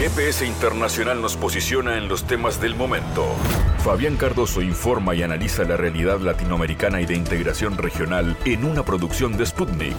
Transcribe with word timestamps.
GPS 0.00 0.46
Internacional 0.46 1.20
nos 1.20 1.36
posiciona 1.36 1.98
en 1.98 2.08
los 2.08 2.26
temas 2.26 2.58
del 2.58 2.74
momento. 2.74 3.36
Fabián 3.84 4.16
Cardoso 4.16 4.62
informa 4.62 5.14
y 5.14 5.22
analiza 5.22 5.62
la 5.64 5.76
realidad 5.76 6.20
latinoamericana 6.20 7.02
y 7.02 7.04
de 7.04 7.16
integración 7.16 7.76
regional 7.76 8.34
en 8.46 8.64
una 8.64 8.82
producción 8.82 9.36
de 9.36 9.44
Sputnik. 9.44 9.98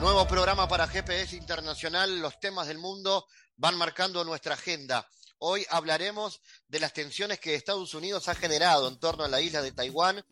Nuevo 0.00 0.28
programa 0.28 0.68
para 0.68 0.86
GPS 0.86 1.34
Internacional. 1.34 2.20
Los 2.20 2.38
temas 2.38 2.68
del 2.68 2.78
mundo 2.78 3.26
van 3.56 3.76
marcando 3.76 4.22
nuestra 4.22 4.54
agenda. 4.54 5.08
Hoy 5.38 5.66
hablaremos 5.68 6.40
de 6.68 6.78
las 6.78 6.92
tensiones 6.92 7.40
que 7.40 7.56
Estados 7.56 7.94
Unidos 7.94 8.28
ha 8.28 8.36
generado 8.36 8.86
en 8.86 8.96
torno 9.00 9.24
a 9.24 9.28
la 9.28 9.40
isla 9.40 9.60
de 9.60 9.72
Taiwán 9.72 10.24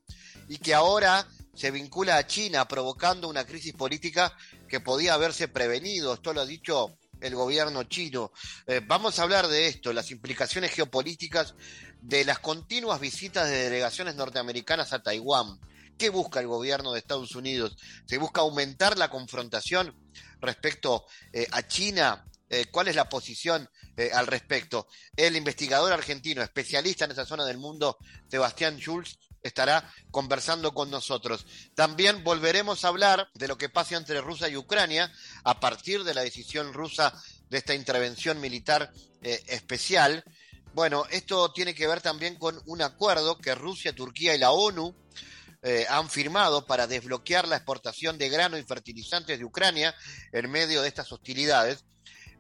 y 0.47 0.59
que 0.59 0.73
ahora 0.73 1.27
se 1.53 1.73
vincula 1.73 2.17
a 2.17 2.29
China, 2.29 2.69
provocando 2.69 3.29
una 3.29 3.45
crisis 3.45 3.75
política 3.75 4.33
que 4.69 4.79
podía 4.79 5.15
haberse 5.15 5.49
prevenido. 5.49 6.15
Esto 6.15 6.33
lo 6.33 6.43
ha 6.43 6.47
dicho 6.47 6.97
el 7.21 7.35
gobierno 7.35 7.85
chino. 7.85 8.33
Eh, 8.67 8.81
vamos 8.87 9.19
a 9.19 9.23
hablar 9.23 9.49
de 9.49 9.67
esto, 9.67 9.93
las 9.93 10.11
implicaciones 10.11 10.73
geopolíticas 10.73 11.55
de 12.01 12.25
las 12.25 12.39
continuas 12.39 13.01
visitas 13.01 13.49
de 13.49 13.65
delegaciones 13.65 14.15
norteamericanas 14.15 14.93
a 14.93 15.03
Taiwán. 15.03 15.59
¿Qué 15.99 16.09
busca 16.09 16.41
el 16.41 16.47
gobierno 16.47 16.93
de 16.93 16.99
Estados 16.99 17.35
Unidos? 17.35 17.77
¿Se 18.07 18.19
busca 18.19 18.41
aumentar 18.41 18.97
la 18.97 19.11
confrontación 19.11 19.95
respecto 20.41 21.05
eh, 21.33 21.47
a 21.51 21.67
China? 21.67 22.27
Eh, 22.49 22.67
¿Cuál 22.71 22.89
es 22.89 22.97
la 22.97 23.09
posición 23.09 23.69
al 24.15 24.27
respecto? 24.27 24.89
El 25.15 25.37
investigador 25.37 25.93
argentino, 25.93 26.43
especialista 26.43 27.05
en 27.05 27.11
esa 27.11 27.27
zona 27.27 27.45
del 27.45 27.59
mundo, 27.59 27.99
Sebastián 28.29 28.79
Schulz, 28.79 29.19
estará 29.43 29.93
conversando 30.11 30.73
con 30.73 30.91
nosotros. 30.91 31.47
También 31.75 32.23
volveremos 32.25 32.85
a 32.85 32.89
hablar 32.89 33.29
de 33.35 33.49
lo 33.49 33.57
que 33.57 33.69
pasa 33.69 33.97
entre 33.97 34.21
Rusia 34.21 34.49
y 34.49 34.57
Ucrania 34.57 35.13
a 35.45 35.61
partir 35.61 36.05
de 36.05 36.15
la 36.15 36.23
decisión 36.23 36.73
rusa 36.73 37.13
de 37.49 37.59
esta 37.59 37.75
intervención 37.75 38.41
militar 38.41 38.93
eh, 39.23 39.43
especial. 39.49 40.25
Bueno, 40.73 41.05
esto 41.11 41.53
tiene 41.53 41.75
que 41.75 41.87
ver 41.87 42.01
también 42.01 42.37
con 42.37 42.61
un 42.67 42.83
acuerdo 42.83 43.39
que 43.39 43.55
Rusia, 43.55 43.95
Turquía 43.95 44.35
y 44.35 44.39
la 44.39 44.53
ONU 44.53 44.95
eh, 45.63 45.85
han 45.91 46.09
firmado 46.09 46.65
para 46.65 46.87
desbloquear 46.87 47.47
la 47.47 47.57
exportación 47.57 48.17
de 48.17 48.31
grano 48.31 48.57
y 48.57 48.63
fertilizantes 48.63 49.39
de 49.39 49.45
Ucrania 49.45 49.95
en 50.33 50.51
medio 50.51 50.81
de 50.81 50.89
estas 50.89 51.13
hostilidades. 51.13 51.85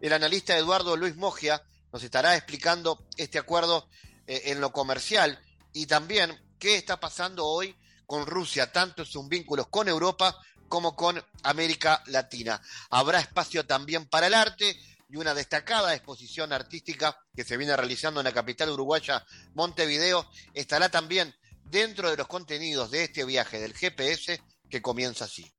El 0.00 0.14
analista 0.14 0.56
Eduardo 0.56 0.96
Luis 0.96 1.16
Mogia 1.16 1.62
nos 1.92 2.02
estará 2.02 2.36
explicando 2.36 3.04
este 3.16 3.38
acuerdo 3.38 3.88
eh, 4.26 4.42
en 4.46 4.60
lo 4.60 4.72
comercial 4.72 5.38
y 5.72 5.86
también 5.86 6.38
qué 6.60 6.76
está 6.76 7.00
pasando 7.00 7.44
hoy 7.44 7.74
con 8.06 8.26
Rusia, 8.26 8.70
tanto 8.70 9.02
en 9.02 9.08
sus 9.08 9.26
vínculos 9.28 9.66
con 9.68 9.88
Europa 9.88 10.36
como 10.68 10.94
con 10.94 11.20
América 11.42 12.04
Latina. 12.06 12.60
Habrá 12.90 13.18
espacio 13.18 13.66
también 13.66 14.06
para 14.06 14.28
el 14.28 14.34
arte 14.34 14.78
y 15.08 15.16
una 15.16 15.34
destacada 15.34 15.94
exposición 15.94 16.52
artística 16.52 17.18
que 17.34 17.42
se 17.42 17.56
viene 17.56 17.76
realizando 17.76 18.20
en 18.20 18.24
la 18.24 18.32
capital 18.32 18.70
uruguaya, 18.70 19.24
Montevideo, 19.54 20.30
estará 20.54 20.88
también 20.88 21.34
dentro 21.64 22.10
de 22.10 22.16
los 22.16 22.28
contenidos 22.28 22.92
de 22.92 23.04
este 23.04 23.24
viaje 23.24 23.58
del 23.58 23.74
GPS 23.74 24.40
que 24.68 24.82
comienza 24.82 25.24
así. 25.24 25.50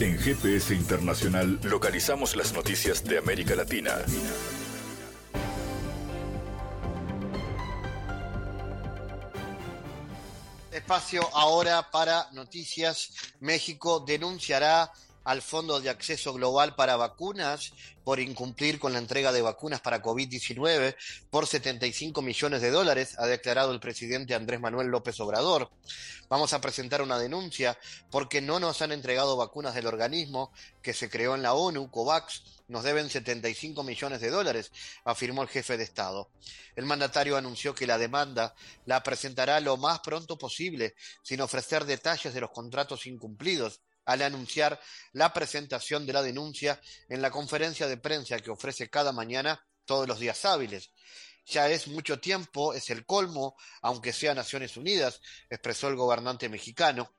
En 0.00 0.18
GPS 0.18 0.74
Internacional 0.74 1.60
localizamos 1.62 2.36
las 2.36 2.52
noticias 2.52 3.04
de 3.04 3.18
América 3.18 3.54
Latina. 3.54 4.04
Espacio 10.84 11.26
ahora 11.32 11.82
para 11.82 12.28
noticias. 12.32 13.32
México 13.40 14.00
denunciará 14.00 14.92
al 15.24 15.42
Fondo 15.42 15.80
de 15.80 15.90
Acceso 15.90 16.32
Global 16.34 16.74
para 16.74 16.96
Vacunas 16.96 17.72
por 18.04 18.20
incumplir 18.20 18.78
con 18.78 18.92
la 18.92 18.98
entrega 18.98 19.32
de 19.32 19.42
vacunas 19.42 19.80
para 19.80 20.02
COVID-19 20.02 20.94
por 21.30 21.46
75 21.46 22.20
millones 22.20 22.60
de 22.60 22.70
dólares, 22.70 23.14
ha 23.18 23.26
declarado 23.26 23.72
el 23.72 23.80
presidente 23.80 24.34
Andrés 24.34 24.60
Manuel 24.60 24.88
López 24.88 25.18
Obrador. 25.20 25.70
Vamos 26.28 26.52
a 26.52 26.60
presentar 26.60 27.00
una 27.00 27.18
denuncia 27.18 27.78
porque 28.10 28.42
no 28.42 28.60
nos 28.60 28.82
han 28.82 28.92
entregado 28.92 29.36
vacunas 29.36 29.74
del 29.74 29.86
organismo 29.86 30.52
que 30.82 30.92
se 30.92 31.08
creó 31.08 31.34
en 31.34 31.42
la 31.42 31.54
ONU, 31.54 31.90
COVAX, 31.90 32.42
nos 32.68 32.84
deben 32.84 33.10
75 33.10 33.82
millones 33.82 34.20
de 34.20 34.30
dólares, 34.30 34.72
afirmó 35.04 35.42
el 35.42 35.48
jefe 35.48 35.76
de 35.76 35.84
Estado. 35.84 36.30
El 36.76 36.86
mandatario 36.86 37.36
anunció 37.36 37.74
que 37.74 37.86
la 37.86 37.98
demanda 37.98 38.54
la 38.84 39.02
presentará 39.02 39.60
lo 39.60 39.76
más 39.76 40.00
pronto 40.00 40.36
posible, 40.36 40.94
sin 41.22 41.40
ofrecer 41.40 41.84
detalles 41.84 42.34
de 42.34 42.40
los 42.40 42.50
contratos 42.50 43.06
incumplidos, 43.06 43.80
al 44.04 44.22
anunciar 44.22 44.80
la 45.12 45.32
presentación 45.32 46.06
de 46.06 46.12
la 46.12 46.22
denuncia 46.22 46.80
en 47.08 47.22
la 47.22 47.30
conferencia 47.30 47.86
de 47.86 47.96
prensa 47.96 48.38
que 48.38 48.50
ofrece 48.50 48.90
cada 48.90 49.12
mañana 49.12 49.64
todos 49.84 50.08
los 50.08 50.18
días 50.18 50.44
hábiles. 50.44 50.90
Ya 51.46 51.68
es 51.68 51.88
mucho 51.88 52.20
tiempo, 52.20 52.72
es 52.72 52.90
el 52.90 53.04
colmo, 53.04 53.56
aunque 53.82 54.12
sea 54.12 54.34
Naciones 54.34 54.76
Unidas, 54.76 55.20
expresó 55.50 55.88
el 55.88 55.96
gobernante 55.96 56.48
mexicano. 56.48 57.14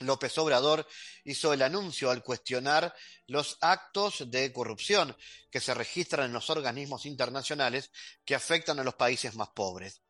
López 0.00 0.36
Obrador 0.38 0.86
hizo 1.24 1.52
el 1.52 1.62
anuncio 1.62 2.10
al 2.10 2.24
cuestionar 2.24 2.92
los 3.26 3.58
actos 3.60 4.30
de 4.30 4.52
corrupción 4.52 5.16
que 5.50 5.60
se 5.60 5.74
registran 5.74 6.26
en 6.26 6.32
los 6.32 6.50
organismos 6.50 7.06
internacionales 7.06 7.90
que 8.24 8.34
afectan 8.34 8.80
a 8.80 8.84
los 8.84 8.94
países 8.94 9.34
más 9.36 9.50
pobres. 9.50 10.02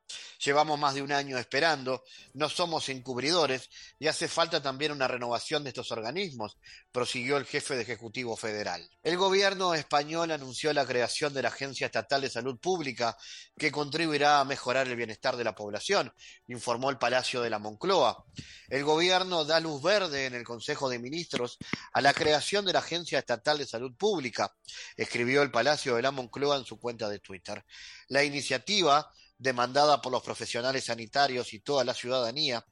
Llevamos 0.45 0.78
más 0.78 0.95
de 0.95 1.03
un 1.03 1.12
año 1.12 1.39
esperando, 1.39 2.05
no 2.34 2.49
somos 2.49 2.89
encubridores 2.89 3.71
y 3.99 4.09
hace 4.09 4.28
falta 4.28 4.62
también 4.62 4.93
una 4.93 5.06
renovación 5.06 5.62
de 5.62 5.71
estos 5.71 5.93
organismos, 5.93 6.56
prosiguió 6.91 7.37
el 7.37 7.47
jefe 7.47 7.77
de 7.77 7.83
Ejecutivo 7.83 8.37
Federal. 8.37 8.89
El 9.03 9.17
gobierno 9.17 9.75
español 9.75 10.31
anunció 10.31 10.73
la 10.73 10.87
creación 10.87 11.33
de 11.33 11.43
la 11.43 11.49
Agencia 11.49 11.87
Estatal 11.87 12.23
de 12.23 12.31
Salud 12.31 12.59
Pública, 12.59 13.17
que 13.56 13.71
contribuirá 13.71 14.41
a 14.41 14.45
mejorar 14.45 14.89
el 14.89 14.97
bienestar 14.97 15.37
de 15.37 15.45
la 15.45 15.55
población, 15.55 16.12
informó 16.49 16.91
el 16.91 16.99
Palacio 16.99 17.41
de 17.41 17.50
la 17.50 17.59
Moncloa. 17.59 18.25
El 18.69 18.84
gobierno 18.84 19.44
da 19.44 19.61
luz 19.61 19.83
verde 19.83 20.27
en 20.27 20.34
el 20.34 20.44
Consejo 20.44 20.89
de 20.89 20.99
Ministros 20.99 21.59
a 21.93 22.00
la 22.00 22.15
creación 22.15 22.65
de 22.65 22.73
la 22.73 22.81
Agencia 22.81 23.19
Estatal 23.19 23.59
de 23.59 23.67
Salud 23.67 23.94
Pública, 23.97 24.55
escribió 24.97 25.43
el 25.43 25.50
Palacio 25.50 25.97
de 25.97 26.03
la 26.03 26.11
Moncloa 26.11 26.56
en 26.56 26.65
su 26.65 26.79
cuenta 26.79 27.09
de 27.09 27.19
Twitter. 27.19 27.65
La 28.09 28.25
iniciativa 28.25 29.11
demandada 29.43 30.01
por 30.01 30.13
los 30.13 30.23
profesionales 30.23 30.85
sanitarios 30.85 31.53
y 31.53 31.61
toda 31.61 31.85
la 31.85 31.95
ciudadanía, 31.95 32.65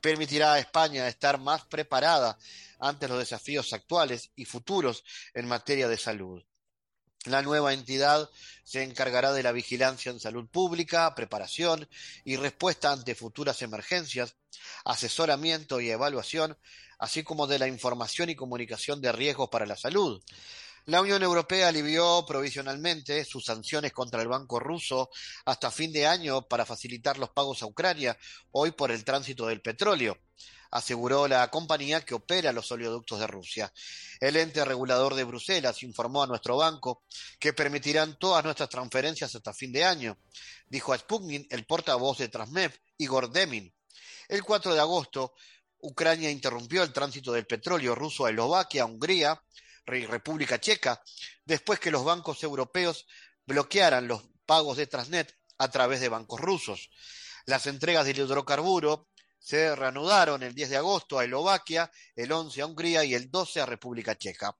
permitirá 0.00 0.54
a 0.54 0.58
España 0.58 1.06
estar 1.06 1.38
más 1.38 1.64
preparada 1.66 2.38
ante 2.78 3.08
los 3.08 3.18
desafíos 3.18 3.72
actuales 3.72 4.30
y 4.34 4.44
futuros 4.44 5.04
en 5.34 5.46
materia 5.46 5.88
de 5.88 5.98
salud. 5.98 6.42
La 7.24 7.40
nueva 7.40 7.72
entidad 7.72 8.28
se 8.64 8.82
encargará 8.82 9.32
de 9.32 9.42
la 9.42 9.52
vigilancia 9.52 10.10
en 10.10 10.20
salud 10.20 10.46
pública, 10.46 11.14
preparación 11.14 11.88
y 12.24 12.36
respuesta 12.36 12.92
ante 12.92 13.14
futuras 13.14 13.62
emergencias, 13.62 14.36
asesoramiento 14.84 15.80
y 15.80 15.90
evaluación, 15.90 16.58
así 16.98 17.22
como 17.22 17.46
de 17.46 17.58
la 17.58 17.66
información 17.68 18.28
y 18.28 18.34
comunicación 18.34 19.00
de 19.00 19.12
riesgos 19.12 19.48
para 19.48 19.64
la 19.64 19.76
salud. 19.76 20.22
La 20.86 21.00
Unión 21.00 21.22
Europea 21.22 21.68
alivió 21.68 22.24
provisionalmente 22.26 23.24
sus 23.24 23.46
sanciones 23.46 23.92
contra 23.92 24.20
el 24.20 24.28
banco 24.28 24.60
ruso 24.60 25.10
hasta 25.46 25.70
fin 25.70 25.92
de 25.92 26.06
año 26.06 26.42
para 26.42 26.66
facilitar 26.66 27.18
los 27.18 27.30
pagos 27.30 27.62
a 27.62 27.66
Ucrania, 27.66 28.18
hoy 28.52 28.72
por 28.72 28.90
el 28.90 29.02
tránsito 29.02 29.46
del 29.46 29.62
petróleo 29.62 30.18
aseguró 30.74 31.28
la 31.28 31.48
compañía 31.50 32.04
que 32.04 32.14
opera 32.14 32.52
los 32.52 32.70
oleoductos 32.72 33.20
de 33.20 33.28
Rusia. 33.28 33.72
El 34.18 34.36
ente 34.36 34.64
regulador 34.64 35.14
de 35.14 35.22
Bruselas 35.22 35.84
informó 35.84 36.24
a 36.24 36.26
nuestro 36.26 36.56
banco 36.56 37.04
que 37.38 37.52
permitirán 37.52 38.18
todas 38.18 38.44
nuestras 38.44 38.68
transferencias 38.68 39.32
hasta 39.34 39.54
fin 39.54 39.72
de 39.72 39.84
año, 39.84 40.18
dijo 40.66 40.92
a 40.92 40.98
Sputnik 40.98 41.46
el 41.52 41.64
portavoz 41.64 42.18
de 42.18 42.28
Transmev, 42.28 42.72
Igor 42.98 43.30
Demin. 43.30 43.72
El 44.28 44.42
4 44.42 44.74
de 44.74 44.80
agosto, 44.80 45.34
Ucrania 45.78 46.30
interrumpió 46.30 46.82
el 46.82 46.92
tránsito 46.92 47.30
del 47.30 47.46
petróleo 47.46 47.94
ruso 47.94 48.26
a 48.26 48.30
Eslovaquia, 48.30 48.84
Hungría, 48.84 49.40
República 49.86 50.60
Checa, 50.60 51.02
después 51.44 51.78
que 51.78 51.90
los 51.90 52.04
bancos 52.04 52.42
europeos 52.42 53.06
bloquearan 53.46 54.08
los 54.08 54.24
pagos 54.46 54.76
de 54.76 54.86
Transnet 54.86 55.36
a 55.58 55.70
través 55.70 56.00
de 56.00 56.08
bancos 56.08 56.40
rusos. 56.40 56.90
Las 57.46 57.66
entregas 57.66 58.06
del 58.06 58.18
hidrocarburo 58.18 59.08
se 59.38 59.76
reanudaron 59.76 60.42
el 60.42 60.54
10 60.54 60.70
de 60.70 60.76
agosto 60.78 61.18
a 61.18 61.24
Eslovaquia, 61.24 61.90
el 62.16 62.32
11 62.32 62.62
a 62.62 62.66
Hungría 62.66 63.04
y 63.04 63.14
el 63.14 63.30
12 63.30 63.60
a 63.60 63.66
República 63.66 64.16
Checa. 64.16 64.56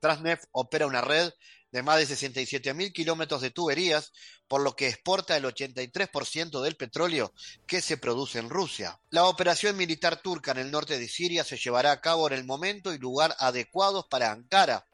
Transnet 0.00 0.48
opera 0.50 0.86
una 0.86 1.00
red 1.00 1.30
de 1.74 1.82
más 1.82 1.98
de 1.98 2.06
67 2.06 2.72
mil 2.72 2.92
kilómetros 2.92 3.42
de 3.42 3.50
tuberías, 3.50 4.12
por 4.46 4.60
lo 4.60 4.76
que 4.76 4.86
exporta 4.86 5.36
el 5.36 5.42
83% 5.42 6.62
del 6.62 6.76
petróleo 6.76 7.34
que 7.66 7.82
se 7.82 7.96
produce 7.96 8.38
en 8.38 8.48
Rusia. 8.48 9.00
La 9.10 9.24
operación 9.24 9.76
militar 9.76 10.22
turca 10.22 10.52
en 10.52 10.58
el 10.58 10.70
norte 10.70 11.00
de 11.00 11.08
Siria 11.08 11.42
se 11.42 11.56
llevará 11.56 11.90
a 11.90 12.00
cabo 12.00 12.28
en 12.28 12.34
el 12.34 12.44
momento 12.44 12.94
y 12.94 12.98
lugar 12.98 13.34
adecuados 13.40 14.06
para 14.08 14.30
Ankara, 14.30 14.86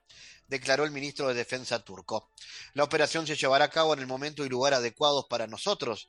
declaró 0.49 0.85
el 0.85 0.91
ministro 0.91 1.29
de 1.29 1.35
Defensa 1.35 1.85
turco. 1.85 2.31
La 2.73 2.85
operación 2.85 3.27
se 3.27 3.37
llevará 3.37 3.67
a 3.67 3.71
cabo 3.71 3.93
en 3.93 3.99
el 3.99 4.07
momento 4.07 4.47
y 4.47 4.49
lugar 4.49 4.73
adecuados 4.73 5.27
para 5.29 5.47
nosotros, 5.47 6.09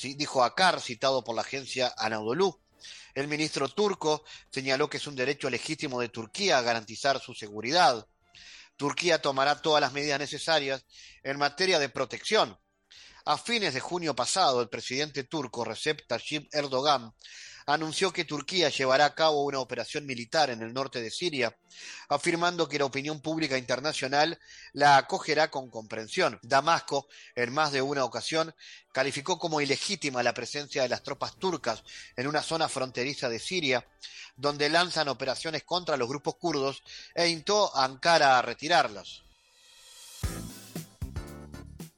dijo 0.00 0.42
Akar, 0.42 0.80
citado 0.80 1.24
por 1.24 1.36
la 1.36 1.42
agencia 1.42 1.92
Anadolu. 1.94 2.58
El 3.14 3.28
ministro 3.28 3.68
turco 3.68 4.24
señaló 4.50 4.88
que 4.88 4.96
es 4.96 5.06
un 5.06 5.14
derecho 5.14 5.50
legítimo 5.50 6.00
de 6.00 6.08
Turquía 6.08 6.62
garantizar 6.62 7.20
su 7.20 7.34
seguridad. 7.34 8.08
Turquía 8.76 9.20
tomará 9.20 9.60
todas 9.60 9.80
las 9.80 9.92
medidas 9.92 10.18
necesarias 10.18 10.84
en 11.22 11.38
materia 11.38 11.78
de 11.78 11.88
protección. 11.88 12.58
A 13.24 13.38
fines 13.38 13.74
de 13.74 13.80
junio 13.80 14.14
pasado, 14.14 14.60
el 14.60 14.68
presidente 14.68 15.24
turco 15.24 15.64
Recep 15.64 16.06
Tayyip 16.06 16.48
Erdogan 16.54 17.12
anunció 17.66 18.12
que 18.12 18.24
Turquía 18.24 18.68
llevará 18.68 19.06
a 19.06 19.14
cabo 19.14 19.42
una 19.44 19.58
operación 19.58 20.06
militar 20.06 20.50
en 20.50 20.62
el 20.62 20.72
norte 20.72 21.02
de 21.02 21.10
Siria, 21.10 21.56
afirmando 22.08 22.68
que 22.68 22.78
la 22.78 22.84
opinión 22.84 23.20
pública 23.20 23.58
internacional 23.58 24.38
la 24.72 24.96
acogerá 24.96 25.50
con 25.50 25.68
comprensión. 25.68 26.38
Damasco, 26.42 27.08
en 27.34 27.52
más 27.52 27.72
de 27.72 27.82
una 27.82 28.04
ocasión, 28.04 28.54
calificó 28.92 29.38
como 29.38 29.60
ilegítima 29.60 30.22
la 30.22 30.32
presencia 30.32 30.82
de 30.82 30.88
las 30.88 31.02
tropas 31.02 31.36
turcas 31.38 31.82
en 32.16 32.28
una 32.28 32.42
zona 32.42 32.68
fronteriza 32.68 33.28
de 33.28 33.40
Siria, 33.40 33.86
donde 34.36 34.68
lanzan 34.68 35.08
operaciones 35.08 35.64
contra 35.64 35.96
los 35.96 36.08
grupos 36.08 36.36
kurdos 36.36 36.82
e 37.14 37.28
instó 37.28 37.74
a 37.76 37.84
Ankara 37.84 38.38
a 38.38 38.42
retirarlas. 38.42 39.22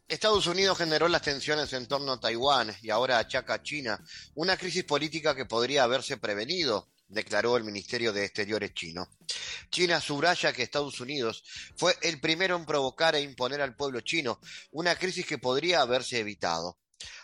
Estados 0.09 0.47
Unidos 0.47 0.79
generó 0.79 1.07
las 1.07 1.21
tensiones 1.21 1.71
en 1.75 1.87
torno 1.87 2.13
a 2.13 2.19
Taiwán 2.19 2.75
y 2.81 2.89
ahora 2.89 3.19
achaca 3.19 3.53
a 3.53 3.63
China 3.63 4.03
una 4.35 4.57
crisis 4.57 4.85
política 4.85 5.37
que 5.37 5.45
podría 5.45 5.83
haberse 5.83 6.17
prevenido, 6.17 6.89
declaró 7.09 7.59
el 7.59 7.65
Ministerio 7.65 8.11
de 8.15 8.25
Exteriores 8.25 8.73
chino. 8.73 9.07
China 9.71 10.01
subraya 10.01 10.55
que 10.55 10.63
Estados 10.63 10.99
Unidos 11.01 11.45
fue 11.77 11.95
el 12.01 12.21
primero 12.21 12.57
en 12.57 12.65
provocar 12.65 13.17
e 13.17 13.21
imponer 13.21 13.61
al 13.61 13.77
pueblo 13.77 14.01
chino 14.01 14.41
una 14.71 14.97
crisis 14.97 15.27
que 15.27 15.37
podría 15.37 15.83
haberse 15.83 16.19
evitado. 16.21 16.79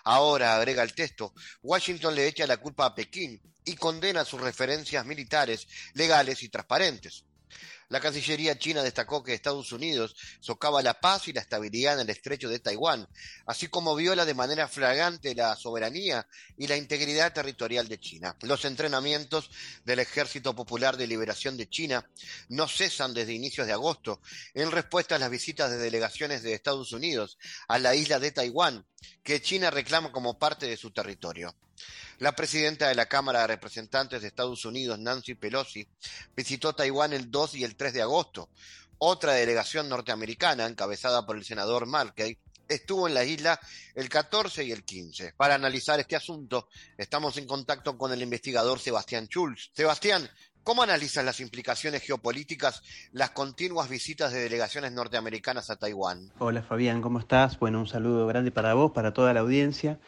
Ahora, 0.05 0.55
agrega 0.55 0.83
el 0.83 0.95
texto, 0.95 1.33
Washington 1.63 2.15
le 2.15 2.27
echa 2.27 2.47
la 2.47 2.59
culpa 2.59 2.85
a 2.85 2.95
Pekín 2.95 3.41
y 3.65 3.77
condena 3.77 4.27
sus 4.27 4.43
referencias 4.43 5.07
militares 5.07 5.67
legales 5.95 6.43
y 6.43 6.51
transparentes. 6.51 7.25
La 7.89 8.01
Cancillería 8.01 8.59
china 8.59 8.83
destacó 8.83 9.23
que 9.23 9.35
Estados 9.35 9.73
Unidos 9.73 10.17
socava 10.41 10.83
la 10.83 11.01
paz 11.01 11.29
y 11.29 11.33
la 11.33 11.41
estabilidad 11.41 11.95
en 11.95 12.01
el 12.01 12.11
estrecho 12.11 12.49
de 12.49 12.59
Taiwán, 12.59 13.07
así 13.47 13.69
como 13.69 13.95
viola 13.95 14.25
de 14.25 14.35
manera 14.35 14.69
flagrante 14.69 15.35
la 15.35 15.55
soberanía 15.57 16.27
y 16.57 16.67
la 16.67 16.77
integridad 16.77 17.33
territorial 17.33 17.89
de 17.89 17.99
China. 17.99 18.37
Los 18.43 18.65
entrenamientos 18.65 19.51
del 19.85 19.99
Ejército 19.99 20.55
Popular 20.55 20.97
de 20.97 21.07
Liberación 21.07 21.57
de 21.57 21.69
China 21.69 22.09
no 22.49 22.69
cesan 22.69 23.15
desde 23.15 23.33
inicios 23.33 23.67
de 23.67 23.73
agosto 23.73 24.21
en 24.55 24.71
respuesta 24.71 25.17
a 25.17 25.19
las 25.19 25.31
visitas 25.31 25.71
de 25.71 25.79
delegaciones 25.79 26.43
de 26.43 26.55
Estados 26.55 26.93
Unidos 26.93 27.39
a 27.69 27.79
la 27.79 27.95
isla 27.95 28.19
de 28.19 28.33
Taiwán, 28.33 28.87
que 29.23 29.43
China 29.43 29.71
reclama 29.71 30.13
como 30.13 30.39
parte 30.39 30.67
de 30.67 30.77
su 30.77 30.91
territorio. 30.91 31.55
La 32.19 32.33
presidenta 32.33 32.89
de 32.89 32.95
la 32.95 33.07
Cámara 33.07 33.41
de 33.41 33.49
Representantes 33.49 34.23
de 34.23 34.29
Estados 34.29 34.65
Unidos, 34.65 34.99
Nancy 34.99 35.35
Pelosi, 35.35 35.87
visitó 36.37 36.73
Taiwán 36.75 37.13
el 37.13 37.31
2 37.31 37.57
y 37.57 37.65
el 37.65 37.77
3 37.77 37.93
de 37.95 38.03
agosto. 38.03 38.49
Otra 38.99 39.33
delegación 39.33 39.89
norteamericana, 39.89 40.67
encabezada 40.67 41.27
por 41.27 41.37
el 41.37 41.45
senador 41.45 41.87
Markey, 41.87 42.39
estuvo 42.69 43.09
en 43.09 43.15
la 43.15 43.25
isla 43.25 43.61
el 43.95 44.09
14 44.09 44.65
y 44.65 44.73
el 44.73 44.85
15. 44.85 45.35
Para 45.37 45.55
analizar 45.55 45.99
este 46.01 46.17
asunto, 46.17 46.69
estamos 46.97 47.37
en 47.37 47.47
contacto 47.47 47.99
con 47.99 48.13
el 48.13 48.23
investigador 48.23 48.79
Sebastián 48.79 49.27
Schulz. 49.27 49.71
Sebastián, 49.75 50.31
¿Cómo 50.65 50.83
analizas 50.83 51.23
las 51.23 51.41
implicaciones 51.41 52.03
geopolíticas, 52.03 52.83
las 53.13 53.33
continuas 53.33 53.91
visitas 53.91 54.33
de 54.33 54.41
delegaciones 54.41 54.93
norteamericanas 54.93 55.69
a 55.69 55.77
Taiwán? 55.77 56.33
Hola 56.39 56.63
Fabián, 56.63 57.03
¿cómo 57.03 57.19
estás? 57.19 57.59
Bueno, 57.59 57.81
un 57.81 57.87
saludo 57.87 58.27
grande 58.27 58.51
para 58.51 58.73
vos, 58.73 58.93
para 58.93 59.13
toda 59.13 59.35
la 59.35 59.41
audiencia. 59.41 60.01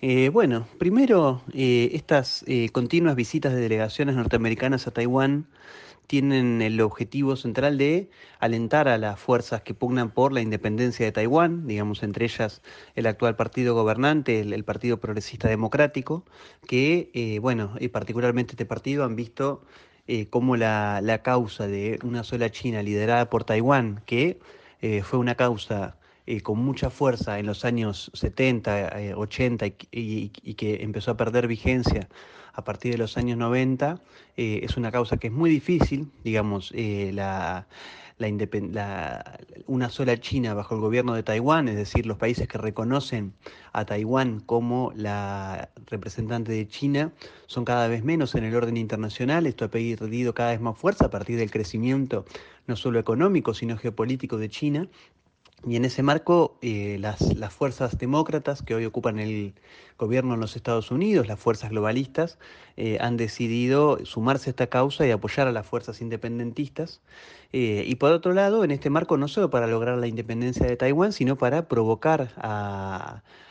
Eh, 0.00 0.28
bueno, 0.28 0.66
primero, 0.78 1.42
eh, 1.52 1.90
estas 1.94 2.44
eh, 2.46 2.68
continuas 2.70 3.16
visitas 3.16 3.54
de 3.54 3.60
delegaciones 3.60 4.16
norteamericanas 4.16 4.86
a 4.86 4.90
Taiwán 4.90 5.46
tienen 6.06 6.60
el 6.60 6.80
objetivo 6.82 7.36
central 7.36 7.78
de 7.78 8.10
alentar 8.38 8.88
a 8.88 8.98
las 8.98 9.18
fuerzas 9.18 9.62
que 9.62 9.72
pugnan 9.72 10.10
por 10.10 10.32
la 10.32 10.42
independencia 10.42 11.06
de 11.06 11.12
Taiwán, 11.12 11.66
digamos 11.66 12.02
entre 12.02 12.26
ellas 12.26 12.60
el 12.94 13.06
actual 13.06 13.36
partido 13.36 13.74
gobernante, 13.74 14.40
el, 14.40 14.64
Partido 14.64 15.00
Progresista 15.00 15.48
Democrático, 15.48 16.24
que, 16.68 17.38
bueno, 17.40 17.74
y 17.80 17.88
particularmente 17.88 18.52
este 18.52 18.66
partido 18.66 19.04
han 19.04 19.16
visto 19.16 19.64
como 20.28 20.56
la, 20.56 21.00
la, 21.02 21.22
causa 21.22 21.66
de 21.66 21.98
una 22.04 22.22
sola 22.24 22.50
China 22.50 22.82
liderada 22.82 23.30
por 23.30 23.44
Taiwán, 23.44 24.02
que 24.04 24.38
fue 25.02 25.18
una 25.18 25.36
causa 25.36 25.96
eh, 26.26 26.40
con 26.40 26.58
mucha 26.58 26.88
fuerza 26.88 27.38
en 27.38 27.44
los 27.44 27.66
años 27.66 28.10
70, 28.14 29.14
80 29.14 29.66
eh, 29.66 29.74
y, 29.92 30.54
que 30.54 30.82
empezó 30.82 31.10
a 31.10 31.16
perder 31.18 31.46
vigencia 31.46 32.08
a 32.54 32.64
partir 32.64 32.92
de 32.92 32.98
los 32.98 33.18
años 33.18 33.36
90, 33.36 34.00
eh, 34.38 34.60
es 34.62 34.78
una 34.78 34.90
causa 34.90 35.18
que 35.18 35.26
es 35.26 35.32
muy 35.34 35.50
difícil, 35.50 36.10
digamos, 36.22 36.72
la, 36.72 37.66
una 39.66 39.90
sola 39.90 40.18
China 40.18 40.54
bajo 40.54 40.76
el 40.76 40.80
gobierno 40.80 41.14
de 41.14 41.24
Taiwán, 41.24 41.68
es 41.68 41.76
decir, 41.76 42.06
los 42.06 42.16
países 42.16 42.48
que 42.48 42.56
reconocen 42.56 43.34
a 43.74 43.84
Taiwán 43.84 44.40
como 44.40 44.92
la 44.96 45.68
representante 45.88 46.52
de 46.52 46.66
China 46.68 47.12
son 47.46 47.66
cada 47.66 47.86
vez 47.86 48.02
menos 48.02 48.34
en 48.34 48.44
el 48.44 48.54
orden 48.54 48.78
internacional, 48.78 49.46
esto 49.46 49.66
ha 49.66 49.68
perdido 49.68 50.32
cada 50.32 50.52
vez 50.52 50.60
más 50.60 50.78
fuerza 50.78 51.06
a 51.06 51.10
partir 51.10 51.36
del 51.36 51.50
crecimiento 51.50 52.24
no 52.66 52.76
solo 52.76 52.98
económico, 52.98 53.52
sino 53.52 53.76
geopolítico 53.76 54.38
de 54.38 54.48
China, 54.48 54.88
y 55.66 55.76
en 55.76 55.84
ese 55.84 56.02
marco, 56.02 56.58
eh, 56.60 56.98
las, 57.00 57.34
las, 57.36 57.52
fuerzas 57.52 57.96
demócratas 57.98 58.62
que 58.62 58.74
hoy 58.74 58.84
ocupan 58.84 59.18
el 59.18 59.54
gobierno 59.98 60.34
en 60.34 60.40
los 60.40 60.56
Estados 60.56 60.90
Unidos, 60.90 61.26
las 61.26 61.40
fuerzas 61.40 61.70
globalistas, 61.70 62.38
eh, 62.76 62.98
han 63.00 63.16
decidido 63.16 64.04
sumarse 64.04 64.50
a 64.50 64.52
esta 64.52 64.66
causa 64.66 65.06
y 65.06 65.10
apoyar 65.10 65.48
a 65.48 65.52
las 65.52 65.66
fuerzas 65.66 66.00
independentistas. 66.02 67.00
Eh, 67.52 67.84
y 67.86 67.94
por 67.94 68.12
otro 68.12 68.32
lado, 68.34 68.64
en 68.64 68.72
este 68.72 68.90
marco, 68.90 69.16
no 69.16 69.26
solo 69.28 69.48
para 69.48 69.66
lograr 69.66 69.96
la 69.98 70.06
independencia 70.06 70.66
de 70.66 70.76
Taiwán, 70.76 71.12
sino 71.12 71.36
para 71.36 71.66
provocar 71.68 72.34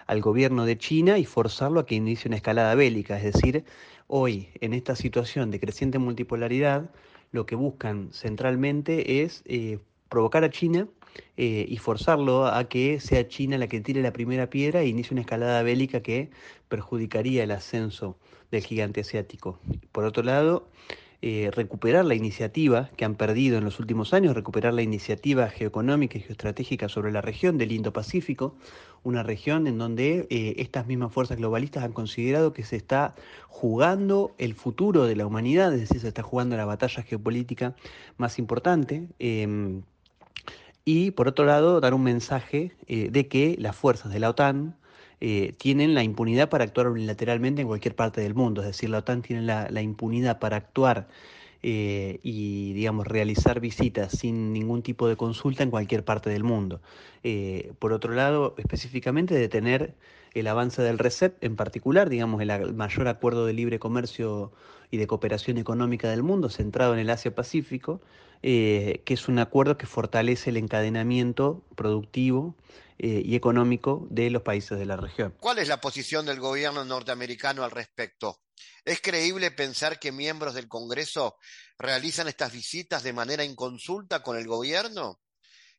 al 0.05 0.21
gobierno 0.21 0.65
de 0.65 0.77
China 0.77 1.17
y 1.17 1.25
forzarlo 1.25 1.79
a 1.79 1.85
que 1.85 1.95
inicie 1.95 2.29
una 2.29 2.37
escalada 2.37 2.75
bélica. 2.75 3.17
Es 3.17 3.33
decir, 3.33 3.65
hoy, 4.07 4.49
en 4.61 4.73
esta 4.73 4.95
situación 4.95 5.49
de 5.51 5.59
creciente 5.59 5.97
multipolaridad, 5.99 6.91
lo 7.31 7.45
que 7.45 7.55
buscan 7.55 8.09
centralmente 8.11 9.23
es 9.23 9.43
provocar 10.09 10.43
a 10.43 10.51
China 10.51 10.87
eh, 11.37 11.65
y 11.67 11.77
forzarlo 11.77 12.47
a 12.47 12.63
que 12.69 12.99
sea 12.99 13.27
China 13.27 13.57
la 13.57 13.67
que 13.67 13.81
tire 13.81 14.01
la 14.01 14.13
primera 14.13 14.49
piedra 14.49 14.81
e 14.81 14.87
inicie 14.87 15.13
una 15.13 15.21
escalada 15.21 15.63
bélica 15.63 16.01
que 16.01 16.29
perjudicaría 16.69 17.43
el 17.43 17.51
ascenso 17.51 18.17
del 18.51 18.63
gigante 18.63 19.01
asiático. 19.01 19.59
Por 19.91 20.05
otro 20.05 20.23
lado, 20.23 20.67
eh, 21.25 21.51
recuperar 21.53 22.03
la 22.03 22.15
iniciativa 22.15 22.89
que 22.97 23.05
han 23.05 23.15
perdido 23.15 23.57
en 23.57 23.63
los 23.63 23.79
últimos 23.79 24.13
años, 24.13 24.35
recuperar 24.35 24.73
la 24.73 24.81
iniciativa 24.81 25.47
geoeconómica 25.47 26.17
y 26.17 26.21
geoestratégica 26.21 26.89
sobre 26.89 27.13
la 27.13 27.21
región 27.21 27.57
del 27.57 27.71
Indo-Pacífico, 27.71 28.57
una 29.03 29.23
región 29.23 29.65
en 29.65 29.77
donde 29.77 30.27
eh, 30.29 30.55
estas 30.57 30.85
mismas 30.85 31.13
fuerzas 31.13 31.37
globalistas 31.37 31.85
han 31.85 31.93
considerado 31.93 32.51
que 32.51 32.63
se 32.63 32.75
está 32.75 33.15
jugando 33.47 34.35
el 34.37 34.53
futuro 34.53 35.05
de 35.05 35.15
la 35.15 35.25
humanidad, 35.25 35.73
es 35.73 35.79
decir, 35.79 36.01
se 36.01 36.09
está 36.09 36.23
jugando 36.23 36.57
la 36.57 36.65
batalla 36.65 37.03
geopolítica 37.03 37.73
más 38.17 38.37
importante. 38.37 39.07
Em, 39.19 39.83
y 40.85 41.11
por 41.11 41.27
otro 41.27 41.45
lado 41.45 41.79
dar 41.81 41.93
un 41.93 42.03
mensaje 42.03 42.73
eh, 42.87 43.09
de 43.11 43.27
que 43.27 43.55
las 43.59 43.75
fuerzas 43.75 44.11
de 44.11 44.19
la 44.19 44.29
OTAN 44.29 44.75
eh, 45.21 45.53
tienen 45.57 45.93
la 45.93 46.03
impunidad 46.03 46.49
para 46.49 46.65
actuar 46.65 46.87
unilateralmente 46.89 47.61
en 47.61 47.67
cualquier 47.67 47.95
parte 47.95 48.21
del 48.21 48.35
mundo, 48.35 48.61
es 48.61 48.67
decir, 48.67 48.89
la 48.89 48.99
OTAN 48.99 49.21
tiene 49.21 49.41
la, 49.41 49.81
impunidad 49.81 50.39
para 50.39 50.57
actuar 50.57 51.07
eh, 51.63 52.19
y, 52.23 52.73
digamos, 52.73 53.07
realizar 53.07 53.59
visitas 53.59 54.11
sin 54.11 54.53
ningún 54.53 54.83
tipo 54.83 55.07
de 55.07 55.15
consulta 55.15 55.63
en 55.63 55.71
cualquier 55.71 56.05
parte 56.05 56.29
del 56.29 56.43
mundo. 56.43 56.81
por 57.79 57.93
otro 57.93 58.13
lado, 58.13 58.53
específicamente 58.57 59.33
detener 59.33 59.95
el 60.33 60.47
avance 60.47 60.81
del 60.81 60.99
RECEP, 60.99 61.43
en 61.43 61.55
particular, 61.55 62.09
digamos, 62.09 62.41
el 62.41 62.73
mayor 62.73 63.07
acuerdo 63.07 63.45
de 63.45 63.53
libre 63.53 63.79
comercio 63.79 64.51
y 64.89 64.97
de 64.97 65.07
cooperación 65.07 65.57
económica 65.57 66.09
del 66.09 66.23
mundo, 66.23 66.49
centrado 66.49 66.93
en 66.93 66.99
el 66.99 67.09
Asia-Pacífico, 67.09 68.01
eh, 68.41 69.01
que 69.05 69.13
es 69.13 69.27
un 69.27 69.39
acuerdo 69.39 69.77
que 69.77 69.85
fortalece 69.85 70.49
el 70.49 70.57
encadenamiento 70.57 71.63
productivo 71.75 72.55
eh, 72.99 73.21
y 73.23 73.35
económico 73.35 74.07
de 74.09 74.29
los 74.29 74.41
países 74.41 74.77
de 74.77 74.85
la 74.85 74.97
región. 74.97 75.33
¿Cuál 75.39 75.59
es 75.59 75.67
la 75.67 75.79
posición 75.79 76.25
del 76.25 76.39
gobierno 76.39 76.83
norteamericano 76.83 77.63
al 77.63 77.71
respecto? 77.71 78.42
¿Es 78.85 79.01
creíble 79.01 79.51
pensar 79.51 79.99
que 79.99 80.11
miembros 80.11 80.53
del 80.53 80.67
Congreso 80.67 81.37
realizan 81.77 82.27
estas 82.27 82.51
visitas 82.51 83.03
de 83.03 83.13
manera 83.13 83.43
inconsulta 83.43 84.21
con 84.21 84.37
el 84.37 84.47
gobierno? 84.47 85.19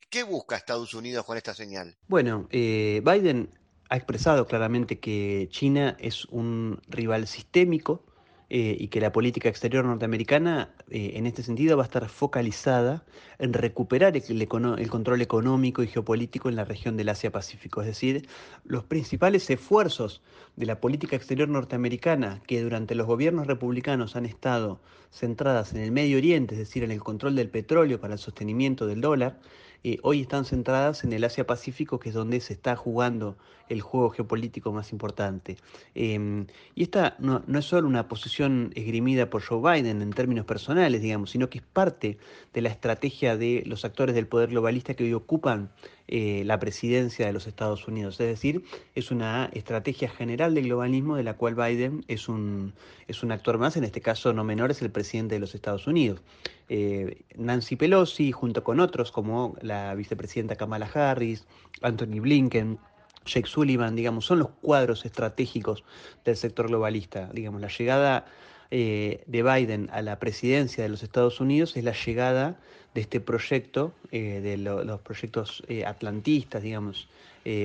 ¿Qué 0.09 0.23
busca 0.23 0.57
Estados 0.57 0.95
Unidos 0.95 1.25
con 1.25 1.37
esta 1.37 1.54
señal? 1.54 1.97
Bueno, 2.07 2.49
eh, 2.50 3.02
Biden 3.04 3.59
ha 3.88 3.97
expresado 3.97 4.47
claramente 4.47 5.00
que 5.00 5.49
China 5.50 5.97
es 5.99 6.25
un 6.26 6.81
rival 6.88 7.26
sistémico 7.26 8.07
eh, 8.56 8.76
y 8.78 8.87
que 8.87 9.00
la 9.00 9.11
política 9.11 9.49
exterior 9.49 9.84
norteamericana 9.84 10.70
eh, 10.88 11.14
en 11.16 11.26
este 11.26 11.42
sentido 11.42 11.76
va 11.76 11.82
a 11.82 11.87
estar 11.87 12.08
focalizada 12.08 13.04
en 13.40 13.52
recuperar 13.52 14.16
el, 14.16 14.49
control 14.88 15.23
económico 15.23 15.82
y 15.82 15.88
geopolítico 15.88 16.49
en 16.49 16.54
la 16.54 16.64
región 16.64 16.96
del 16.96 17.08
Asia-Pacífico. 17.08 17.80
Es 17.80 17.88
decir, 17.88 18.28
los 18.62 18.84
principales 18.84 19.50
esfuerzos 19.50 20.23
de 20.54 20.66
la 20.66 20.78
política 20.78 21.16
exterior 21.16 21.49
norteamericana 21.49 22.42
que 22.46 22.62
durante 22.62 22.94
los 22.94 23.08
gobiernos 23.08 23.49
republicanos 23.49 24.14
han 24.14 24.25
estado 24.25 24.80
centradas 25.11 25.75
en 25.75 25.80
el 25.80 25.90
Medio 25.90 26.18
Oriente, 26.18 26.54
es 26.54 26.61
decir, 26.61 26.84
en 26.84 26.92
el 26.92 27.00
control 27.00 27.34
del 27.34 27.50
petróleo 27.50 28.00
para 28.00 28.12
el 28.12 28.20
sostenimiento 28.20 28.87
del 28.87 29.00
dólar, 29.00 29.40
eh, 29.82 29.99
hoy 30.02 30.20
están 30.20 30.44
centradas 30.44 31.02
en 31.02 31.12
el 31.12 31.25
Asia-Pacífico, 31.25 31.99
que 31.99 32.11
es 32.11 32.14
donde 32.14 32.40
se 32.40 32.52
está 32.52 32.76
jugando 32.76 33.37
el 33.68 33.80
juego 33.80 34.11
geopolítico 34.11 34.73
más 34.73 34.92
importante. 34.92 35.56
Em, 35.94 36.47
y 36.75 36.83
esta 36.83 37.16
no, 37.18 37.42
es 37.59 37.64
solo 37.64 37.88
una 37.88 38.09
posición 38.09 38.73
esgrimida 38.75 39.30
por 39.30 39.42
Joe 39.42 39.61
Biden 39.61 40.02
en 40.02 40.12
términos 40.12 40.44
personales, 40.44 41.02
digamos, 41.02 41.30
sino 41.30 41.49
que 41.49 41.59
es 41.59 41.64
parte 41.64 42.18
de 42.52 42.61
la 42.61 42.68
estrategia 42.68 43.37
de 43.37 43.62
los 43.66 43.85
actores 43.85 44.14
del 44.14 44.26
poder 44.26 44.50
globalista 44.50 44.94
que 44.94 45.04
hoy 45.04 45.14
ocupan 45.14 45.71
eh, 46.06 46.42
la 46.44 46.59
presidencia 46.59 47.26
de 47.26 47.33
los 47.33 47.47
Estados 47.47 47.88
Unidos. 47.88 48.21
Es 48.21 48.26
decir, 48.26 48.64
es 48.94 49.11
una 49.11 49.49
estrategia 49.52 50.09
general 50.09 50.54
del 50.54 50.64
globalismo 50.64 51.16
de 51.16 51.23
la 51.23 51.35
cual 51.35 51.54
Biden 51.54 52.04
es 52.09 52.28
un, 52.28 52.75
es 53.09 53.23
un 53.23 53.33
actor 53.33 53.59
más, 53.59 53.76
en 53.76 53.85
este 53.85 54.00
caso 54.00 54.33
no 54.33 54.44
menor, 54.44 54.71
es 54.71 54.83
el 54.83 54.90
presidente 54.90 55.37
de 55.37 55.40
los 55.40 55.54
Estados 55.54 55.87
Unidos. 55.87 56.21
Eh, 56.68 57.23
Nancy 57.37 57.76
Pelosi, 57.76 58.33
junto 58.33 58.64
con 58.64 58.80
otros 58.80 59.12
como 59.12 59.56
la 59.61 59.94
vicepresidenta 59.94 60.56
Kamala 60.56 60.90
Harris, 60.92 61.47
Anthony 61.83 62.21
Blinken, 62.21 62.78
Jake 63.25 63.49
Sullivan, 63.49 63.97
digamos, 63.97 64.26
son 64.26 64.38
los 64.38 64.49
cuadros 64.61 65.04
estratégicos 65.04 65.85
del 66.25 66.37
sector 66.37 66.69
globalista. 66.69 67.31
Digamos, 67.33 67.61
la 67.61 67.69
llegada 67.69 68.26
eh, 68.71 69.23
de 69.26 69.43
Biden 69.43 69.88
a 69.93 70.02
la 70.02 70.19
presidencia 70.19 70.83
de 70.83 70.88
los 70.88 71.02
Estados 71.02 71.40
Unidos 71.40 71.76
es 71.76 71.85
la 71.85 71.93
llegada 71.93 72.57
de 72.95 73.02
este 73.02 73.21
proyecto, 73.21 73.93
eh, 74.11 74.40
de 74.40 74.57
los 74.57 75.00
proyectos 75.00 75.62
eh, 75.69 75.85
atlantistas, 75.85 76.62
digamos, 76.62 77.09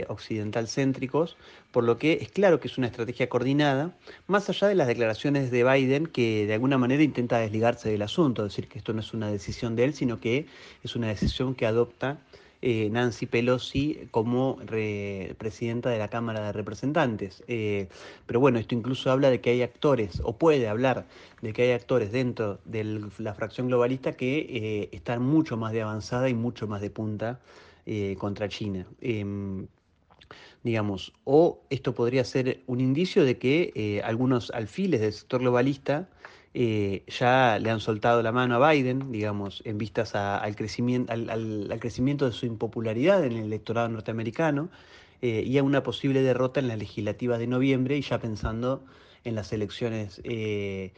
occidental 0.10 0.68
céntricos, 0.68 1.38
por 1.72 1.86
lo 1.86 1.98
que 1.98 2.20
es 2.22 2.30
claro 2.30 2.60
que 2.60 2.68
es 2.68 2.78
una 2.78 2.88
estrategia 2.88 3.30
coordinada, 3.30 3.96
más 4.28 4.50
allá 4.50 4.68
de 4.68 4.75
las 4.75 4.88
declaraciones 4.88 5.51
de 5.51 5.63
Biden 5.63 6.06
que 6.06 6.46
de 6.46 6.54
alguna 6.54 6.78
manera 6.78 7.01
intenta 7.01 7.39
desligarse 7.39 7.89
del 7.89 8.01
asunto, 8.01 8.46
es 8.46 8.51
decir, 8.51 8.68
que 8.68 8.80
esto 8.80 8.92
no 8.92 9.00
es 9.00 9.13
una 9.13 9.32
decisión 9.32 9.78
de 9.78 9.86
él, 9.86 9.94
sino 9.94 10.20
que 10.20 10.48
es 10.84 10.98
una 10.98 11.08
decisión 11.08 11.56
que 11.56 11.66
adopta 11.66 12.18
eh, 12.62 12.89
Nancy 12.92 13.25
Pelosi 13.25 14.10
como 14.12 14.58
presidenta 15.38 15.89
de 15.89 15.98
la 15.98 16.10
Cámara 16.10 16.42
de 16.42 16.51
Representantes. 16.51 17.42
Eh, 17.48 17.88
pero 18.25 18.42
bueno, 18.42 18.60
esto 18.60 18.75
incluso 18.75 19.12
habla 19.12 19.30
de 19.30 19.39
que 19.39 19.51
hay 19.51 19.62
actores, 19.62 20.22
o 20.24 20.38
puede 20.38 20.68
hablar 20.68 21.06
de 21.42 21.54
que 21.54 21.62
hay 21.63 21.72
actores 21.72 22.12
dentro 22.12 22.60
de 22.66 23.01
la 23.18 23.34
fracción 23.34 23.68
globalista 23.68 24.12
que 24.13 24.39
eh, 24.39 24.89
están 24.92 25.22
mucho 25.22 25.56
más 25.56 25.72
de 25.72 25.84
avanzada 25.84 26.28
y 26.30 26.34
mucho 26.34 26.68
más 26.68 26.82
de 26.82 26.89
punta 26.89 27.39
contra 28.20 28.48
China 28.50 28.86
em, 29.01 29.66
digamos, 30.62 31.12
o 31.24 31.60
esto 31.72 31.96
podría 31.96 32.24
ser 32.24 32.62
un 32.68 32.82
indicio 32.82 33.24
de 33.25 33.39
que 33.39 34.04
algunos 34.06 34.51
alfiles 34.51 35.01
del 35.01 35.12
sector 35.12 35.42
globalista 35.42 36.08
eh, 36.62 37.04
ya 37.08 37.58
le 37.58 37.70
han 37.70 37.80
soltado 37.80 38.22
la 38.22 38.34
mano 38.34 38.62
a 38.62 38.72
Biden, 38.74 39.13
digamos, 39.13 39.62
en 39.63 39.78
vistas 39.78 40.13
al, 40.13 40.58
crecimiento, 40.58 41.13
al, 41.13 41.78
crecimiento 41.80 42.25
de 42.25 42.34
su 42.34 42.46
impopularidad 42.48 43.24
en 43.24 43.32
el 43.32 43.46
electorado 43.46 43.88
norteamericano 43.88 44.68
eh, 45.22 45.42
y 45.48 45.58
a 45.58 45.63
una 45.63 45.84
posible 45.84 46.22
derrota 46.22 46.60
en 46.60 46.68
la 46.68 46.75
legislativa 46.75 47.38
de 47.38 47.48
noviembre 47.48 47.96
y 47.96 48.01
ya 48.01 48.20
pensando 48.20 48.84
en 49.24 49.36
las 49.36 49.54
elecciones 49.54 50.20
eh, 50.25 50.92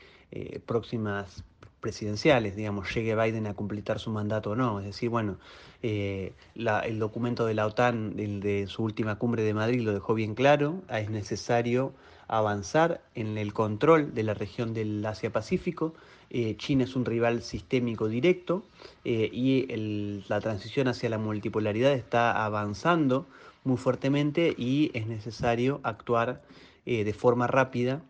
próximas 0.66 1.44
presidenciales, 1.80 2.56
digamos, 2.56 2.92
llegue 2.96 3.14
Biden 3.14 3.46
a 3.46 3.54
completar 3.54 4.00
su 4.00 4.10
mandato 4.10 4.52
o 4.52 4.56
no. 4.56 4.80
Es 4.80 4.88
decir, 4.88 5.10
bueno, 5.10 5.38
el 5.84 6.98
documento 6.98 7.46
de 7.46 7.54
la 7.54 7.68
OTAN 7.68 8.16
de 8.16 8.66
su 8.66 8.82
última 8.82 9.20
cumbre 9.20 9.44
de 9.44 9.54
Madrid 9.54 9.82
lo 9.82 9.94
dejó 9.94 10.16
bien 10.16 10.34
claro, 10.34 10.82
es 10.90 11.12
necesario 11.12 11.94
avanzar 12.32 13.02
en 13.14 13.38
el 13.38 13.54
control 13.54 14.16
de 14.16 14.24
la 14.24 14.34
región 14.34 14.74
del 14.74 15.06
Asia-Pacífico. 15.06 15.94
Eh, 16.30 16.56
China 16.58 16.86
es 16.86 16.96
un 16.96 17.04
rival 17.04 17.44
sistémico 17.44 18.08
directo 18.08 18.64
eh, 19.04 19.30
y 19.32 19.68
la 20.30 20.40
transición 20.40 20.88
hacia 20.88 21.10
la 21.10 21.18
multipolaridad 21.18 21.92
está 21.92 22.46
avanzando 22.46 23.28
muy 23.66 23.76
fuertemente 23.76 24.56
y 24.58 24.92
es 24.94 25.08
necesario 25.08 25.82
actuar 25.84 26.42
eh, 26.86 27.04
de 27.04 27.14
forma 27.14 27.48
rápida, 27.48 28.02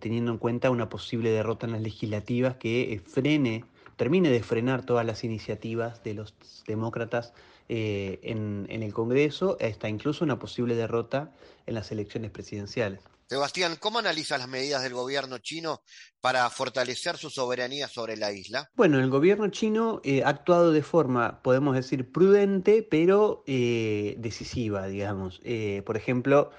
teniendo 0.00 0.32
en 0.32 0.38
cuenta 0.38 0.70
una 0.70 0.88
posible 0.88 1.28
derrota 1.30 1.66
en 1.66 1.72
las 1.72 1.82
legislativas 1.82 2.56
que 2.56 3.02
frene, 3.06 3.62
termine 3.96 4.30
de 4.30 4.42
frenar 4.42 4.86
todas 4.86 5.04
las 5.04 5.22
iniciativas 5.22 6.02
de 6.02 6.14
los 6.14 6.34
demócratas 6.66 7.34
en, 7.68 8.64
en 8.70 8.82
el 8.82 8.94
Congreso, 8.94 9.58
hasta 9.60 9.90
incluso 9.90 10.24
una 10.24 10.38
posible 10.38 10.76
derrota 10.76 11.30
en 11.66 11.74
las 11.74 11.92
elecciones 11.92 12.30
presidenciales. 12.30 13.15
Sebastián, 13.28 13.74
¿cómo 13.80 13.98
analiza 13.98 14.38
las 14.38 14.46
medidas 14.46 14.84
del 14.84 14.94
gobierno 14.94 15.38
chino 15.38 15.82
para 16.20 16.48
fortalecer 16.48 17.16
su 17.16 17.28
soberanía 17.28 17.88
sobre 17.88 18.16
la 18.16 18.30
isla? 18.30 18.70
Bueno, 18.76 19.00
el 19.00 19.10
gobierno 19.10 19.48
chino 19.48 20.00
eh, 20.04 20.22
ha 20.22 20.28
actuado 20.28 20.70
de 20.70 20.82
forma, 20.82 21.42
podemos 21.42 21.74
decir, 21.74 22.12
prudente, 22.12 22.86
pero 22.88 23.42
eh, 23.48 24.14
decisiva, 24.18 24.86
digamos. 24.86 25.40
Eh, 25.42 25.82
por 25.84 25.96
ejemplo, 25.96 26.52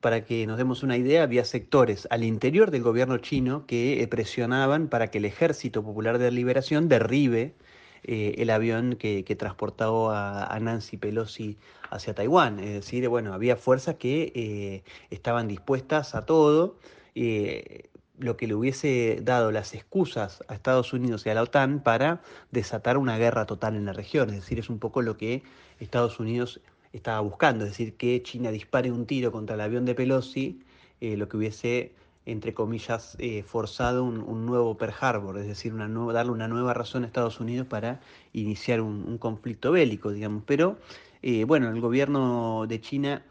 para 0.00 0.24
que 0.24 0.48
nos 0.48 0.58
demos 0.58 0.82
una 0.82 0.96
idea, 0.96 1.22
había 1.22 1.44
sectores 1.44 2.08
al 2.10 2.24
interior 2.24 2.72
del 2.72 2.82
gobierno 2.82 3.18
chino 3.18 3.64
que 3.68 4.04
presionaban 4.10 4.88
para 4.88 5.12
que 5.12 5.18
el 5.18 5.26
Ejército 5.26 5.84
Popular 5.84 6.18
de 6.18 6.32
Liberación 6.32 6.88
derribe 6.88 7.54
el 8.04 8.50
avión 8.50 8.96
que, 8.96 9.22
transportaba 9.38 10.44
a 10.44 10.60
Nancy 10.60 10.96
Pelosi 10.96 11.58
hacia 11.90 12.14
Taiwán. 12.14 12.60
Es 12.60 12.74
decir, 12.74 13.08
bueno, 13.08 13.34
había 13.34 13.56
fuerzas 13.56 13.96
que 13.96 14.32
eh, 14.34 14.82
estaban 15.10 15.48
dispuestas 15.48 16.14
a 16.14 16.24
todo. 16.24 16.76
Eh, 17.14 17.90
lo 18.18 18.36
que 18.36 18.46
le 18.46 18.54
hubiese 18.54 19.18
dado 19.22 19.50
las 19.50 19.74
excusas 19.74 20.44
a 20.46 20.54
Estados 20.54 20.92
Unidos 20.92 21.24
y 21.24 21.30
a 21.30 21.34
la 21.34 21.42
OTAN 21.42 21.82
para 21.82 22.20
desatar 22.50 22.98
una 22.98 23.16
guerra 23.16 23.46
total 23.46 23.76
en 23.76 23.86
la 23.86 23.94
región. 23.94 24.28
Es 24.28 24.36
decir, 24.36 24.58
es 24.58 24.68
un 24.68 24.78
poco 24.78 25.00
lo 25.00 25.16
que 25.16 25.42
Estados 25.80 26.20
Unidos 26.20 26.60
estaba 26.92 27.20
buscando, 27.20 27.64
es 27.64 27.70
decir, 27.70 27.96
que 27.96 28.22
China 28.22 28.50
dispare 28.50 28.92
un 28.92 29.06
tiro 29.06 29.32
contra 29.32 29.54
el 29.54 29.62
avión 29.62 29.86
de 29.86 29.94
Pelosi, 29.94 30.60
eh, 31.00 31.16
lo 31.16 31.28
que 31.28 31.38
hubiese, 31.38 31.92
entre 32.26 32.54
comillas, 32.54 33.16
forzado 33.46 34.04
un, 34.04 34.46
nuevo 34.46 34.76
Pearl 34.76 34.94
Harbor, 35.00 35.38
es 35.38 35.46
decir, 35.46 35.74
darle 35.76 36.30
una 36.32 36.48
nueva 36.48 36.74
razón 36.74 37.02
a 37.02 37.06
Estados 37.06 37.40
Unidos 37.40 37.66
para 37.66 38.00
iniciar 38.32 38.80
un, 38.80 39.04
un 39.06 39.18
conflicto 39.18 39.72
bélico, 39.72 40.10
digamos. 40.10 40.42
Pero 40.46 40.76
eh, 41.22 41.44
bueno, 41.44 41.68
el 41.68 41.80
gobierno 41.80 42.66
de 42.66 42.80
China 42.80 43.22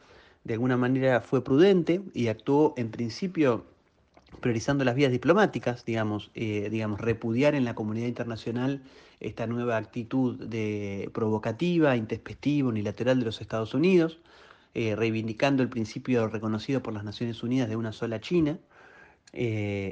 de 0.43 0.53
alguna 0.53 0.77
manera 0.77 1.21
fue 1.21 1.43
prudente 1.43 2.01
y 2.13 2.27
actuó 2.27 2.73
en 2.77 2.91
principio 2.91 3.65
priorizando 4.41 4.83
las 4.85 4.95
vías 4.95 5.11
diplomáticas, 5.11 5.85
digamos, 5.85 6.29
eh, 6.35 6.69
digamos, 6.69 7.01
repudiar 7.01 7.55
en 7.55 7.65
la 7.65 7.73
comunidad 7.73 8.07
internacional 8.07 8.83
esta 9.19 9.47
nueva 9.47 9.77
actitud 9.77 10.37
de 10.37 11.09
provocativa, 11.13 11.95
intespectiva, 11.97 12.69
unilateral 12.69 13.19
de 13.19 13.25
los 13.25 13.41
Estados 13.41 13.73
Unidos, 13.73 14.19
eh, 14.75 14.95
reivindicando 14.95 15.63
el 15.63 15.69
principio 15.69 16.27
reconocido 16.27 16.83
por 16.83 16.93
las 16.93 17.03
Naciones 17.03 17.41
Unidas 17.41 17.69
de 17.69 17.75
una 17.75 17.91
sola 17.91 18.21
China, 18.21 18.59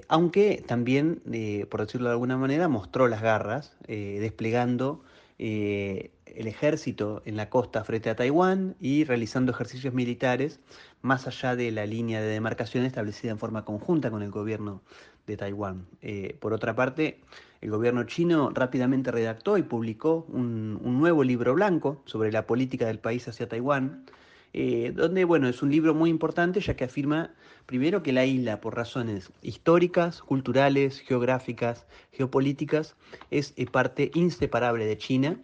aunque 0.08 0.64
también, 0.66 1.22
por 1.70 1.82
decirlo 1.82 2.08
de 2.08 2.14
alguna 2.14 2.38
manera, 2.38 2.68
mostró 2.68 3.08
las 3.08 3.22
garras, 3.22 3.76
desplegando 3.88 5.04
eh, 5.40 6.10
el 6.26 6.48
ejército 6.48 7.22
en 7.26 7.36
la 7.36 7.50
costa 7.50 7.84
frente 7.84 8.10
a 8.10 8.16
Taiwán 8.16 8.76
y 8.80 9.04
realizando 9.04 9.52
ejercicios 9.52 9.94
militares 9.94 10.60
más 11.02 11.28
allá 11.28 11.56
de 11.56 11.72
la 11.72 11.86
línea 11.86 12.22
de 12.22 12.28
demarcación 12.28 12.86
establecida 12.86 13.32
en 13.32 13.40
forma 13.40 13.64
conjunta 13.64 14.10
con 14.10 14.24
el 14.24 14.32
gobierno 14.32 14.82
de 15.28 15.38
Taiwán. 15.38 15.86
Eh, 16.02 16.36
por 16.40 16.54
otra 16.54 16.76
parte, 16.76 17.22
el 17.62 17.70
gobierno 17.70 18.04
chino 18.04 18.50
rápidamente 18.52 19.12
redactó 19.12 19.58
y 19.58 19.64
publicó 19.64 20.26
un, 20.30 20.80
nuevo 21.00 21.24
libro 21.24 21.54
blanco 21.54 22.02
sobre 22.06 22.32
la 22.32 22.48
política 22.48 22.88
del 22.88 23.00
país 23.00 23.28
hacia 23.28 23.48
Taiwán, 23.48 24.06
eh, 24.54 24.92
donde, 24.96 25.26
bueno, 25.26 25.48
es 25.48 25.62
un 25.62 25.72
libro 25.72 25.94
muy 25.94 26.10
importante 26.10 26.62
ya 26.62 26.76
que 26.76 26.86
afirma 26.86 27.32
primero 27.66 28.02
que 28.02 28.14
la 28.14 28.26
isla, 28.26 28.62
por 28.62 28.76
razones 28.76 29.32
históricas, 29.42 30.22
culturales, 30.22 31.00
geográficas, 31.00 31.86
geopolíticas, 32.14 32.96
es 33.30 33.54
eh, 33.58 33.66
parte 33.66 34.10
inseparable 34.14 34.86
de 34.86 34.98
China 34.98 35.40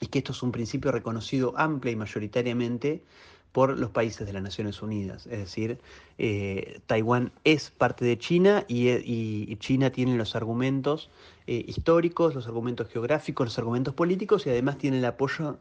y 0.00 0.06
que 0.06 0.18
esto 0.20 0.32
es 0.32 0.42
un 0.42 0.52
principio 0.52 0.92
reconocido 0.92 1.52
amplia 1.56 1.92
y 1.92 1.96
mayoritariamente 1.96 3.02
por 3.52 3.76
los 3.76 3.90
países 3.90 4.26
de 4.26 4.32
las 4.32 4.42
Naciones 4.42 4.82
Unidas. 4.82 5.26
Es 5.26 5.38
decir, 5.38 5.78
eh, 6.18 6.80
Taiwán 6.86 7.32
es 7.44 7.70
parte 7.70 8.04
de 8.04 8.18
China 8.18 8.64
y, 8.68 9.56
China 9.56 9.90
tiene 9.90 10.16
los 10.16 10.36
argumentos 10.36 11.10
históricos, 11.46 12.34
los 12.34 12.46
argumentos 12.46 12.88
geográficos, 12.88 13.46
los 13.46 13.58
argumentos 13.58 13.94
políticos 13.94 14.46
y 14.46 14.50
además 14.50 14.76
tiene 14.76 14.98
el 14.98 15.04
apoyo 15.06 15.58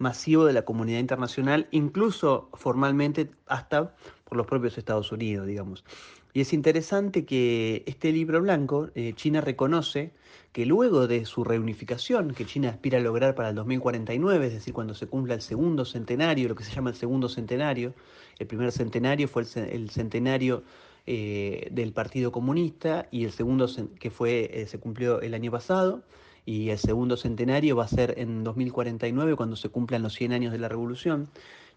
masivo 0.00 0.46
de 0.46 0.54
la 0.54 0.62
comunidad 0.62 0.98
internacional, 0.98 1.68
incluso 1.70 2.48
formalmente 2.54 3.30
hasta 3.46 3.94
por 4.24 4.38
los 4.38 4.46
propios 4.46 4.78
Estados 4.78 5.12
Unidos, 5.12 5.46
digamos. 5.46 5.84
Y 6.32 6.40
es 6.40 6.52
interesante 6.52 7.24
que 7.24 7.82
este 7.86 8.10
libro 8.10 8.40
blanco, 8.40 8.88
eh, 8.94 9.12
China 9.14 9.40
reconoce 9.40 10.12
que 10.52 10.64
luego 10.64 11.06
de 11.06 11.26
su 11.26 11.44
reunificación, 11.44 12.32
que 12.32 12.46
China 12.46 12.70
aspira 12.70 12.98
a 12.98 13.02
lograr 13.02 13.34
para 13.34 13.50
el 13.50 13.54
2049, 13.56 14.46
es 14.46 14.52
decir, 14.54 14.72
cuando 14.72 14.94
se 14.94 15.06
cumpla 15.06 15.34
el 15.34 15.42
segundo 15.42 15.84
centenario, 15.84 16.48
lo 16.48 16.54
que 16.54 16.64
se 16.64 16.72
llama 16.72 16.90
el 16.90 16.96
segundo 16.96 17.28
centenario, 17.28 17.94
el 18.38 18.46
primer 18.46 18.72
centenario 18.72 19.28
fue 19.28 19.42
el, 19.42 19.90
centenario 19.90 20.62
eh, 21.06 21.68
del 21.72 21.92
Partido 21.92 22.32
Comunista 22.32 23.06
y 23.10 23.24
el 23.24 23.32
segundo 23.32 23.68
que 23.98 24.10
fue 24.10 24.50
eh, 24.52 24.66
se 24.66 24.78
cumplió 24.78 25.20
el 25.20 25.34
año 25.34 25.50
pasado 25.50 26.02
y 26.44 26.70
el 26.70 26.78
segundo 26.78 27.16
centenario 27.16 27.76
va 27.76 27.84
a 27.84 27.88
ser 27.88 28.14
en 28.18 28.44
2049 28.44 29.36
cuando 29.36 29.56
se 29.56 29.68
cumplan 29.68 30.02
los 30.02 30.14
100 30.14 30.32
años 30.32 30.52
de 30.52 30.58
la 30.58 30.68
revolución. 30.68 31.28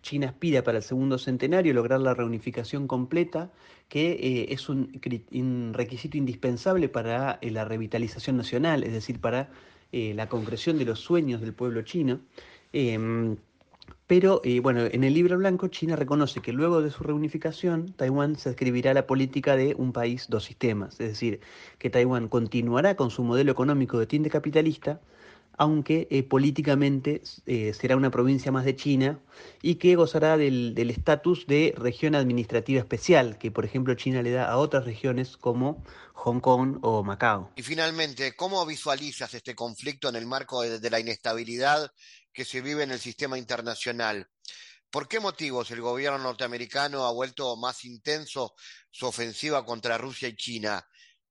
China 0.01 0.27
aspira 0.27 0.63
para 0.63 0.79
el 0.79 0.83
segundo 0.83 1.17
centenario 1.17 1.73
lograr 1.73 2.01
la 2.01 2.13
reunificación 2.13 2.87
completa, 2.87 3.51
que 3.87 4.11
eh, 4.11 4.53
es 4.53 4.69
un, 4.69 4.91
requisito 5.73 6.17
indispensable 6.17 6.89
para 6.89 7.39
eh, 7.41 7.51
la 7.51 7.65
revitalización 7.65 8.37
nacional, 8.37 8.83
es 8.83 8.91
decir, 8.91 9.19
para 9.19 9.49
eh, 9.91 10.13
la 10.13 10.27
concreción 10.27 10.77
de 10.77 10.85
los 10.85 10.99
sueños 10.99 11.41
del 11.41 11.53
pueblo 11.53 11.81
chino. 11.83 12.19
Pero 14.07 14.41
bueno, 14.61 14.85
en 14.85 15.03
el 15.03 15.13
libro 15.13 15.37
blanco 15.37 15.69
China 15.69 15.95
reconoce 15.95 16.41
que 16.41 16.51
luego 16.51 16.81
de 16.81 16.91
su 16.91 17.03
reunificación, 17.03 17.93
Taiwán 17.93 18.37
se 18.37 18.49
escribirá 18.49 18.93
la 18.93 19.07
política 19.07 19.55
de 19.55 19.75
un 19.77 19.93
país, 19.93 20.25
dos 20.29 20.43
sistemas, 20.43 20.99
es 20.99 21.07
decir, 21.07 21.39
que 21.79 21.89
Taiwán 21.89 22.27
continuará 22.27 22.95
con 22.95 23.11
su 23.11 23.23
modelo 23.23 23.51
económico 23.51 23.97
de 23.99 24.07
tinte 24.07 24.29
capitalista, 24.29 24.99
aunque 25.57 26.07
eh, 26.09 26.23
políticamente 26.23 27.21
eh, 27.45 27.73
será 27.73 27.95
una 27.95 28.09
provincia 28.09 28.51
más 28.51 28.65
de 28.65 28.75
China 28.75 29.19
y 29.61 29.75
que 29.75 29.95
gozará 29.95 30.37
del 30.37 30.89
estatus 30.89 31.45
de 31.47 31.73
región 31.77 32.15
administrativa 32.15 32.79
especial, 32.79 33.37
que 33.37 33.51
por 33.51 33.65
ejemplo 33.65 33.93
China 33.95 34.21
le 34.21 34.31
da 34.31 34.49
a 34.49 34.57
otras 34.57 34.85
regiones 34.85 35.37
como 35.37 35.83
Hong 36.13 36.39
Kong 36.39 36.79
o 36.81 37.03
Macao. 37.03 37.51
Y 37.55 37.63
finalmente, 37.63 38.35
¿cómo 38.35 38.65
visualizas 38.65 39.33
este 39.33 39.55
conflicto 39.55 40.09
en 40.09 40.15
el 40.15 40.25
marco 40.25 40.61
de 40.61 40.89
la 40.89 40.99
inestabilidad 40.99 41.91
que 42.33 42.45
se 42.45 42.61
vive 42.61 42.83
en 42.83 42.91
el 42.91 42.99
sistema 42.99 43.37
internacional? 43.37 44.27
¿Por 44.89 45.07
qué 45.07 45.19
motivos 45.19 45.71
el 45.71 45.81
gobierno 45.81 46.19
norteamericano 46.19 47.05
ha 47.05 47.11
vuelto 47.11 47.55
más 47.55 47.83
intenso 47.85 48.53
su 48.91 49.07
ofensiva 49.07 49.65
contra 49.65 49.97
Rusia 49.97 50.27
y 50.27 50.35
China? 50.35 50.85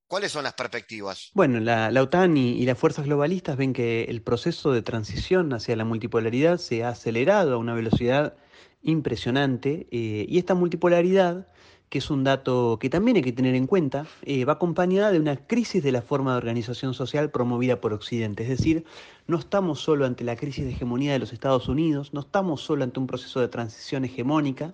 ¿Cuáles 0.06 0.32
son 0.32 0.44
las 0.44 0.54
perspectivas? 0.54 1.30
Bueno, 1.32 1.59
la, 1.61 1.88
OTAN 2.02 2.37
y, 2.37 2.66
las 2.66 2.76
fuerzas 2.76 3.06
globalistas 3.06 3.56
ven 3.56 3.73
que 3.73 4.04
el 4.04 4.21
proceso 4.21 4.73
de 4.73 4.82
transición 4.82 5.52
hacia 5.54 5.76
la 5.76 5.85
multipolaridad 5.85 6.59
se 6.59 6.85
ha 6.85 6.90
acelerado 6.90 7.54
a 7.54 7.56
una 7.56 7.73
velocidad 7.73 8.37
impresionante 8.82 9.87
eh, 9.90 10.26
y 10.28 10.38
esta 10.38 10.54
multipolaridad, 10.54 11.49
que 11.93 11.99
es 11.99 12.09
un 12.09 12.25
dato 12.25 12.79
que 12.81 12.89
también 12.89 13.19
hay 13.19 13.23
que 13.23 13.33
tener 13.33 13.55
en 13.55 13.67
cuenta, 13.67 14.07
eh, 14.23 14.47
va 14.47 14.55
acompañada 14.55 15.13
de 15.13 15.21
una 15.21 15.37
crisis 15.37 15.83
de 15.83 15.93
la 15.93 16.01
forma 16.01 16.31
de 16.31 16.39
organización 16.39 16.95
social 16.95 17.31
promovida 17.31 17.83
por 17.83 17.93
Occidente. 17.93 18.45
Es 18.45 18.49
decir, 18.49 18.87
no 19.27 19.37
estamos 19.39 19.81
solo 19.81 20.07
ante 20.07 20.25
la 20.25 20.35
crisis 20.35 20.65
de 20.65 20.71
hegemonía 20.71 21.13
de 21.13 21.19
los 21.19 21.35
Estados 21.35 21.69
Unidos, 21.69 22.15
no 22.15 22.21
estamos 22.21 22.63
solo 22.63 22.83
ante 22.83 22.99
un 22.99 23.07
proceso 23.07 23.41
de 23.41 23.49
transición 23.49 24.07
hegemónica, 24.07 24.73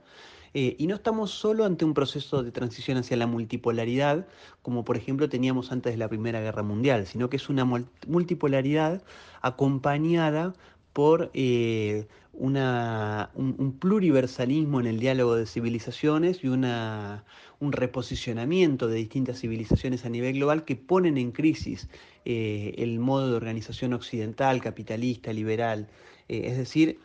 eh, 0.54 0.76
y 0.78 0.86
no 0.86 0.94
estamos 0.94 1.32
solo 1.32 1.64
ante 1.64 1.84
un 1.84 1.92
proceso 1.92 2.44
de 2.44 2.52
transición 2.52 2.98
hacia 2.98 3.16
la 3.16 3.26
multipolaridad, 3.26 4.28
como 4.62 4.84
por 4.84 4.96
ejemplo 4.96 5.28
teníamos 5.28 5.72
antes 5.72 5.94
de 5.94 5.98
la 5.98 6.06
Primera 6.06 6.40
Guerra 6.40 6.62
Mundial, 6.62 7.08
sino 7.08 7.28
que 7.28 7.36
es 7.38 7.48
una 7.48 7.64
multipolaridad 8.06 9.02
acompañada 9.42 10.54
por 10.98 11.30
eh, 11.32 12.08
un, 12.32 13.76
pluriversalismo 13.78 14.80
en 14.80 14.88
el 14.88 14.98
diálogo 14.98 15.36
de 15.36 15.46
civilizaciones 15.46 16.42
y 16.42 16.48
una, 16.48 17.24
un 17.60 17.70
reposicionamiento 17.70 18.88
de 18.88 18.96
distintas 18.96 19.38
civilizaciones 19.38 20.04
a 20.04 20.08
nivel 20.08 20.32
global 20.32 20.64
que 20.64 20.74
ponen 20.74 21.16
en 21.16 21.30
crisis 21.30 21.88
eh, 22.24 22.74
el 22.78 22.98
modo 22.98 23.30
de 23.30 23.36
organización 23.36 23.92
occidental, 23.92 24.60
capitalista, 24.60 25.32
liberal. 25.32 25.86
es 26.26 26.58
decir, 26.58 26.98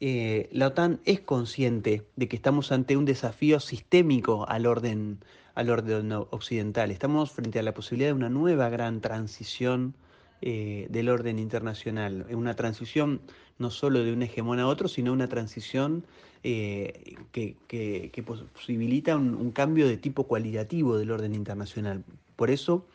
eh, 0.00 0.48
la 0.50 0.68
OTAN 0.68 1.00
es 1.04 1.20
consciente 1.20 2.06
de 2.16 2.28
que 2.28 2.36
estamos 2.36 2.72
ante 2.72 2.96
un 2.96 3.04
desafío 3.04 3.60
sistémico 3.60 4.48
al 4.48 4.64
orden, 4.64 5.18
al 5.54 5.68
orden 5.68 6.12
occidental. 6.12 6.90
Estamos 6.90 7.30
frente 7.30 7.58
a 7.58 7.62
la 7.62 7.74
posibilidad 7.74 8.08
de 8.08 8.14
una 8.14 8.30
nueva 8.30 8.70
gran 8.70 9.02
transición 9.02 9.94
eh, 10.42 10.86
del 10.90 11.08
orden 11.08 11.38
internacional. 11.38 12.26
Una 12.30 12.54
transición 12.54 13.20
no 13.58 13.70
solo 13.70 14.02
de 14.02 14.12
un 14.12 14.22
hegemón 14.22 14.58
a 14.58 14.66
otro, 14.66 14.88
sino 14.88 15.12
una 15.12 15.28
transición 15.28 16.04
eh, 16.42 17.16
que, 17.32 18.22
posibilita 18.24 19.16
un 19.16 19.50
cambio 19.52 19.88
de 19.88 19.96
tipo 19.96 20.24
cualitativo 20.24 20.98
del 20.98 21.10
orden 21.10 21.34
internacional. 21.34 22.04
Por 22.36 22.50
eso, 22.50 22.86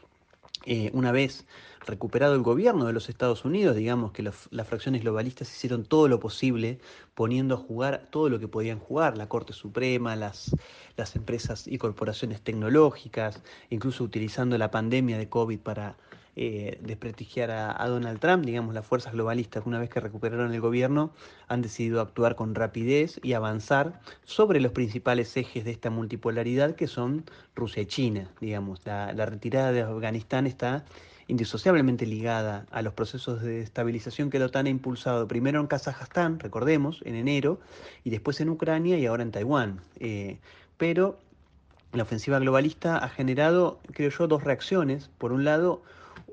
una 0.93 1.11
vez 1.11 1.45
recuperado 1.89 2.35
el 2.35 2.41
gobierno 2.41 2.85
de 2.85 2.93
los 2.93 3.09
Estados 3.09 3.45
Unidos, 3.45 3.75
digamos 3.75 4.11
que 4.11 4.23
las 4.23 4.67
fracciones 4.67 5.01
globalistas 5.01 5.51
hicieron 5.51 5.83
todo 5.83 6.07
lo 6.07 6.19
posible 6.19 6.79
poniendo 7.15 7.55
a 7.55 7.57
jugar 7.57 8.07
todo 8.11 8.29
lo 8.29 8.39
que 8.39 8.47
podían 8.47 8.79
jugar, 8.79 9.17
la 9.17 9.27
Corte 9.27 9.53
Suprema, 9.53 10.15
las, 10.15 10.55
las 10.97 11.15
empresas 11.15 11.67
y 11.67 11.77
corporaciones 11.77 12.41
tecnológicas, 12.41 13.41
incluso 13.69 14.03
utilizando 14.03 14.57
la 14.57 14.71
pandemia 14.71 15.17
de 15.17 15.29
COVID 15.29 15.59
para 15.59 15.97
eh, 16.41 16.79
desprestigiar 16.81 17.51
a, 17.51 17.85
Donald 17.89 18.21
Trump, 18.21 18.45
digamos, 18.45 18.73
las 18.73 18.85
fuerzas 18.85 19.11
globalistas, 19.11 19.65
una 19.65 19.77
vez 19.77 19.89
que 19.89 19.99
recuperaron 19.99 20.53
el 20.53 20.61
gobierno, 20.61 21.11
han 21.49 21.61
decidido 21.61 21.99
actuar 21.99 22.37
con 22.37 22.55
rapidez 22.55 23.19
y 23.21 23.33
avanzar 23.33 23.99
sobre 24.23 24.61
los 24.61 24.71
principales 24.71 25.35
ejes 25.35 25.65
de 25.65 25.71
esta 25.71 25.89
multipolaridad 25.89 26.75
que 26.75 26.87
son 26.87 27.25
Rusia 27.55 27.81
y 27.81 27.87
China, 27.87 28.31
digamos. 28.39 28.79
La, 28.85 29.11
retirada 29.25 29.73
de 29.73 29.81
Afganistán 29.81 30.47
está 30.47 30.85
indisociablemente 31.27 32.05
ligada 32.05 32.65
a 32.71 32.83
los 32.83 32.93
procesos 32.93 33.41
de 33.41 33.59
estabilización 33.59 34.29
que 34.29 34.39
la 34.39 34.45
OTAN 34.45 34.67
ha 34.67 34.69
impulsado 34.69 35.27
primero 35.27 35.59
en 35.59 35.67
Kazajstán, 35.67 36.39
recordemos, 36.39 37.01
en 37.03 37.15
enero, 37.15 37.59
y 38.05 38.11
después 38.11 38.39
en 38.39 38.47
Ucrania 38.47 38.97
y 38.97 39.05
ahora 39.07 39.23
en 39.23 39.31
Taiwán. 39.31 39.81
Eh, 39.99 40.37
pero 40.77 41.19
la 41.91 42.03
ofensiva 42.03 42.39
globalista 42.39 42.97
ha 42.97 43.09
generado, 43.09 43.81
creo 43.91 44.09
yo, 44.09 44.27
dos 44.27 44.45
reacciones. 44.45 45.09
Por 45.17 45.33
un 45.33 45.43
lado, 45.43 45.81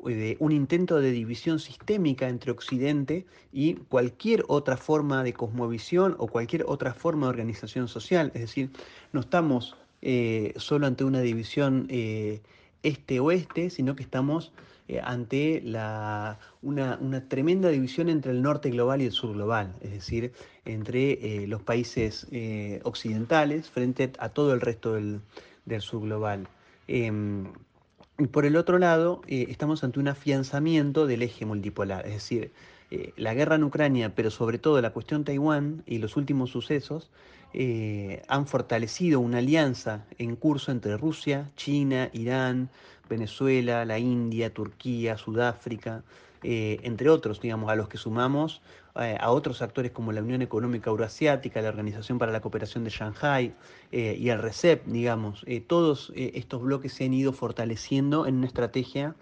de 0.04 0.36
un 0.40 0.52
intento 0.52 1.00
de 1.00 1.10
división 1.10 1.58
sistémica 1.58 2.28
entre 2.28 2.52
Occidente 2.52 3.26
y 3.52 3.74
cualquier 3.74 4.44
otra 4.48 4.76
forma 4.76 5.22
de 5.22 5.32
cosmovisión 5.32 6.14
o 6.18 6.26
cualquier 6.26 6.64
otra 6.66 6.94
forma 6.94 7.26
de 7.26 7.30
organización 7.30 7.88
social. 7.88 8.30
Es 8.34 8.42
decir, 8.42 8.70
no 9.12 9.20
estamos 9.20 9.76
eh, 10.02 10.52
solo 10.56 10.86
ante 10.86 11.04
una 11.04 11.20
división 11.20 11.86
eh, 11.88 12.40
este-oeste, 12.82 13.70
sino 13.70 13.96
que 13.96 14.02
estamos 14.02 14.52
eh, 14.88 15.00
ante 15.02 15.60
la, 15.64 16.38
una, 16.62 16.96
tremenda 17.28 17.70
división 17.70 18.08
entre 18.08 18.30
el 18.30 18.40
norte 18.40 18.70
global 18.70 19.02
y 19.02 19.06
el 19.06 19.10
sur 19.10 19.34
global, 19.34 19.74
es 19.80 19.90
decir, 19.90 20.32
entre 20.64 21.42
eh, 21.42 21.46
los 21.48 21.60
países 21.62 22.28
eh, 22.30 22.80
occidentales 22.84 23.68
frente 23.68 24.12
a 24.20 24.28
todo 24.28 24.54
el 24.54 24.60
resto 24.60 24.92
del, 24.92 25.20
sur 25.80 26.02
global. 26.02 26.46
Y 28.18 28.28
por 28.28 28.46
el 28.46 28.56
otro 28.56 28.78
lado, 28.78 29.20
estamos 29.26 29.84
ante 29.84 30.00
un 30.00 30.08
afianzamiento 30.08 31.06
del 31.06 31.22
eje 31.22 31.44
multipolar, 31.44 32.06
es 32.06 32.14
decir, 32.14 32.50
la 33.16 33.34
guerra 33.34 33.56
en 33.56 33.64
Ucrania, 33.64 34.14
pero 34.14 34.30
sobre 34.30 34.58
todo 34.58 34.80
la 34.80 34.92
cuestión 34.92 35.24
Taiwán 35.24 35.82
y 35.86 35.98
los 35.98 36.16
últimos 36.16 36.50
sucesos, 36.50 37.10
han 38.28 38.46
fortalecido 38.46 39.20
una 39.20 39.38
alianza 39.38 40.06
en 40.18 40.36
curso 40.36 40.72
entre 40.72 40.96
Rusia, 40.96 41.50
China, 41.56 42.08
Irán, 42.14 42.70
Venezuela, 43.08 43.84
la 43.84 43.98
India, 43.98 44.52
Turquía, 44.52 45.16
Sudáfrica, 45.16 46.02
eh, 46.42 46.80
entre 46.82 47.08
otros, 47.08 47.40
digamos, 47.40 47.70
a 47.70 47.76
los 47.76 47.88
que 47.88 47.98
sumamos 47.98 48.60
eh, 49.00 49.16
a 49.20 49.30
otros 49.30 49.62
actores 49.62 49.92
como 49.92 50.12
la 50.12 50.22
Unión 50.22 50.42
Económica 50.42 50.90
Euroasiática, 50.90 51.60
la 51.60 51.68
Organización 51.68 52.18
para 52.18 52.32
la 52.32 52.40
Cooperación 52.40 52.84
de 52.84 52.90
Shanghái 52.90 53.54
eh, 53.92 54.16
y 54.18 54.28
el 54.30 54.40
RECEP, 54.40 54.86
digamos, 54.86 55.44
todos 55.66 56.12
estos 56.14 56.62
bloques 56.62 56.92
se 56.92 57.04
han 57.04 57.14
ido 57.14 57.32
fortaleciendo 57.32 58.26
en 58.26 58.36
una 58.36 58.46
estrategia 58.46 59.14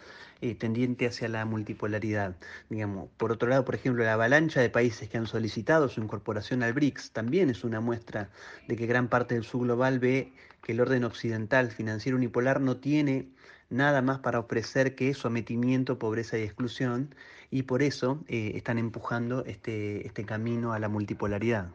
tendiente 0.59 1.07
hacia 1.07 1.29
la 1.29 1.47
multipolaridad. 1.47 2.37
Digamos. 2.69 3.09
Por 3.17 3.33
otro 3.33 3.49
lado, 3.49 3.65
por 3.65 3.75
ejemplo, 3.75 4.05
la 4.05 4.13
avalancha 4.13 4.61
de 4.61 4.69
países 4.69 5.09
que 5.09 5.17
han 5.17 5.27
solicitado 5.27 5.89
su 5.89 6.03
incorporación 6.03 6.63
al 6.63 6.75
BRICS 6.75 7.13
también 7.13 7.49
es 7.49 7.65
una 7.65 7.81
muestra 7.81 8.29
de 8.69 8.77
que 8.77 8.87
gran 8.87 9.09
parte 9.09 9.35
del 9.35 9.45
subglobal 9.45 9.99
ve 9.99 10.35
que 10.63 10.73
el 10.73 10.81
orden 10.81 11.05
occidental 11.05 11.71
financiero 11.71 12.19
unipolar 12.19 12.61
no 12.61 12.77
tiene 12.77 13.29
nada 13.71 14.03
más 14.03 14.21
para 14.21 14.39
ofrecer 14.39 14.95
que 14.95 15.15
sometimiento, 15.15 15.99
pobreza 15.99 16.39
y 16.39 16.43
exclusión, 16.43 17.15
y 17.55 17.63
por 17.63 17.85
eso 17.85 18.19
eh, 18.27 18.51
están 18.57 18.79
empujando 18.79 19.45
este, 19.45 20.05
este 20.05 20.25
camino 20.25 20.73
a 20.73 20.81
la 20.81 20.89
multipolaridad. 20.89 21.69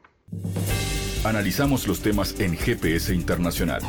Analizamos 1.23 1.87
los 1.87 2.01
temas 2.01 2.37
en 2.41 2.57
GPS 2.57 3.15
Internacional. 3.15 3.81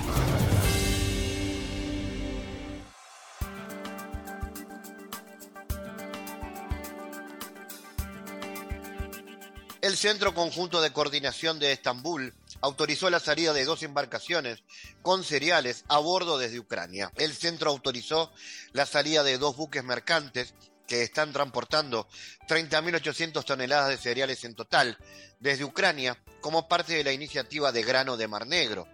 El 9.82 9.96
Centro 9.96 10.32
Conjunto 10.32 10.80
de 10.82 10.92
Coordinación 10.92 11.58
de 11.58 11.72
Estambul 11.72 12.34
autorizó 12.60 13.10
la 13.10 13.18
salida 13.18 13.52
de 13.52 13.64
dos 13.64 13.82
embarcaciones 13.82 14.62
con 15.02 15.24
cereales 15.24 15.84
a 15.88 15.98
bordo 15.98 16.38
desde 16.38 16.60
Ucrania. 16.60 17.10
El 17.16 17.32
centro 17.32 17.70
autorizó 17.70 18.30
la 18.72 18.86
salida 18.86 19.24
de 19.24 19.38
dos 19.38 19.56
buques 19.56 19.82
mercantes 19.82 20.54
que 20.90 21.04
están 21.04 21.32
transportando 21.32 22.08
30.800 22.48 23.44
toneladas 23.44 23.90
de 23.90 23.96
cereales 23.96 24.42
en 24.42 24.56
total 24.56 24.98
desde 25.38 25.62
Ucrania 25.62 26.20
como 26.40 26.66
parte 26.66 26.94
de 26.94 27.04
la 27.04 27.12
iniciativa 27.12 27.70
de 27.70 27.84
grano 27.84 28.16
de 28.16 28.26
Mar 28.26 28.44
Negro. 28.44 28.88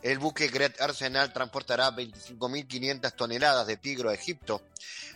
El 0.00 0.20
buque 0.20 0.46
Gret 0.46 0.80
Arsenal 0.80 1.32
transportará 1.32 1.90
25.500 1.90 3.16
toneladas 3.16 3.66
de 3.66 3.76
tigro 3.76 4.10
a 4.10 4.14
Egipto, 4.14 4.62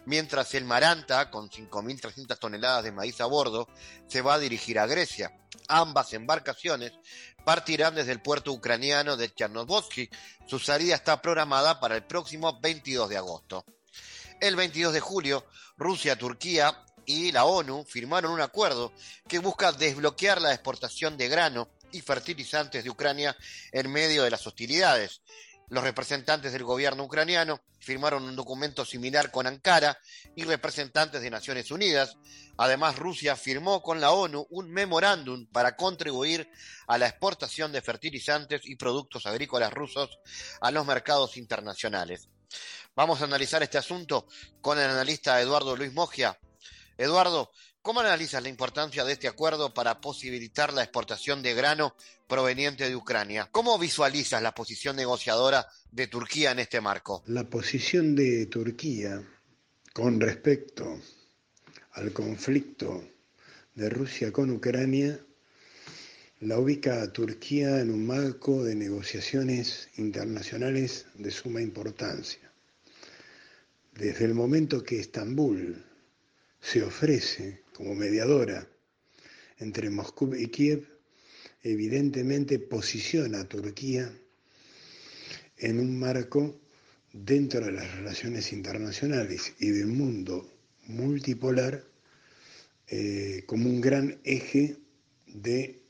mientras 0.04 0.52
el 0.54 0.64
Maranta, 0.64 1.30
con 1.30 1.48
5.300 1.48 2.36
toneladas 2.36 2.82
de 2.82 2.90
maíz 2.90 3.20
a 3.20 3.26
bordo, 3.26 3.68
se 4.08 4.22
va 4.22 4.34
a 4.34 4.38
dirigir 4.40 4.80
a 4.80 4.88
Grecia. 4.88 5.38
Ambas 5.68 6.14
embarcaciones 6.14 6.94
partirán 7.44 7.94
desde 7.94 8.10
el 8.10 8.20
puerto 8.20 8.50
ucraniano 8.50 9.16
de 9.16 9.32
Chernobyl. 9.32 10.10
Su 10.48 10.58
salida 10.58 10.96
está 10.96 11.22
programada 11.22 11.78
para 11.78 11.94
el 11.94 12.02
próximo 12.02 12.58
22 12.60 13.08
de 13.08 13.18
agosto. 13.18 13.64
El 14.42 14.56
22 14.56 14.92
de 14.92 14.98
julio, 14.98 15.46
Rusia, 15.76 16.18
Turquía 16.18 16.76
y 17.06 17.30
la 17.30 17.44
ONU 17.44 17.84
firmaron 17.84 18.32
un 18.32 18.40
acuerdo 18.40 18.92
que 19.28 19.38
busca 19.38 19.70
desbloquear 19.70 20.42
la 20.42 20.52
exportación 20.52 21.16
de 21.16 21.28
grano 21.28 21.68
y 21.92 22.00
fertilizantes 22.00 22.82
de 22.82 22.90
Ucrania 22.90 23.36
en 23.70 23.92
medio 23.92 24.24
de 24.24 24.32
las 24.32 24.44
hostilidades. 24.44 25.22
Los 25.68 25.84
representantes 25.84 26.52
del 26.52 26.64
gobierno 26.64 27.04
ucraniano 27.04 27.60
firmaron 27.78 28.24
un 28.24 28.34
documento 28.34 28.84
similar 28.84 29.30
con 29.30 29.46
Ankara 29.46 29.96
y 30.34 30.42
representantes 30.42 31.22
de 31.22 31.30
Naciones 31.30 31.70
Unidas. 31.70 32.16
Además, 32.56 32.98
Rusia 32.98 33.36
firmó 33.36 33.80
con 33.80 34.00
la 34.00 34.10
ONU 34.10 34.48
un 34.50 34.72
memorándum 34.72 35.46
para 35.52 35.76
contribuir 35.76 36.50
a 36.88 36.98
la 36.98 37.06
exportación 37.06 37.70
de 37.70 37.80
fertilizantes 37.80 38.62
y 38.64 38.74
productos 38.74 39.24
agrícolas 39.24 39.72
rusos 39.72 40.18
a 40.60 40.72
los 40.72 40.84
mercados 40.84 41.36
internacionales. 41.36 42.28
Vamos 42.94 43.20
a 43.20 43.24
analizar 43.24 43.62
este 43.62 43.78
asunto 43.78 44.26
con 44.60 44.78
el 44.78 44.88
analista 44.88 45.40
Eduardo 45.40 45.76
Luis 45.76 45.92
Mogia. 45.92 46.38
Eduardo, 46.98 47.50
¿Cómo 47.82 47.98
analizas 47.98 48.40
la 48.40 48.48
importancia 48.48 49.04
de 49.04 49.14
este 49.14 49.26
acuerdo 49.26 49.74
para 49.74 50.00
posibilitar 50.00 50.72
la 50.72 50.84
exportación 50.84 51.42
de 51.42 51.52
grano 51.52 51.96
proveniente 52.28 52.88
de 52.88 52.94
Ucrania? 52.94 53.48
¿Cómo 53.50 53.76
visualizas 53.76 54.40
la 54.40 54.54
posición 54.54 54.94
negociadora 54.94 55.66
de 55.90 56.06
Turquía 56.06 56.52
en 56.52 56.60
este 56.60 56.80
marco? 56.80 57.24
La 57.26 57.42
posición 57.42 58.14
de 58.14 58.46
Turquía 58.46 59.20
con 59.92 60.20
respecto 60.20 60.96
al 61.94 62.12
conflicto 62.12 63.02
de 63.74 63.90
Rusia 63.90 64.32
con 64.32 64.50
Ucrania 64.50 65.18
la 66.38 66.58
ubica 66.60 67.02
a 67.02 67.12
Turquía 67.12 67.80
en 67.80 67.90
un 67.90 68.06
marco 68.06 68.62
de 68.62 68.76
negociaciones 68.76 69.88
internacionales 69.96 71.06
de 71.14 71.32
suma 71.32 71.60
importancia. 71.60 72.51
Desde 73.94 74.24
el 74.24 74.32
momento 74.32 74.82
que 74.82 74.98
Estambul 74.98 75.84
se 76.60 76.82
ofrece 76.82 77.60
como 77.74 77.94
mediadora 77.94 78.66
entre 79.58 79.90
Moscú 79.90 80.34
y 80.34 80.48
Kiev, 80.48 80.88
evidentemente 81.62 82.58
posiciona 82.58 83.40
a 83.40 83.48
Turquía 83.48 84.10
en 85.58 85.78
un 85.78 85.98
marco 85.98 86.58
dentro 87.12 87.66
de 87.66 87.72
las 87.72 87.94
relaciones 87.96 88.52
internacionales 88.54 89.52
y 89.58 89.68
del 89.68 89.88
mundo 89.88 90.50
multipolar 90.86 91.84
eh, 92.86 93.44
como 93.46 93.68
un 93.68 93.82
gran 93.82 94.18
eje 94.24 94.78
de 95.26 95.82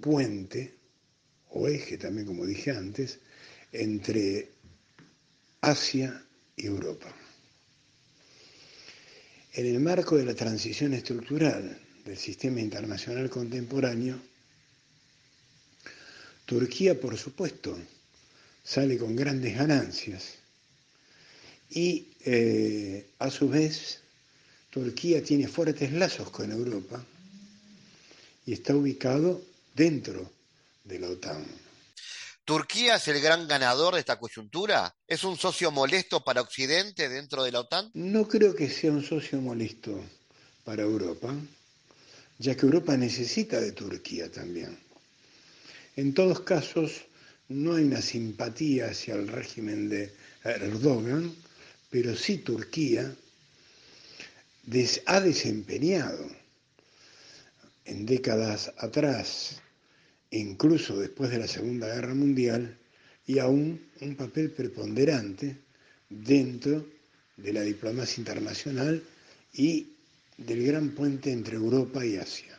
puente, 0.00 0.74
o 1.50 1.68
eje 1.68 1.98
también 1.98 2.26
como 2.26 2.46
dije 2.46 2.70
antes, 2.70 3.20
entre 3.72 4.52
Asia 5.60 6.24
Europa. 6.58 7.14
En 9.54 9.66
el 9.66 9.80
marco 9.80 10.16
de 10.16 10.24
la 10.24 10.34
transición 10.34 10.94
estructural 10.94 11.78
del 12.04 12.16
sistema 12.16 12.60
internacional 12.60 13.28
contemporáneo, 13.28 14.18
Turquía, 16.46 16.98
por 16.98 17.16
supuesto, 17.18 17.76
sale 18.64 18.96
con 18.96 19.14
grandes 19.16 19.56
ganancias 19.56 20.34
y 21.70 22.06
eh, 22.24 23.06
a 23.18 23.30
su 23.30 23.48
vez 23.48 23.98
Turquía 24.70 25.22
tiene 25.22 25.48
fuertes 25.48 25.92
lazos 25.92 26.30
con 26.30 26.50
Europa 26.50 27.04
y 28.46 28.52
está 28.54 28.74
ubicado 28.74 29.42
dentro 29.74 30.30
de 30.84 30.98
la 30.98 31.08
OTAN. 31.10 31.67
¿Turquía 32.48 32.96
es 32.96 33.06
el 33.08 33.20
gran 33.20 33.46
ganador 33.46 33.92
de 33.92 34.00
esta 34.00 34.18
coyuntura? 34.18 34.96
¿Es 35.06 35.22
un 35.22 35.36
socio 35.36 35.70
molesto 35.70 36.24
para 36.24 36.40
Occidente 36.40 37.10
dentro 37.10 37.44
de 37.44 37.52
la 37.52 37.60
OTAN? 37.60 37.90
No 37.92 38.26
creo 38.26 38.54
que 38.54 38.70
sea 38.70 38.90
un 38.90 39.04
socio 39.04 39.38
molesto 39.38 40.02
para 40.64 40.82
Europa, 40.82 41.34
ya 42.38 42.56
que 42.56 42.64
Europa 42.64 42.96
necesita 42.96 43.60
de 43.60 43.72
Turquía 43.72 44.32
también. 44.32 44.78
En 45.94 46.14
todos 46.14 46.40
casos, 46.40 47.02
no 47.50 47.74
hay 47.74 47.84
una 47.84 48.00
simpatía 48.00 48.86
hacia 48.86 49.16
el 49.16 49.28
régimen 49.28 49.90
de 49.90 50.14
Erdogan, 50.42 51.30
pero 51.90 52.16
sí 52.16 52.38
Turquía 52.38 53.14
ha 55.04 55.20
desempeñado 55.20 56.26
en 57.84 58.06
décadas 58.06 58.72
atrás 58.78 59.60
incluso 60.30 60.98
después 60.98 61.30
de 61.30 61.38
la 61.38 61.48
Segunda 61.48 61.86
Guerra 61.86 62.14
Mundial, 62.14 62.78
y 63.26 63.38
aún 63.38 63.80
un 64.00 64.16
papel 64.16 64.50
preponderante 64.50 65.56
dentro 66.08 66.86
de 67.36 67.52
la 67.52 67.60
diplomacia 67.62 68.20
internacional 68.20 69.02
y 69.52 69.88
del 70.36 70.64
gran 70.64 70.90
puente 70.90 71.30
entre 71.30 71.56
Europa 71.56 72.04
y 72.04 72.16
Asia. 72.16 72.58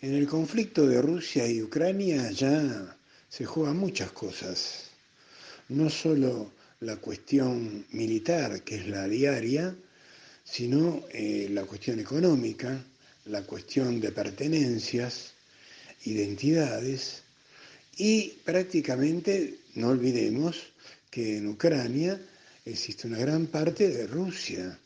En 0.00 0.14
el 0.14 0.26
conflicto 0.26 0.86
de 0.86 1.00
Rusia 1.02 1.48
y 1.48 1.62
Ucrania 1.62 2.30
ya 2.30 2.96
se 3.28 3.44
juegan 3.44 3.76
muchas 3.76 4.10
cosas, 4.12 4.90
no 5.68 5.90
solo 5.90 6.52
la 6.80 6.96
cuestión 6.96 7.84
militar, 7.90 8.62
que 8.62 8.76
es 8.76 8.88
la 8.88 9.06
diaria, 9.08 9.74
sino 10.44 11.04
eh, 11.10 11.48
la 11.50 11.64
cuestión 11.64 12.00
económica, 12.00 12.82
la 13.28 13.42
cuestión 13.42 14.00
de 14.00 14.10
pertenencias, 14.10 15.32
identidades 16.04 17.22
y 17.96 18.28
prácticamente 18.44 19.58
no 19.74 19.88
olvidemos 19.88 20.56
que 21.10 21.38
en 21.38 21.48
Ucrania 21.48 22.20
existe 22.64 23.06
una 23.06 23.18
gran 23.18 23.46
parte 23.46 23.88
de 23.88 24.06
Rusia, 24.06 24.78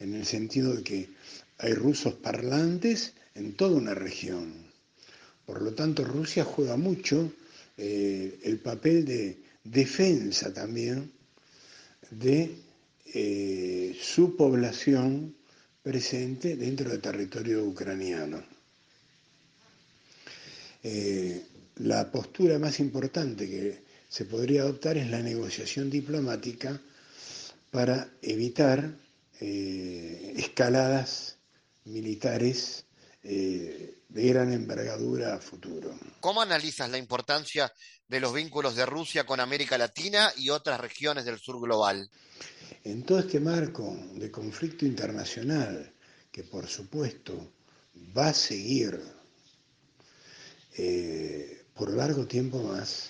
en 0.00 0.14
el 0.14 0.26
sentido 0.26 0.74
de 0.74 0.82
que 0.82 1.08
hay 1.58 1.74
rusos 1.74 2.14
parlantes 2.14 3.12
en 3.34 3.54
toda 3.54 3.76
una 3.76 3.94
región. 3.94 4.52
Por 5.46 5.62
lo 5.62 5.72
tanto, 5.72 6.04
Rusia 6.04 6.44
juega 6.44 6.76
mucho 6.76 7.32
eh, 7.76 8.38
el 8.44 8.58
papel 8.58 9.04
de 9.04 9.38
defensa 9.62 10.52
también 10.52 11.10
de 12.10 12.50
eh, 13.12 13.96
su 14.00 14.36
población 14.36 15.34
presente 15.84 16.56
dentro 16.56 16.88
del 16.88 17.02
territorio 17.02 17.62
ucraniano. 17.62 18.42
Eh, 20.82 21.46
la 21.76 22.10
postura 22.10 22.58
más 22.58 22.80
importante 22.80 23.46
que 23.46 23.84
se 24.08 24.24
podría 24.24 24.62
adoptar 24.62 24.96
es 24.96 25.10
la 25.10 25.20
negociación 25.20 25.90
diplomática 25.90 26.80
para 27.70 28.08
evitar 28.22 28.94
eh, 29.40 30.32
escaladas 30.36 31.36
militares 31.84 32.86
eh, 33.22 33.98
de 34.08 34.28
gran 34.28 34.54
envergadura 34.54 35.34
a 35.34 35.38
futuro. 35.38 35.98
¿Cómo 36.20 36.40
analizas 36.40 36.88
la 36.88 36.96
importancia 36.96 37.70
de 38.08 38.20
los 38.20 38.32
vínculos 38.32 38.74
de 38.74 38.86
Rusia 38.86 39.26
con 39.26 39.38
América 39.38 39.76
Latina 39.76 40.32
y 40.36 40.48
otras 40.48 40.80
regiones 40.80 41.26
del 41.26 41.38
sur 41.38 41.60
global? 41.60 42.08
En 42.84 43.02
todo 43.02 43.20
este 43.20 43.40
marco 43.40 43.96
de 44.14 44.30
conflicto 44.30 44.84
internacional, 44.84 45.90
que 46.30 46.42
por 46.42 46.66
supuesto 46.66 47.50
va 48.14 48.28
a 48.28 48.34
seguir 48.34 49.00
eh, 50.76 51.62
por 51.74 51.90
largo 51.94 52.26
tiempo 52.26 52.62
más, 52.62 53.08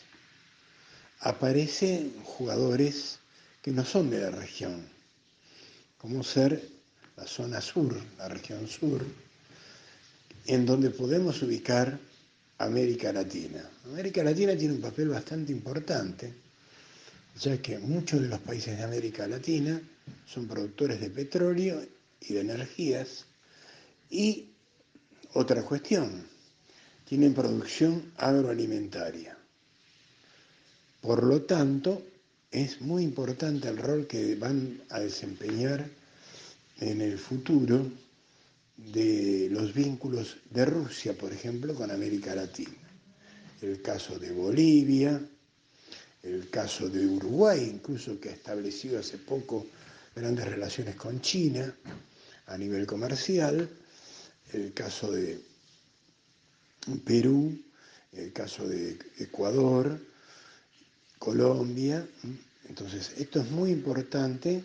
aparecen 1.19 2.15
jugadores 2.23 3.19
que 3.63 3.73
no 3.73 3.85
son 3.85 4.11
de 4.11 4.21
la 4.21 4.31
región, 4.31 4.89
como 5.99 6.23
ser 6.23 6.69
la 7.17 7.27
zona 7.27 7.61
sur, 7.61 8.01
la 8.17 8.29
región 8.29 8.69
sur, 8.69 9.05
en 10.47 10.67
donde 10.67 10.91
podemos 10.91 11.43
ubicar 11.43 11.99
América 12.59 13.13
Latina. 13.13 13.69
América 13.87 14.23
Latina 14.23 14.57
tiene 14.57 14.75
un 14.75 14.81
papel 14.81 15.09
bastante 15.09 15.51
importante 15.51 16.44
ya 17.37 17.61
que 17.61 17.79
muchos 17.79 18.23
de 18.23 18.29
los 18.29 18.41
países 18.41 18.77
de 18.77 18.85
América 18.85 19.27
Latina 19.27 19.81
son 20.27 20.47
productores 20.47 21.01
de 21.01 21.11
petróleo 21.11 21.83
y 22.21 22.35
de 22.35 22.41
energías 22.41 23.27
Y 24.11 24.51
otra 25.33 25.63
cuestión, 25.65 26.25
tienen 27.05 27.35
producción 27.35 28.13
agroalimentaria. 28.17 29.37
Por 31.01 31.25
lo 31.25 31.43
tanto, 31.43 32.03
es 32.51 32.81
muy 32.81 33.03
importante 33.03 33.69
el 33.69 33.77
rol 33.77 34.07
que 34.07 34.37
van 34.37 34.83
a 34.91 35.01
desempeñar 35.01 35.91
en 36.79 37.01
el 37.01 37.19
futuro 37.19 37.91
de 38.77 39.49
los 39.51 39.75
vínculos 39.75 40.37
de 40.51 40.65
Rusia, 40.65 41.15
por 41.15 41.33
ejemplo, 41.33 41.75
con 41.75 41.91
América 41.91 42.35
Latina. 42.35 42.79
El 43.61 43.83
caso 43.83 44.19
de 44.19 44.31
Bolivia, 44.31 45.21
el 46.25 46.49
caso 46.49 46.89
de 46.89 47.07
Uruguay, 47.07 47.71
incluso 47.75 48.19
que 48.19 48.31
ha 48.31 48.33
establecido 48.33 48.99
hace 48.99 49.19
poco 49.19 49.67
grandes 50.15 50.47
relaciones 50.47 50.97
con 50.97 51.21
China 51.21 51.75
a 52.47 52.59
nivel 52.59 52.87
comercial, 52.87 53.69
el 54.53 54.73
caso 54.73 55.13
de 55.13 55.41
Perú, 57.05 57.57
el 58.13 58.33
caso 58.33 58.67
de 58.67 58.99
Ecuador, 59.19 59.99
Colombia. 61.19 62.07
Entonces, 62.69 63.13
esto 63.19 63.41
es 63.41 63.51
muy 63.51 63.71
importante 63.71 64.63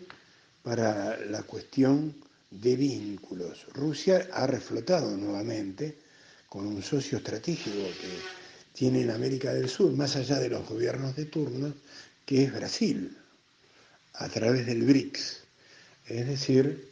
para 0.62 1.18
la 1.26 1.42
cuestión 1.42 2.14
de 2.50 2.76
vínculos. 2.76 3.66
Rusia 3.74 4.28
ha 4.32 4.46
reflotado 4.46 5.16
nuevamente 5.16 5.98
con 6.48 6.66
un 6.66 6.82
socio 6.82 7.18
estratégico 7.18 7.76
que 8.00 8.39
tiene 8.72 9.02
en 9.02 9.10
América 9.10 9.52
del 9.52 9.68
Sur, 9.68 9.92
más 9.92 10.16
allá 10.16 10.38
de 10.38 10.48
los 10.48 10.68
gobiernos 10.68 11.16
de 11.16 11.26
turno, 11.26 11.74
que 12.24 12.44
es 12.44 12.52
Brasil, 12.52 13.16
a 14.14 14.28
través 14.28 14.66
del 14.66 14.82
BRICS. 14.82 15.42
Es 16.06 16.26
decir, 16.26 16.88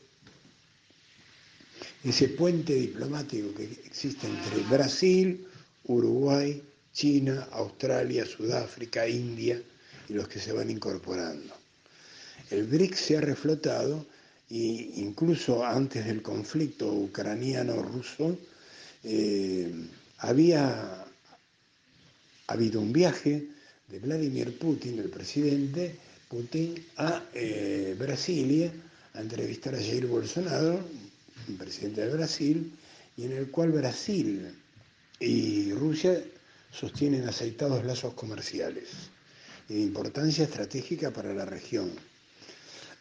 ese 2.05 2.29
puente 2.29 2.75
diplomático 2.75 3.55
que 3.55 3.64
existe 3.85 4.27
entre 4.27 4.62
Brasil, 4.69 5.47
Uruguay, 5.85 6.62
China, 6.93 7.49
Australia, 7.53 8.25
Sudáfrica, 8.27 9.09
India 9.09 9.61
y 10.09 10.12
los 10.12 10.29
que 10.29 10.41
se 10.41 10.53
van 10.53 10.71
incorporando. 10.71 11.55
El 12.51 12.64
BRICS 12.64 13.01
se 13.01 13.17
ha 13.19 13.21
reflotado 13.21 14.07
e 14.51 14.93
incluso 14.97 15.64
antes 15.64 16.07
del 16.07 16.23
conflicto 16.23 16.91
ucraniano-ruso 16.91 18.38
eh, 19.05 19.71
había 20.19 21.05
habido 22.49 22.81
un 22.81 22.93
viaje 22.93 23.47
de 23.89 23.99
Vladimir 23.99 24.59
Putin, 24.59 24.99
el 24.99 25.09
presidente 25.09 25.95
Putin, 26.29 26.75
a 26.97 27.23
eh, 27.33 27.95
Brasilia 27.99 28.73
a 29.15 29.21
entrevistar 29.21 29.75
a 29.75 29.79
Jair 29.79 30.07
Bolsonaro, 30.07 30.81
presidente 31.59 32.03
de 32.03 32.13
Brasil, 32.13 32.73
y 33.17 33.25
en 33.25 33.33
el 33.33 33.51
cual 33.51 33.73
Brasil 33.73 34.55
y 35.19 35.73
Rusia 35.73 36.23
sostienen 36.71 37.27
aceitados 37.27 37.85
lazos 37.85 38.15
comerciales 38.15 38.89
de 39.69 39.81
importancia 39.81 40.45
estratégica 40.45 41.11
para 41.11 41.35
la 41.35 41.45
región. 41.45 41.91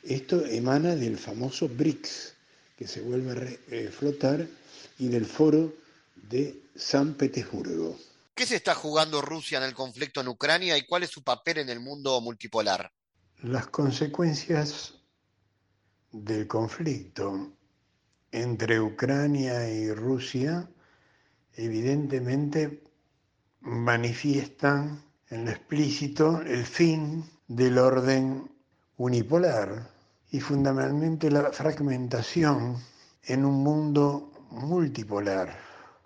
Esto 0.04 0.46
emana 0.46 0.96
del 0.96 1.18
famoso 1.18 1.68
BRICS, 1.68 2.34
que 2.78 2.88
se 2.88 3.02
vuelve 3.02 3.32
a 3.32 3.76
eh, 3.76 3.90
flotar, 3.90 4.48
y 5.00 5.08
del 5.10 5.26
foro 5.26 5.74
de 6.30 6.56
San 6.76 7.14
Petersburgo. 7.14 7.98
¿Qué 8.38 8.46
se 8.46 8.58
está 8.58 8.76
jugando 8.76 9.20
Rusia 9.20 9.58
en 9.58 9.64
el 9.64 9.74
conflicto 9.74 10.22
en 10.22 10.28
Ucrania 10.28 10.78
y 10.78 10.86
cuál 10.86 11.02
es 11.02 11.10
su 11.10 11.24
papel 11.24 11.58
en 11.58 11.70
el 11.70 11.80
mundo 11.80 12.22
multipolar? 12.22 12.92
Las 13.40 13.66
consecuencias 13.66 14.94
del 16.12 16.46
conflicto 16.46 17.52
entre 18.32 18.80
Ucrania 18.80 19.68
y 19.68 19.92
Rusia 19.92 20.70
evidentemente 21.56 22.84
manifiestan 23.62 25.04
en 25.32 25.46
lo 25.46 25.50
explícito 25.50 26.40
el 26.42 26.64
fin 26.64 27.28
del 27.48 27.80
orden 27.80 28.52
unipolar 28.98 29.90
y 30.30 30.42
fundamentalmente 30.42 31.32
la 31.32 31.52
fragmentación 31.52 32.78
en 33.24 33.46
un 33.46 33.64
mundo 33.64 34.32
multipolar, 34.52 35.58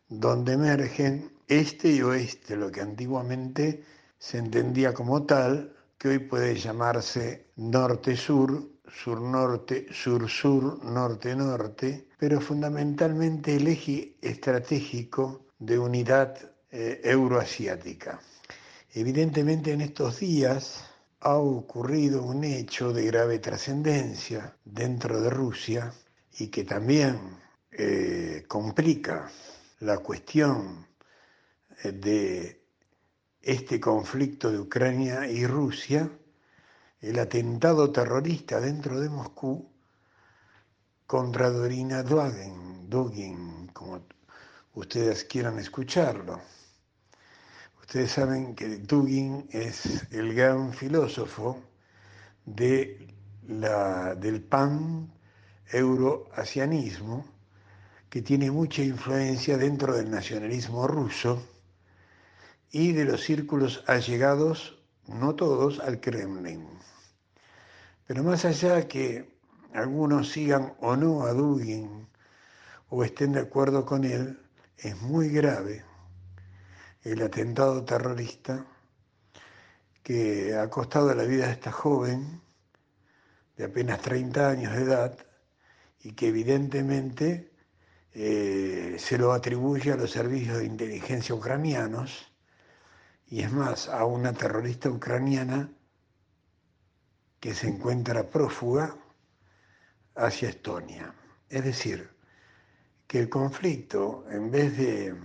donde 0.07 0.53
emergen 0.53 1.40
este 1.51 1.89
y 1.89 2.01
oeste, 2.01 2.55
lo 2.55 2.71
que 2.71 2.79
antiguamente 2.79 3.83
se 4.17 4.37
entendía 4.37 4.93
como 4.93 5.25
tal, 5.25 5.75
que 5.97 6.07
hoy 6.07 6.19
puede 6.19 6.55
llamarse 6.55 7.47
norte-sur, 7.57 8.69
sur-norte, 8.87 9.87
sur-sur, 9.91 10.81
norte-norte, 10.85 12.07
pero 12.17 12.39
fundamentalmente 12.39 13.57
el 13.57 13.67
eje 13.67 14.15
estratégico 14.21 15.47
de 15.59 15.77
unidad 15.77 16.37
eh, 16.71 17.01
euroasiática. 17.03 18.21
Evidentemente 18.93 19.73
en 19.73 19.81
estos 19.81 20.21
días 20.21 20.85
ha 21.19 21.35
ocurrido 21.35 22.23
un 22.23 22.45
hecho 22.45 22.93
de 22.93 23.05
grave 23.07 23.39
trascendencia 23.39 24.55
dentro 24.63 25.19
de 25.19 25.29
Rusia 25.29 25.93
y 26.39 26.47
que 26.47 26.63
también 26.63 27.19
eh, 27.71 28.45
complica 28.47 29.29
la 29.81 29.97
cuestión 29.97 30.89
de 31.83 32.61
este 33.41 33.79
conflicto 33.79 34.51
de 34.51 34.59
Ucrania 34.59 35.27
y 35.27 35.47
Rusia, 35.47 36.09
el 36.99 37.17
atentado 37.17 37.91
terrorista 37.91 38.59
dentro 38.59 38.99
de 38.99 39.09
Moscú 39.09 39.67
contra 41.07 41.49
Dorina 41.49 42.03
Dugin, 42.03 43.67
como 43.73 44.05
ustedes 44.75 45.23
quieran 45.23 45.57
escucharlo. 45.57 46.39
Ustedes 47.79 48.11
saben 48.11 48.53
que 48.55 48.77
Dugin 48.77 49.47
es 49.51 50.11
el 50.11 50.35
gran 50.35 50.73
filósofo 50.73 51.59
de 52.45 53.13
la, 53.47 54.13
del 54.13 54.43
pan 54.43 55.11
euroasianismo, 55.71 57.25
que 58.09 58.21
tiene 58.21 58.51
mucha 58.51 58.83
influencia 58.83 59.57
dentro 59.57 59.95
del 59.95 60.11
nacionalismo 60.11 60.85
ruso 60.85 61.50
y 62.71 62.93
de 62.93 63.05
los 63.05 63.21
círculos 63.21 63.83
allegados, 63.87 64.81
no 65.07 65.35
todos, 65.35 65.79
al 65.79 65.99
Kremlin. 65.99 66.67
Pero 68.07 68.23
más 68.23 68.45
allá 68.45 68.87
que 68.87 69.37
algunos 69.73 70.31
sigan 70.31 70.73
o 70.79 70.95
no 70.95 71.25
a 71.25 71.33
Dugin 71.33 72.07
o 72.89 73.03
estén 73.03 73.33
de 73.33 73.41
acuerdo 73.41 73.85
con 73.85 74.03
él, 74.03 74.39
es 74.77 74.99
muy 75.01 75.29
grave 75.29 75.83
el 77.03 77.21
atentado 77.21 77.83
terrorista 77.83 78.65
que 80.03 80.55
ha 80.55 80.69
costado 80.69 81.13
la 81.13 81.23
vida 81.23 81.47
de 81.47 81.53
esta 81.53 81.71
joven 81.71 82.41
de 83.57 83.65
apenas 83.65 84.01
30 84.01 84.49
años 84.49 84.73
de 84.73 84.83
edad 84.83 85.17
y 86.03 86.13
que 86.13 86.29
evidentemente 86.29 87.51
eh, 88.13 88.95
se 88.97 89.17
lo 89.17 89.33
atribuye 89.33 89.91
a 89.91 89.95
los 89.95 90.11
servicios 90.11 90.57
de 90.57 90.65
inteligencia 90.65 91.35
ucranianos 91.35 92.30
y 93.31 93.43
es 93.43 93.51
más, 93.53 93.87
a 93.87 94.03
una 94.03 94.33
terrorista 94.33 94.89
ucraniana 94.89 95.71
que 97.39 97.53
se 97.53 97.69
encuentra 97.69 98.29
prófuga 98.29 98.93
hacia 100.15 100.49
Estonia. 100.49 101.15
Es 101.49 101.63
decir, 101.63 102.09
que 103.07 103.19
el 103.19 103.29
conflicto, 103.29 104.25
en 104.29 104.51
vez 104.51 104.77
de 104.77 105.15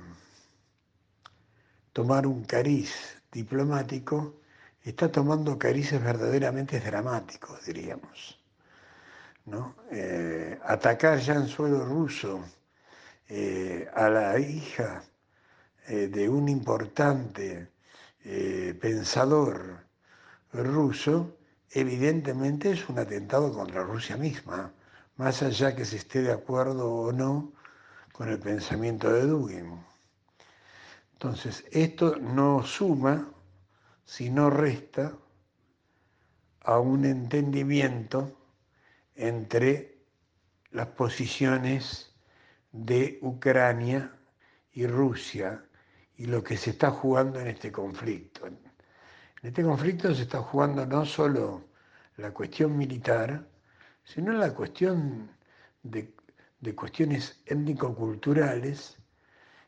tomar 1.93 2.29
un 2.29 2.45
cariz 2.45 3.21
diplomático, 3.33 4.41
está 4.83 5.11
tomando 5.11 5.59
carices 5.59 6.01
verdaderamente 6.01 6.79
dramáticos, 6.79 7.67
diríamos. 7.67 8.41
¿no? 9.47 9.75
Eh, 9.91 10.61
atacar 10.63 11.19
ya 11.19 11.35
en 11.35 11.49
suelo 11.49 11.85
ruso 11.85 12.45
eh, 13.29 13.89
a 13.93 14.09
la 14.09 14.39
hija 14.39 15.03
eh, 15.89 16.07
de 16.07 16.29
un 16.29 16.49
importante 16.49 17.75
pensador 18.81 19.87
ruso 20.53 21.37
evidentemente 21.71 22.71
es 22.71 22.89
un 22.89 22.99
atentado 22.99 23.53
contra 23.53 23.83
Rusia 23.83 24.17
misma, 24.17 24.73
más 25.17 25.43
allá 25.43 25.75
que 25.75 25.85
se 25.85 25.97
esté 25.97 26.23
de 26.23 26.33
acuerdo 26.33 26.93
o 26.93 27.13
no 27.13 27.53
con 28.13 28.29
el 28.29 28.39
pensamiento 28.39 29.13
de 29.13 29.27
Dugin. 29.27 29.79
Entonces, 31.13 31.65
esto 31.71 32.17
no 32.17 32.65
suma, 32.65 33.31
sino 34.05 34.51
resta 34.51 35.13
a 36.61 36.79
un 36.79 37.05
entendimiento 37.05 38.37
entre 39.15 39.99
las 40.71 40.89
posiciones 40.89 42.15
de 42.73 43.19
Ucrania 43.23 44.13
y 44.73 44.87
Rusia 44.87 45.66
y 46.19 46.27
lo 46.27 46.43
que 46.43 46.57
se 46.57 46.71
está 46.71 46.91
jugando 46.91 47.41
en 47.41 47.49
este 47.49 47.71
conflicto. 47.71 48.47
En 48.47 48.59
este 49.43 49.63
conflicto 49.63 50.15
se 50.15 50.23
está 50.23 50.41
jugando 50.41 50.87
no 50.87 51.05
solo 51.05 51.65
la 52.17 52.33
cuestión 52.33 52.77
militar, 52.77 53.47
sino 54.05 54.33
la 54.33 54.55
cuestión 54.55 55.31
de, 55.83 56.15
de 56.61 56.75
cuestiones 56.75 57.41
étnico-culturales 57.47 58.97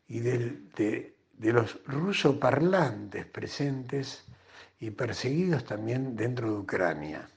y 0.08 0.20
de, 0.20 1.14
los 1.38 1.84
rusoparlantes 1.84 3.26
presentes 3.26 4.24
y 4.80 4.90
perseguidos 4.90 5.64
también 5.64 6.16
dentro 6.16 6.50
de 6.50 6.58
Ucrania. 6.58 7.28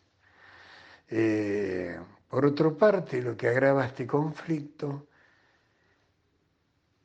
Eh, 1.10 2.00
por 2.30 2.46
otra 2.46 2.72
parte, 2.72 3.22
lo 3.22 3.36
que 3.36 3.50
agrava 3.50 3.86
este 3.86 4.08
conflicto 4.08 5.08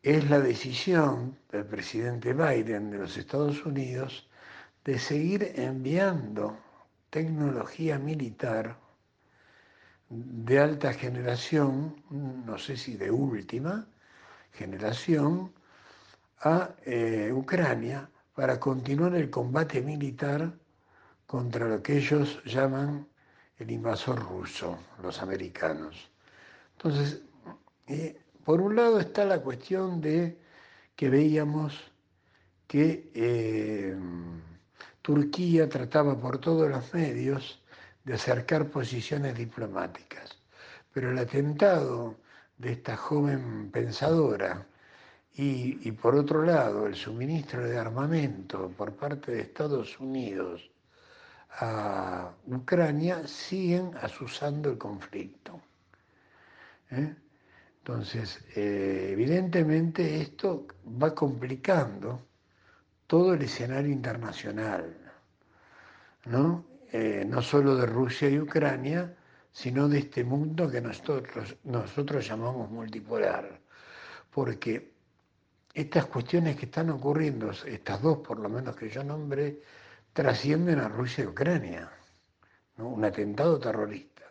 es 0.07 0.31
la 0.31 0.39
decisión 0.39 1.37
del 1.51 1.65
presidente 1.67 2.33
Biden 2.33 2.93
de 2.93 2.99
los 2.99 3.17
Estados 3.17 3.67
Unidos 3.67 4.29
de 4.85 5.01
seguir 5.01 5.53
enviando 5.57 6.57
tecnología 7.11 7.99
militar 7.99 8.79
de 10.09 10.61
alta 10.61 10.93
generación, 10.93 12.05
no 12.11 12.57
sé 12.57 12.77
si 12.77 12.97
de 12.97 13.11
última 13.11 13.89
generación, 14.53 15.53
a 16.39 16.71
eh, 16.85 17.33
Ucrania 17.35 18.09
para 18.33 18.61
continuar 18.61 19.17
el 19.17 19.29
combate 19.29 19.83
militar 19.83 20.57
contra 21.27 21.67
lo 21.67 21.83
que 21.83 21.97
ellos 21.97 22.41
llaman 22.45 23.09
el 23.59 23.73
invasor 23.73 24.23
ruso, 24.23 24.79
los 25.03 25.21
americanos. 25.21 26.13
Entonces, 26.77 27.23
eh, 27.89 28.21
por 28.47 28.61
un 28.61 28.77
lado 28.77 29.01
está 29.01 29.25
la 29.25 29.41
cuestión 29.41 30.01
de 30.01 30.39
que 30.95 31.11
veíamos 31.11 31.93
que 32.69 33.11
eh, 33.13 33.97
Turquía 35.03 35.69
trataba 35.69 36.17
por 36.17 36.39
todos 36.39 36.71
los 36.71 36.95
medios 36.95 37.61
de 38.05 38.15
acercar 38.15 38.71
posiciones 38.71 39.37
diplomáticas, 39.37 40.39
pero 40.93 41.11
el 41.11 41.19
atentado 41.19 42.15
de 42.57 42.71
esta 42.71 42.97
joven 42.97 43.69
pensadora 43.73 44.65
y, 45.35 45.89
y 45.89 45.91
por 45.91 46.15
otro 46.15 46.45
lado 46.45 46.87
el 46.87 46.95
suministro 46.95 47.65
de 47.67 47.77
armamento 47.77 48.69
por 48.79 48.95
parte 48.95 49.33
de 49.33 49.41
Estados 49.41 49.99
Unidos 49.99 50.71
a 51.51 52.31
Ucrania 52.47 53.27
siguen 53.27 53.91
asusando 54.01 54.71
el 54.71 54.79
conflicto. 54.79 55.61
¿eh? 56.93 57.13
Entonces, 57.87 58.45
eh, 58.57 59.11
evidentemente 59.13 60.21
esto 60.21 60.67
va 61.01 61.15
complicando 61.15 62.21
todo 63.07 63.35
el 63.35 63.43
escenario 63.43 63.93
internacional, 63.93 64.93
¿no? 66.25 66.65
Eh, 66.91 67.25
no 67.25 67.41
solo 67.41 67.77
de 67.77 67.87
Rusia 67.87 68.29
y 68.29 68.41
Ucrania, 68.41 69.15
sino 69.53 69.89
de 69.89 70.01
este 70.01 70.25
mundo 70.25 70.69
que 70.69 70.81
nosotros, 70.81 71.57
nosotros 71.63 72.27
llamamos 72.27 72.69
multipolar. 72.73 73.61
Porque 74.33 74.93
estas 75.73 76.07
cuestiones 76.07 76.57
que 76.57 76.65
están 76.65 76.91
ocurriendo, 76.91 77.53
estas 77.53 78.03
dos 78.03 78.19
por 78.19 78.41
lo 78.41 78.49
menos 78.49 78.75
que 78.75 78.91
yo 78.91 79.05
nombré, 79.05 79.63
trascienden 80.13 80.81
a 80.81 80.89
Rusia 80.89 81.23
y 81.23 81.29
Ucrania. 81.29 81.89
Un 82.79 83.05
atentado 83.05 83.61
terrorista 83.61 84.25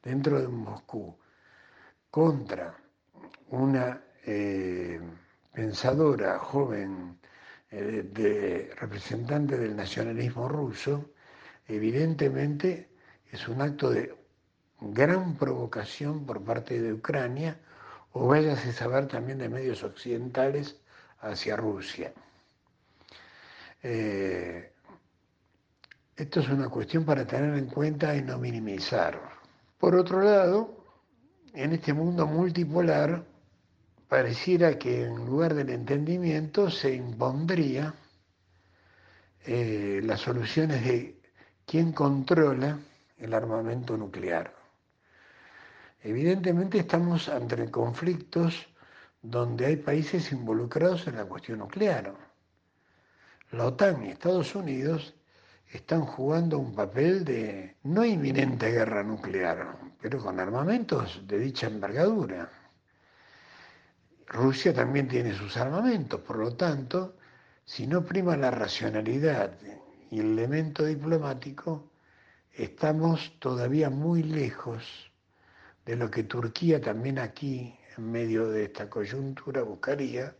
dentro 0.00 0.40
de 0.40 0.46
Moscú 0.46 1.18
contra 2.08 2.80
una 3.50 4.02
eh, 4.24 5.00
pensadora 5.52 6.38
joven 6.38 7.18
eh, 7.70 8.72
representante 8.76 9.56
del 9.58 9.76
nacionalismo 9.76 10.48
ruso, 10.48 11.10
evidentemente 11.68 12.88
es 13.30 13.46
un 13.48 13.62
acto 13.62 13.90
de 13.90 14.14
gran 14.80 15.36
provocación 15.36 16.26
por 16.26 16.42
parte 16.42 16.80
de 16.80 16.92
Ucrania, 16.92 17.58
o 18.12 18.26
váyase 18.26 18.70
a 18.70 18.72
saber 18.72 19.06
también 19.06 19.38
de 19.38 19.48
medios 19.48 19.84
occidentales 19.84 20.80
hacia 21.20 21.56
Rusia. 21.56 22.12
Eh, 23.82 24.72
esto 26.16 26.40
es 26.40 26.48
una 26.48 26.68
cuestión 26.68 27.04
para 27.04 27.26
tener 27.26 27.56
en 27.56 27.66
cuenta 27.66 28.16
y 28.16 28.22
no 28.22 28.38
minimizar. 28.38 29.20
Por 29.78 29.94
otro 29.94 30.22
lado, 30.22 30.84
en 31.54 31.72
este 31.72 31.92
mundo 31.92 32.26
multipolar, 32.26 33.24
pareciera 34.10 34.76
que 34.76 35.04
en 35.04 35.24
lugar 35.24 35.54
del 35.54 35.70
entendimiento 35.70 36.68
se 36.68 36.92
impondría 36.92 37.94
eh, 39.46 40.00
las 40.02 40.18
soluciones 40.18 40.84
de 40.84 41.20
quién 41.64 41.92
controla 41.92 42.76
el 43.18 43.32
armamento 43.32 43.96
nuclear. 43.96 44.52
Evidentemente 46.02 46.78
estamos 46.78 47.28
ante 47.28 47.70
conflictos 47.70 48.68
donde 49.22 49.66
hay 49.66 49.76
países 49.76 50.32
involucrados 50.32 51.06
en 51.06 51.14
la 51.14 51.26
cuestión 51.26 51.60
nuclear. 51.60 52.12
La 53.52 53.66
OTAN 53.66 54.04
y 54.04 54.08
Estados 54.08 54.56
Unidos 54.56 55.14
están 55.68 56.00
jugando 56.00 56.58
un 56.58 56.74
papel 56.74 57.24
de 57.24 57.76
no 57.84 58.04
inminente 58.04 58.72
guerra 58.72 59.04
nuclear, 59.04 59.78
pero 60.00 60.18
con 60.18 60.40
armamentos 60.40 61.22
de 61.28 61.38
dicha 61.38 61.68
envergadura. 61.68 62.59
Rusia 64.30 64.72
también 64.72 65.08
tiene 65.08 65.34
sus 65.34 65.56
armamentos, 65.56 66.20
por 66.20 66.36
lo 66.36 66.54
tanto, 66.54 67.16
si 67.64 67.88
no 67.88 68.04
prima 68.04 68.36
la 68.36 68.52
racionalidad 68.52 69.58
y 70.08 70.20
el 70.20 70.38
elemento 70.38 70.84
diplomático, 70.84 71.90
estamos 72.52 73.34
todavía 73.40 73.90
muy 73.90 74.22
lejos 74.22 75.10
de 75.84 75.96
lo 75.96 76.08
que 76.12 76.22
Turquía 76.22 76.80
también 76.80 77.18
aquí, 77.18 77.76
en 77.96 78.12
medio 78.12 78.48
de 78.48 78.66
esta 78.66 78.88
coyuntura, 78.88 79.62
buscaría, 79.62 80.36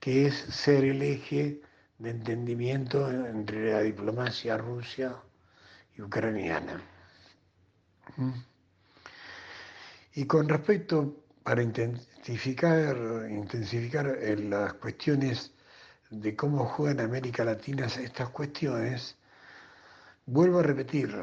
que 0.00 0.26
es 0.26 0.34
ser 0.34 0.84
el 0.84 1.00
eje 1.00 1.60
de 1.98 2.10
entendimiento 2.10 3.08
entre 3.08 3.72
la 3.72 3.82
diplomacia 3.82 4.56
rusa 4.56 5.22
y 5.96 6.02
ucraniana. 6.02 6.82
¿Mm? 8.16 8.32
Y 10.14 10.26
con 10.26 10.48
respecto 10.48 11.25
para 11.46 11.62
intensificar, 11.62 12.96
intensificar 13.30 14.18
eh, 14.20 14.34
las 14.36 14.74
cuestiones 14.74 15.52
de 16.10 16.34
cómo 16.34 16.64
juega 16.64 16.90
en 16.90 17.08
América 17.08 17.44
Latina 17.44 17.86
estas 17.86 18.30
cuestiones, 18.30 19.16
vuelvo 20.26 20.58
a 20.58 20.64
repetir, 20.64 21.14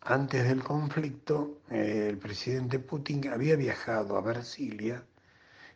antes 0.00 0.48
del 0.48 0.64
conflicto, 0.64 1.60
eh, 1.70 2.06
el 2.08 2.16
presidente 2.16 2.78
Putin 2.78 3.28
había 3.28 3.54
viajado 3.54 4.16
a 4.16 4.22
Brasilia 4.22 5.04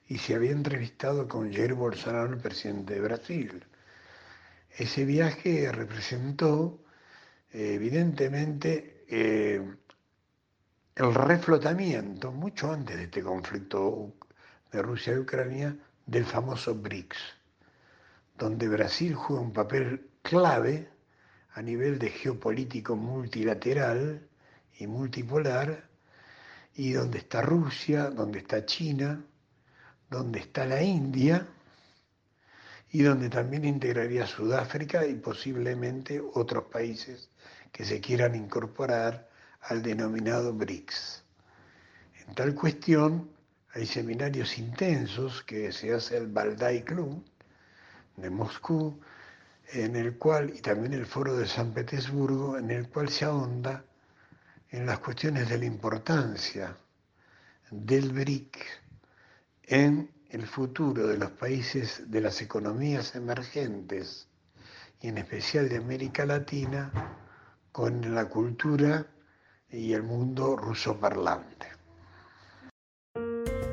y 0.09 0.17
se 0.17 0.35
había 0.35 0.53
entrevistado 0.53 1.29
con 1.29 1.53
Jair 1.53 1.75
Bolsonaro, 1.75 2.33
el 2.33 2.41
presidente 2.41 2.95
de 2.95 3.01
Brasil. 3.03 3.67
Ese 4.79 5.05
viaje 5.05 5.71
representó, 5.71 6.81
eh, 7.53 7.75
evidentemente, 7.75 9.05
el 10.97 11.13
reflotamiento, 11.13 12.31
mucho 12.31 12.73
antes 12.73 12.97
de 12.97 13.05
este 13.05 13.23
conflicto 13.23 14.15
de 14.71 14.81
Rusia 14.81 15.15
y 15.15 15.19
Ucrania, 15.19 15.77
del 16.07 16.25
famoso 16.25 16.75
BRICS, 16.75 17.19
donde 18.39 18.69
Brasil 18.69 19.15
juega 19.15 19.43
un 19.43 19.53
papel 19.53 20.11
clave 20.23 20.89
a 21.55 21.63
nivel 21.63 21.99
de 21.99 22.11
geopolítico 22.11 22.95
multilateral 22.95 24.29
y 24.79 24.87
multipolar, 24.87 25.89
y 26.77 26.93
donde 26.93 27.19
está 27.19 27.43
Rusia, 27.43 28.11
donde 28.11 28.41
está 28.41 28.65
China, 28.65 29.25
donde 30.09 30.41
está 30.41 30.65
la 30.65 30.81
India, 30.83 31.47
y 32.93 33.03
donde 33.03 33.29
también 33.29 33.65
integraría 33.65 34.27
Sudáfrica 34.29 35.05
y 35.05 35.15
posiblemente 35.15 36.21
otros 36.21 36.65
países 36.65 37.31
que 37.73 37.85
se 37.85 38.01
quieran 38.01 38.37
incorporar 38.37 39.34
al 39.69 39.83
denominado 39.83 40.53
BRICS. 40.53 41.25
En 42.27 42.35
tal 42.35 42.55
cuestión 42.55 43.31
hay 43.73 43.87
seminarios 43.87 44.59
intensos 44.59 45.43
que 45.43 45.73
se 45.73 45.93
hace 45.93 46.17
el 46.17 46.29
Valdai 46.29 46.85
Club 46.85 47.25
de 48.17 48.31
Moscú, 48.31 49.01
en 49.73 49.97
el 49.97 50.17
cual, 50.17 50.53
y 50.55 50.61
también 50.61 50.93
el 50.93 51.07
Foro 51.07 51.37
de 51.37 51.47
San 51.47 51.73
Petersburgo, 51.73 52.59
en 52.59 52.71
el 52.71 52.89
cual 52.89 53.09
se 53.09 53.25
ahonda 53.25 53.85
en 54.71 54.87
las 54.87 54.99
cuestiones 54.99 55.49
de 55.49 55.59
la 55.59 55.65
importancia 55.65 56.77
del 57.71 58.13
BRIC 58.13 58.59
en 59.65 60.11
el 60.29 60.47
futuro 60.47 61.07
de 61.07 61.17
los 61.17 61.31
países 61.31 62.11
de 62.11 62.21
las 62.21 62.43
economías 62.43 63.15
emergentes 63.15 64.29
y 65.01 65.09
en 65.09 65.19
especial 65.19 65.69
de 65.69 65.79
América 65.79 66.27
Latina 66.27 66.91
con 67.73 68.15
la 68.15 68.29
cultura 68.29 69.07
y 69.75 69.93
el 69.93 70.03
mundo 70.03 70.57
ruso 70.57 70.99
parlante. 70.99 71.67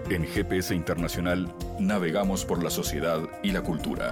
En 0.10 0.26
GPS 0.26 0.76
Internacional 0.76 1.54
navegamos 1.80 2.43
por 2.43 2.62
la 2.62 2.70
sociedad 2.70 3.22
y 3.43 3.52
la 3.52 3.62
cultura. 3.62 4.12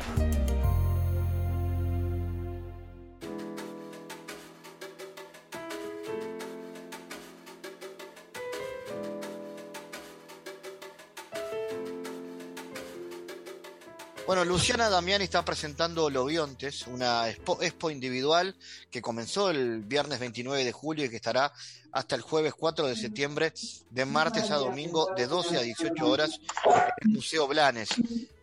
Bueno, 14.30 14.46
Luciana 14.46 14.92
Damiani 14.92 15.24
está 15.24 15.44
presentando 15.44 16.08
Lobiontes, 16.08 16.86
una 16.86 17.28
expo, 17.28 17.90
individual 17.90 18.56
que 18.92 19.02
comenzó 19.02 19.50
el 19.50 19.80
viernes 19.80 20.20
29 20.20 20.66
de 20.66 20.72
julio 20.72 21.06
y 21.06 21.10
que 21.10 21.16
estará 21.16 21.52
hasta 21.92 22.16
el 22.16 22.22
jueves 22.22 22.54
4 22.54 22.86
de 22.86 22.96
septiembre, 22.96 23.52
de 23.90 24.06
martes 24.06 24.52
a 24.52 24.58
domingo, 24.58 25.08
de 25.18 25.26
12 25.26 25.58
a 25.58 25.62
18 25.62 26.08
horas, 26.08 26.40
en 26.64 27.08
el 27.08 27.10
Museo 27.10 27.48
Blanes. 27.48 27.90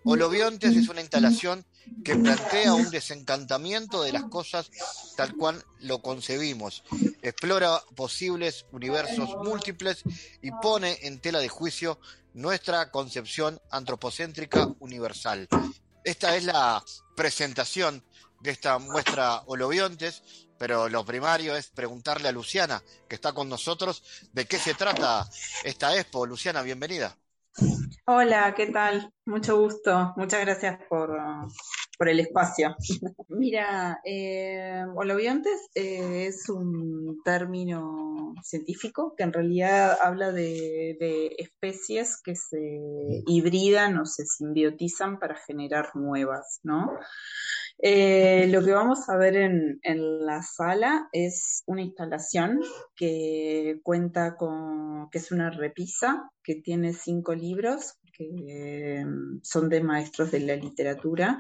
Olobiontes 0.03 0.75
es 0.75 0.89
una 0.89 1.03
instalación 1.03 1.65
que 2.05 2.17
plantea 2.17 2.75
un 2.75 2.91
desencantamiento 2.91 4.03
de 4.03 4.11
las 4.11 4.25
cosas 4.25 4.73
tal 5.17 5.37
cual 5.37 5.65
lo 5.79 6.03
concebimos, 6.03 6.83
explora 7.23 7.81
posibles 7.95 8.67
universos 8.73 9.37
múltiples 9.37 10.03
y 10.43 10.51
pone 10.51 10.99
en 11.03 11.21
tela 11.21 11.39
de 11.39 11.49
juicio 11.49 12.01
nuestra 12.37 12.91
concepción 12.91 13.59
antropocéntrica 13.71 14.69
universal. 14.81 15.49
Esta 16.05 16.37
es 16.37 16.45
la 16.45 16.85
presentación 17.17 18.05
de 18.41 18.51
esta 18.51 18.79
muestra 18.79 19.43
Holobiontes, 19.47 20.23
pero 20.59 20.89
lo 20.89 21.05
primario 21.05 21.57
es 21.57 21.69
preguntarle 21.69 22.29
a 22.29 22.33
Luciana, 22.33 22.83
que 23.09 23.15
está 23.15 23.33
con 23.33 23.49
nosotros, 23.49 24.29
de 24.33 24.45
qué 24.45 24.59
se 24.59 24.75
trata 24.75 25.27
esta 25.65 25.97
expo. 25.97 26.27
Luciana, 26.27 26.61
bienvenida. 26.61 27.17
Hola, 28.05 28.55
¿qué 28.55 28.67
tal? 28.67 29.11
Mucho 29.25 29.59
gusto. 29.59 30.13
Muchas 30.17 30.41
gracias 30.43 30.79
por, 30.91 31.19
por 31.97 32.09
el 32.09 32.21
espacio. 32.21 32.77
Mira, 33.29 34.01
eh, 34.05 34.85
eh, 35.75 36.27
es 36.27 36.49
un 36.49 37.21
término 37.25 38.35
científico 38.43 39.15
que 39.17 39.25
en 39.25 39.33
realidad 39.33 39.97
habla 40.03 40.33
de, 40.33 41.35
especies 41.39 42.21
que 42.23 42.35
se 42.35 42.79
hibridan 43.27 43.99
o 43.99 44.07
se 44.07 44.25
simbiotizan 44.27 45.19
para 45.19 45.37
generar 45.37 45.95
nuevas, 45.95 46.61
¿no? 46.63 46.99
Eh, 47.79 48.47
lo 48.49 48.65
que 48.65 48.73
vamos 48.73 49.09
a 49.09 49.17
ver 49.17 49.37
en, 49.37 49.79
en, 49.83 50.25
la 50.25 50.43
sala 50.43 51.09
es 51.13 51.63
una 51.67 51.83
instalación 51.83 52.61
que 52.95 53.81
cuenta 53.83 54.37
con, 54.37 55.11
que 55.11 55.19
es 55.19 55.31
una 55.31 55.51
repisa, 55.51 56.31
que 56.43 56.55
tiene 56.57 56.95
cinco 56.95 57.35
libros 57.35 57.99
que 58.17 59.05
son 59.43 59.69
de 59.69 59.83
maestros 59.83 60.31
de 60.31 60.41
la 60.41 60.57
literatura 60.57 61.39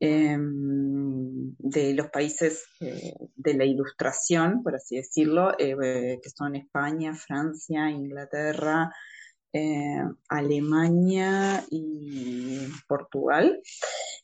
Em, 0.00 1.54
de 1.58 1.94
los 1.94 2.08
países 2.10 2.64
eh, 2.80 3.14
de 3.36 3.54
la 3.54 3.64
ilustración, 3.64 4.62
por 4.62 4.74
así 4.74 4.96
decirlo, 4.96 5.52
eh, 5.58 6.18
que 6.22 6.30
son 6.30 6.56
España, 6.56 7.14
Francia, 7.14 7.90
Inglaterra, 7.90 8.92
eh, 9.52 10.02
Alemania 10.28 11.64
y 11.70 12.66
Portugal. 12.88 13.60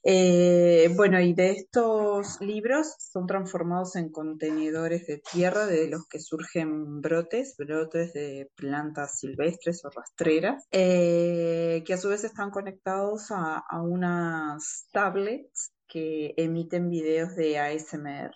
Eh, 0.05 0.91
bueno, 0.97 1.21
y 1.21 1.35
de 1.35 1.51
estos 1.51 2.41
libros 2.41 2.95
son 2.99 3.27
transformados 3.27 3.97
en 3.97 4.11
contenedores 4.11 5.07
de 5.07 5.19
tierra 5.19 5.67
de 5.67 5.89
los 5.89 6.07
que 6.09 6.21
surgen 6.21 7.01
brotes, 7.01 7.57
brotes 7.59 8.13
de 8.13 8.51
plantas 8.55 9.19
silvestres 9.19 9.85
o 9.85 9.91
rastreras, 9.91 10.65
eh, 10.71 11.83
que 11.87 11.95
a 11.95 11.99
su 11.99 12.09
vez 12.09 12.25
están 12.25 12.51
conectados 12.51 13.31
a, 13.31 13.59
a 13.69 13.83
unas 13.83 14.87
tablets 14.93 15.73
que 15.87 16.35
emiten 16.37 16.91
videos 16.91 17.35
de 17.35 17.59
ASMR. 17.59 18.33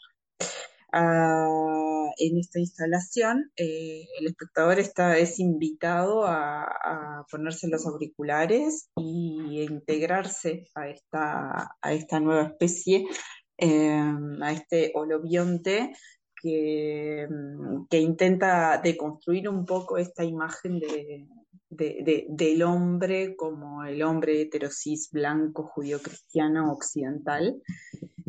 En 0.94 2.38
esta 2.38 2.58
instalación, 2.58 3.50
eh, 3.56 4.06
el 4.18 4.26
espectador 4.26 4.78
está, 4.78 5.18
es 5.18 5.38
invitado 5.38 6.24
a, 6.26 7.26
ponerse 7.30 7.68
los 7.68 7.86
auriculares 7.86 8.90
y 8.96 9.62
integrarse 9.62 10.66
a 10.74 10.88
esta, 10.88 11.76
a 11.80 11.92
esta 11.92 12.20
nueva 12.20 12.48
especie, 12.48 13.06
em, 13.56 14.42
a 14.42 14.52
este 14.52 14.92
holobionte 14.94 15.92
que, 16.42 17.26
intenta 17.90 18.78
deconstruir 18.82 19.48
un 19.48 19.64
poco 19.64 19.96
esta 19.96 20.24
imagen 20.24 20.80
de, 20.80 21.26
del 21.70 22.62
hombre 22.62 23.34
como 23.36 23.84
el 23.84 24.02
hombre 24.02 24.42
heterosis 24.42 25.10
blanco 25.10 25.64
judío 25.64 26.00
cristiano 26.02 26.70
occidental 26.72 27.62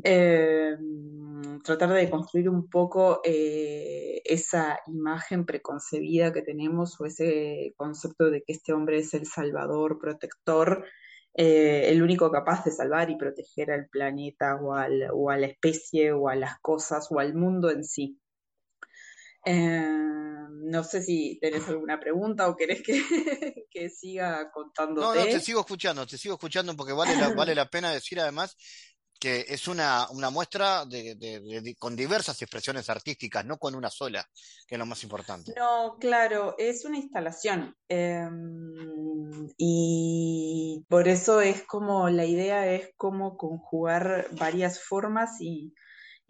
eh, 0.04 0.76
tratar 1.64 1.94
de 1.94 2.10
construir 2.10 2.50
un 2.50 2.70
poco 2.70 3.22
eh, 3.24 4.22
esa 4.26 4.80
imagen 4.88 5.46
preconcebida 5.46 6.34
que 6.34 6.42
tenemos 6.42 7.00
o 7.00 7.06
ese 7.06 7.74
concepto 7.78 8.30
de 8.30 8.44
que 8.44 8.52
este 8.52 8.74
hombre 8.74 9.00
es 9.00 9.14
el 9.14 9.26
salvador, 9.26 9.98
protector, 10.00 10.86
eh, 11.36 11.86
el 11.88 12.04
único 12.04 12.30
capaz 12.30 12.66
de 12.66 12.72
salvar 12.72 13.10
y 13.10 13.18
proteger 13.18 13.72
al 13.72 13.88
planeta 13.88 14.56
o, 14.56 14.74
o, 14.74 15.30
a 15.30 15.38
la 15.38 15.48
especie 15.48 16.12
o 16.12 16.28
a 16.28 16.36
las 16.36 16.60
cosas 16.60 17.08
o 17.10 17.20
al 17.20 17.34
mundo 17.34 17.72
en 17.72 17.86
sí. 17.86 18.20
no 19.46 20.84
sé 20.84 21.02
si 21.02 21.40
tenés 21.42 21.68
alguna 21.70 21.98
pregunta 21.98 22.50
o 22.50 22.58
querés 22.58 22.84
que, 22.84 23.02
que 23.72 23.90
siga 23.90 24.52
contándote. 24.52 25.08
No, 25.08 25.16
no, 25.16 25.32
te 25.32 25.40
sigo 25.40 25.62
escuchando, 25.62 26.06
te 26.06 26.18
sigo 26.18 26.36
escuchando 26.36 26.76
porque 26.76 26.94
vale 26.94 27.16
la, 27.16 27.30
vale 27.30 27.56
la 27.56 27.70
pena 27.70 27.92
decir 27.92 28.20
además 28.20 28.58
que 29.24 29.46
es 29.48 29.70
una, 29.70 30.06
una 30.10 30.30
muestra 30.30 30.84
de, 30.84 31.78
con 31.80 31.96
diversas 31.96 32.42
expresiones 32.42 32.90
artísticas, 32.90 33.46
no 33.46 33.58
con 33.58 33.74
una 33.74 33.90
sola, 33.90 34.28
que 34.68 34.76
es 34.76 34.80
lo 34.80 34.86
más 34.86 35.02
importante. 35.04 35.54
No, 35.56 35.96
claro, 35.98 36.56
es 36.58 36.84
una 36.84 36.98
instalación. 36.98 37.74
Em, 37.88 39.48
y 39.58 40.84
por 40.90 41.08
eso 41.08 41.40
es 41.40 41.64
como, 41.64 42.10
la 42.10 42.26
idea 42.26 42.70
es 42.74 42.92
como 42.98 43.38
conjugar 43.38 44.28
varias 44.32 44.84
formas 44.84 45.40
y, 45.40 45.74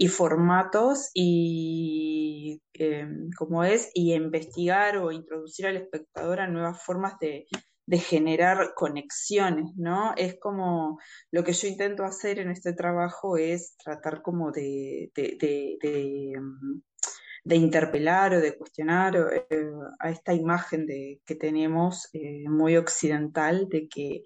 formatos 0.08 1.10
y 1.16 2.62
em, 2.74 3.32
como 3.36 3.64
es, 3.64 3.90
y 3.96 4.14
investigar 4.14 4.98
o 4.98 5.12
introducir 5.12 5.66
al 5.66 5.78
espectador 5.78 6.42
a 6.42 6.48
nuevas 6.48 6.84
formas 6.84 7.18
de, 7.20 7.48
de 7.86 8.00
generar 8.00 8.74
conexiones, 8.76 9.76
¿no? 9.76 10.14
Es 10.16 10.38
como 10.40 11.00
lo 11.32 11.44
que 11.44 11.54
yo 11.54 11.68
intento 11.68 12.04
hacer 12.04 12.40
en 12.40 12.50
este 12.50 12.74
trabajo 12.74 13.38
es 13.38 13.76
tratar 13.78 14.22
como 14.22 14.52
de, 14.52 15.12
de, 15.16 16.34
mm, 16.40 17.54
interpelar 17.56 18.34
o 18.34 18.40
de 18.40 18.58
cuestionar 18.58 19.16
eh, 19.50 19.72
a 20.00 20.10
esta 20.10 20.34
imagen 20.34 20.86
de, 20.86 21.22
que 21.26 21.36
tenemos 21.36 22.10
eh, 22.14 22.48
muy 22.48 22.78
occidental 22.78 23.68
de 23.70 23.88
que 23.90 24.24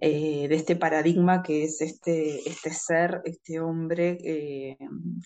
eh, 0.00 0.48
de 0.48 0.54
este 0.54 0.76
paradigma 0.76 1.42
que 1.42 1.64
es 1.64 1.80
este, 1.80 2.48
este 2.48 2.70
ser, 2.70 3.22
este 3.24 3.60
hombre, 3.60 4.76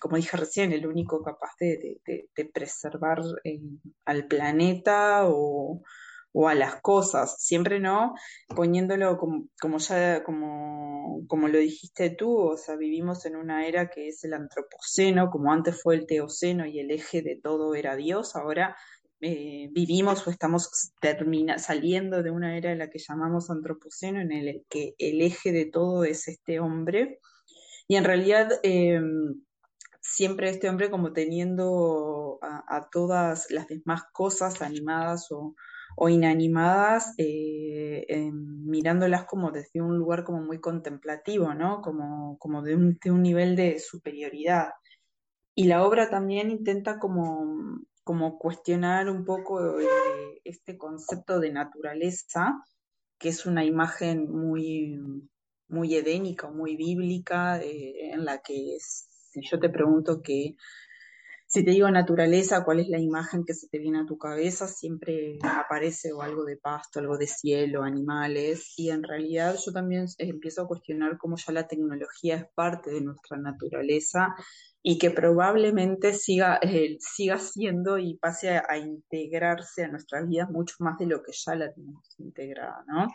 como 0.00 0.16
dije 0.16 0.36
recién, 0.36 0.72
el 0.72 0.86
único 0.86 1.22
capaz 1.22 1.52
de, 1.58 2.00
preservar 2.52 3.20
al 4.04 4.26
planeta 4.26 5.22
o, 5.26 5.82
o 6.41 6.47
a 6.47 6.55
las 6.55 6.80
cosas, 6.80 7.34
siempre 7.41 7.80
no 7.80 8.14
poniéndolo 8.55 9.18
como, 9.18 9.78
ya, 9.78 10.22
como, 10.22 11.24
como 11.26 11.49
lo 11.49 11.59
dijiste 11.59 12.11
tú, 12.11 12.32
o 12.39 12.57
sea, 12.57 12.76
vivimos 12.76 13.26
en 13.26 13.34
una 13.34 13.66
era 13.66 13.91
que 13.91 14.07
es 14.07 14.22
el 14.22 14.34
antropoceno, 14.34 15.30
como 15.30 15.53
antes 15.53 15.82
fue 15.82 15.97
el 15.97 16.07
teoceno 16.07 16.64
y 16.64 16.78
el 16.78 16.93
eje 16.93 17.22
de 17.22 17.41
todo 17.43 17.74
era 17.74 17.97
Dios, 17.97 18.36
ahora 18.36 18.76
eh, 19.20 19.68
vivimos 19.72 20.24
o 20.28 20.30
estamos 20.30 20.93
termina, 21.01 21.59
saliendo 21.59 22.22
de 22.22 22.30
una 22.30 22.57
era 22.57 22.70
en 22.70 22.78
la 22.78 22.89
que 22.89 23.01
llamamos 23.01 23.51
antropoceno, 23.51 24.20
en 24.20 24.30
el 24.30 24.64
que 24.68 24.95
el 24.99 25.20
eje 25.22 25.51
de 25.51 25.64
todo 25.64 26.05
es 26.05 26.28
este 26.28 26.61
hombre, 26.61 27.18
y 27.89 27.97
en 27.97 28.05
realidad... 28.05 28.49
Em, 28.62 29.43
siempre 30.01 30.49
este 30.49 30.70
hombre 30.70 30.91
como 30.91 31.12
teniendo 31.12 32.39
a, 32.41 32.89
todas 32.91 33.51
las 33.51 33.68
demás 33.68 34.05
cosas 34.11 34.62
animadas 34.62 35.30
o, 35.30 35.55
o 36.01 36.09
inanimadas, 36.09 37.14
eh, 37.18 38.30
mirándolas 38.32 39.24
como 39.24 39.51
desde 39.51 39.82
un 39.82 39.99
lugar 39.99 40.22
como 40.22 40.40
muy 40.40 40.61
contemplativo, 40.61 41.55
¿no? 41.55 41.82
Como, 41.82 42.38
como 42.38 42.62
de, 42.62 42.76
un, 42.76 43.22
nivel 43.22 43.57
de 43.57 43.80
superioridad. 43.80 44.70
Y 45.57 45.64
la 45.64 45.84
obra 45.84 46.09
también 46.09 46.51
intenta 46.51 47.01
como, 47.01 47.80
como 48.05 48.38
cuestionar 48.38 49.11
un 49.11 49.24
poco 49.24 49.80
eh, 49.80 49.86
este 50.44 50.78
concepto 50.78 51.40
de 51.40 51.51
naturaleza, 51.51 52.62
que 53.18 53.30
es 53.30 53.44
una 53.44 53.64
imagen 53.64 54.30
muy, 54.30 55.01
muy 55.66 55.96
edénica, 55.96 56.49
muy 56.49 56.76
bíblica, 56.76 57.61
eh, 57.61 58.12
en 58.12 58.24
la 58.24 58.40
que 58.40 58.78
yo 59.34 59.59
te 59.59 59.68
pregunto 59.68 60.22
que 60.22 60.55
si 61.49 61.64
te 61.64 61.70
digo 61.70 61.90
naturaleza, 61.90 62.62
¿cuál 62.62 62.80
es 62.80 62.88
la 62.88 62.99
imagen 62.99 63.42
que 63.42 63.55
se 63.55 63.68
te 63.68 63.78
viene 63.78 64.01
a 64.01 64.05
tu 64.05 64.18
cabeza? 64.18 64.68
Siempre 64.68 65.38
aparece 65.42 66.12
o 66.12 66.20
algo 66.20 66.44
de 66.44 66.59
pasto, 66.59 67.01
algo 67.01 67.16
de 67.16 67.26
cielo, 67.26 67.84
animales, 67.84 68.74
y 68.76 68.90
en 68.90 69.03
realidad 69.03 69.57
yo 69.64 69.72
también 69.72 70.05
empiezo 70.18 70.62
a 70.62 70.68
cuestionar 70.68 71.16
cómo 71.16 71.36
ya 71.38 71.55
la 71.55 71.66
tecnología 71.66 72.36
es 72.36 72.46
parte 72.55 72.90
de 72.90 73.01
nuestra 73.01 73.38
naturaleza 73.38 74.34
y 74.82 74.99
que 74.99 75.11
probablemente 75.11 76.12
siga, 76.12 76.59
eh, 76.61 76.99
siga 77.01 77.38
siendo 77.38 77.96
y 77.96 78.18
pase 78.18 78.51
a, 78.51 78.76
integrarse 78.76 79.84
a 79.84 79.88
nuestras 79.88 80.28
vidas 80.28 80.51
mucho 80.51 80.74
más 80.80 80.99
de 80.99 81.07
lo 81.07 81.22
que 81.22 81.32
ya 81.32 81.55
la 81.55 81.72
tenemos 81.72 82.05
integrada, 82.18 82.84
¿no? 82.86 83.09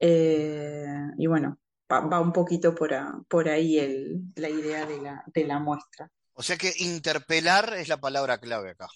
Eh, 0.00 0.86
y 1.18 1.26
bueno, 1.26 1.58
va, 1.92 2.20
un 2.20 2.32
poquito 2.32 2.74
por, 2.74 3.48
ahí 3.48 3.78
el, 3.78 4.22
la 4.36 4.48
idea 4.48 4.86
de 4.86 5.44
la 5.44 5.58
muestra. 5.58 6.10
O 6.34 6.42
sea 6.42 6.56
que 6.56 6.72
interpelar 6.78 7.74
es 7.74 7.88
la 7.88 8.00
palabra 8.00 8.38
clave 8.38 8.70
acá. 8.70 8.88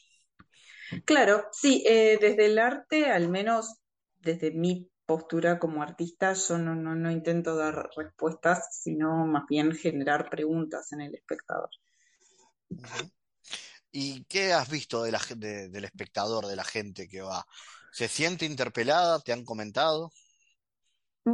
Claro, 1.04 1.46
sí, 1.52 1.84
eh, 1.86 2.18
desde 2.20 2.46
el 2.46 2.58
arte, 2.58 3.10
al 3.10 3.28
menos 3.28 3.76
desde 4.18 4.50
mi 4.50 4.90
postura 5.06 5.58
como 5.58 5.82
artista, 5.82 6.34
yo 6.34 6.58
no, 6.58 6.74
no, 6.74 7.10
intento 7.10 7.56
dar 7.56 7.88
respuestas, 7.96 8.80
sino 8.82 9.26
más 9.26 9.44
bien 9.48 9.74
generar 9.74 10.28
preguntas 10.28 10.92
en 10.92 11.00
el 11.00 11.14
espectador. 11.14 11.70
¿Y 13.90 14.24
qué 14.24 14.52
has 14.52 14.68
visto 14.68 15.02
de 15.02 15.12
la, 15.12 15.20
del 15.36 15.84
espectador, 15.84 16.46
de 16.46 16.56
la 16.56 16.64
gente 16.64 17.08
que 17.08 17.22
va? 17.22 17.46
¿Se 17.90 18.06
siente 18.06 18.44
interpelada? 18.44 19.20
¿Te 19.20 19.32
han 19.32 19.44
comentado? 19.44 20.12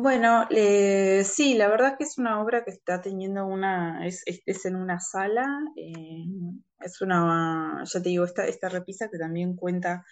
Bueno, 0.01 0.47
eh, 0.51 1.23
sí, 1.25 1.55
la 1.55 1.69
verdad 1.69 1.97
que 1.97 2.03
es 2.03 2.19
una 2.19 2.43
obra 2.43 2.65
que 2.65 2.73
está 2.73 3.01
teniendo 3.01 3.47
una, 3.47 4.05
es, 4.05 4.25
es, 4.27 4.65
en 4.67 4.75
una 4.75 4.99
sala, 4.99 5.47
eh, 5.77 6.25
es 6.81 7.01
una, 7.01 7.85
ya 7.85 8.03
te 8.03 8.09
digo, 8.09 8.25
esta, 8.25 8.45
esta 8.47 8.69
repisa 8.69 9.09
que 9.09 9.19
también 9.19 9.55
cuenta 9.55 10.05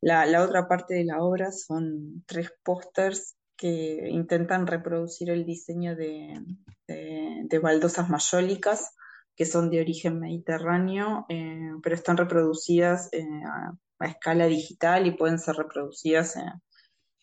la, 0.00 0.24
la 0.26 0.44
otra 0.44 0.68
parte 0.68 0.94
de 0.94 1.04
la 1.04 1.20
obra, 1.20 1.50
son 1.50 2.22
tres 2.26 2.52
pósters 2.62 3.36
que 3.56 4.08
intentan 4.08 4.68
reproducir 4.68 5.30
el 5.30 5.44
diseño 5.44 5.96
de, 5.96 6.40
de, 6.86 7.58
baldosas 7.58 8.08
mayólicas, 8.08 8.94
que 9.34 9.46
son 9.46 9.68
de 9.68 9.80
origen 9.80 10.20
mediterráneo, 10.20 11.26
eh, 11.28 11.72
pero 11.82 11.96
están 11.96 12.16
reproducidas 12.18 13.10
a, 13.12 13.72
a, 13.98 14.06
escala 14.06 14.46
digital 14.46 15.08
y 15.08 15.16
pueden 15.16 15.40
ser 15.40 15.56
reproducidas 15.56 16.36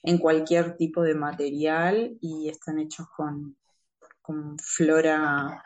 en 0.04 0.18
cualquier 0.18 0.76
tipo 0.78 1.04
de 1.04 1.16
material 1.16 2.18
y 2.22 2.50
están 2.50 2.80
hechos 2.80 3.08
con, 3.16 3.58
con 4.22 4.58
flora 4.58 5.64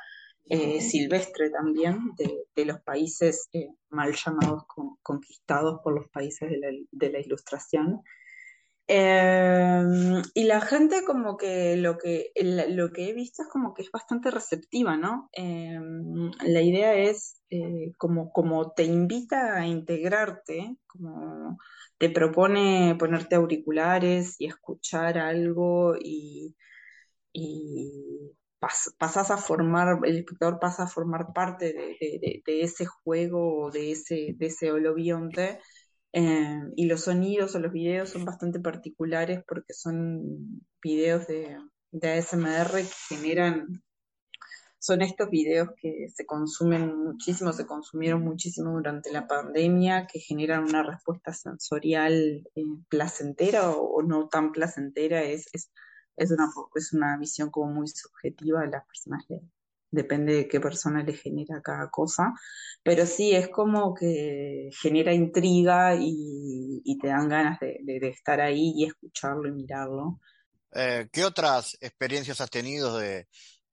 eh, 0.47 0.79
silvestre 0.79 1.49
también 1.49 2.13
de, 2.17 2.65
los 2.65 2.79
países 2.81 3.49
eh, 3.51 3.69
mal 3.89 4.13
llamados 4.13 4.65
conquistados 5.01 5.79
por 5.83 5.93
los 5.93 6.07
países 6.09 6.49
de 6.91 7.09
la, 7.09 7.19
ilustración. 7.19 8.01
Em, 8.87 10.21
y 10.35 10.43
la 10.43 10.61
gente 10.61 11.03
como 11.03 11.37
que 11.37 11.75
lo, 11.77 11.97
que 11.97 12.31
lo 12.35 12.91
que 12.91 13.09
he 13.09 13.13
visto 13.13 13.41
es 13.41 13.47
como 13.49 13.73
que 13.73 13.81
es 13.81 13.89
bastante 13.89 14.29
receptiva, 14.29 14.95
¿no? 14.95 15.29
La 16.45 16.61
idea 16.61 16.93
es 16.93 17.41
eh, 17.49 17.93
como, 17.97 18.31
como 18.31 18.71
te 18.73 18.83
invita 18.83 19.55
a 19.55 19.65
integrarte, 19.65 20.77
como 20.85 21.57
te 21.97 22.09
propone 22.09 22.95
ponerte 22.99 23.35
auriculares 23.35 24.35
y 24.39 24.47
escuchar 24.47 25.17
algo 25.17 25.95
y, 25.99 26.55
pasas 28.97 29.31
a 29.31 29.37
formar, 29.37 29.99
el 30.03 30.17
espectador 30.17 30.59
pasa 30.59 30.83
a 30.83 30.87
formar 30.87 31.33
parte 31.33 31.73
de, 31.73 32.43
ese 32.45 32.85
juego 32.85 33.65
o 33.65 33.71
de 33.71 33.91
ese, 33.91 34.35
de 34.37 34.47
ese 34.47 34.71
holobionte. 34.71 35.59
Eh, 36.13 36.61
y 36.77 36.85
los 36.85 37.01
sonidos 37.01 37.55
o 37.55 37.59
los 37.59 37.73
videos 37.73 38.09
son 38.09 38.23
bastante 38.25 38.59
particulares 38.61 39.43
porque 39.45 39.73
son 39.73 40.61
videos 40.81 41.27
de, 41.27 41.57
de 41.91 42.11
ASMR 42.11 42.71
que 42.71 43.15
generan 43.15 43.83
son 44.85 45.01
estos 45.01 45.31
videos 45.31 45.69
que 45.81 46.09
se 46.13 46.27
consumen 46.27 46.95
muchísimo, 46.95 47.51
se 47.53 47.65
consumieron 47.65 48.21
muchísimo 48.21 48.73
durante 48.73 49.11
la 49.11 49.25
pandemia, 49.25 50.05
que 50.05 50.19
generan 50.19 50.63
una 50.63 50.83
respuesta 50.83 51.33
sensorial 51.33 52.47
eh, 52.53 52.61
placentera 52.87 53.71
o, 53.71 54.03
no 54.03 54.27
tan 54.27 54.51
placentera, 54.51 55.23
es, 55.23 55.47
es, 55.53 55.71
es, 56.15 56.29
una, 56.29 56.51
es 56.75 56.93
una 56.93 57.17
visión 57.17 57.49
como 57.49 57.73
muy 57.73 57.87
subjetiva 57.87 58.61
de 58.61 58.67
las 58.67 58.85
personas, 58.85 59.25
depende 59.89 60.35
de 60.35 60.47
qué 60.47 60.59
persona 60.59 61.01
le 61.01 61.13
genera 61.13 61.63
cada 61.63 61.89
cosa, 61.89 62.33
pero 62.83 63.07
sí 63.07 63.33
es 63.33 63.49
como 63.49 63.95
que 63.95 64.69
genera 64.83 65.15
intriga 65.15 65.95
y, 65.99 66.83
te 67.01 67.07
dan 67.07 67.27
ganas 67.27 67.59
de, 67.59 68.07
estar 68.07 68.39
ahí 68.39 68.71
y 68.75 68.85
escucharlo 68.85 69.47
y 69.47 69.51
mirarlo. 69.51 70.19
Eh, 70.73 71.07
¿Qué 71.11 71.23
otras 71.25 71.75
experiencias 71.81 72.39
has 72.39 72.51
tenido 72.51 72.97
de, 72.99 73.27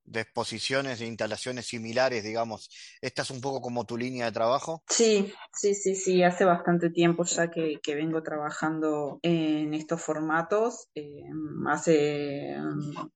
de 0.05 0.21
exposiciones 0.21 1.01
e 1.01 1.07
instalaciones 1.07 1.67
similares, 1.67 2.25
digamos. 2.25 2.71
¿Esta 3.01 3.23
es 3.23 3.31
un 3.31 3.41
poco 3.41 3.61
como 3.61 3.85
tu 3.85 3.97
línea 3.97 4.27
de 4.27 4.33
trabajo? 4.33 4.83
Sí, 4.89 5.33
sí, 5.53 5.75
sí, 5.75 5.95
sí. 5.95 6.23
Hace 6.23 6.45
bastante 6.45 6.91
tiempo 6.91 7.25
ya 7.25 7.51
que, 7.51 7.79
vengo 7.87 8.23
trabajando 8.23 9.21
en 9.23 9.75
estos 9.75 10.01
formatos. 10.03 10.89
Eh, 10.95 11.23
hace, 11.69 12.57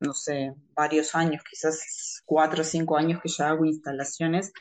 no 0.01 0.15
sé, 0.15 0.53
varios 0.75 1.15
años, 1.15 1.43
quizás 1.49 2.23
cuatro 2.25 2.63
o 2.63 2.65
cinco 2.65 2.97
años 2.97 3.21
que 3.23 3.29
ya 3.29 3.49
hago 3.49 3.65
instalaciones 3.65 4.53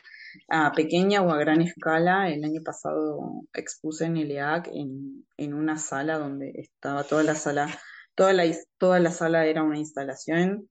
a 0.48 0.72
pequeña 0.72 1.22
o 1.22 1.30
a 1.30 1.38
gran 1.38 1.62
escala. 1.62 2.30
El 2.30 2.44
año 2.44 2.62
pasado 2.64 3.44
expuse 3.52 4.06
en 4.06 4.16
el 4.16 4.30
EAC 4.30 4.68
en, 4.68 5.26
en 5.36 5.54
una 5.54 5.78
sala 5.78 6.18
donde 6.18 6.52
estaba 6.56 7.04
toda 7.04 7.22
la 7.22 7.34
sala, 7.34 7.78
toda 8.14 8.32
la, 8.32 8.44
toda 8.78 9.00
la 9.00 9.10
sala 9.10 9.46
era 9.46 9.62
una 9.62 9.78
instalación 9.78 10.68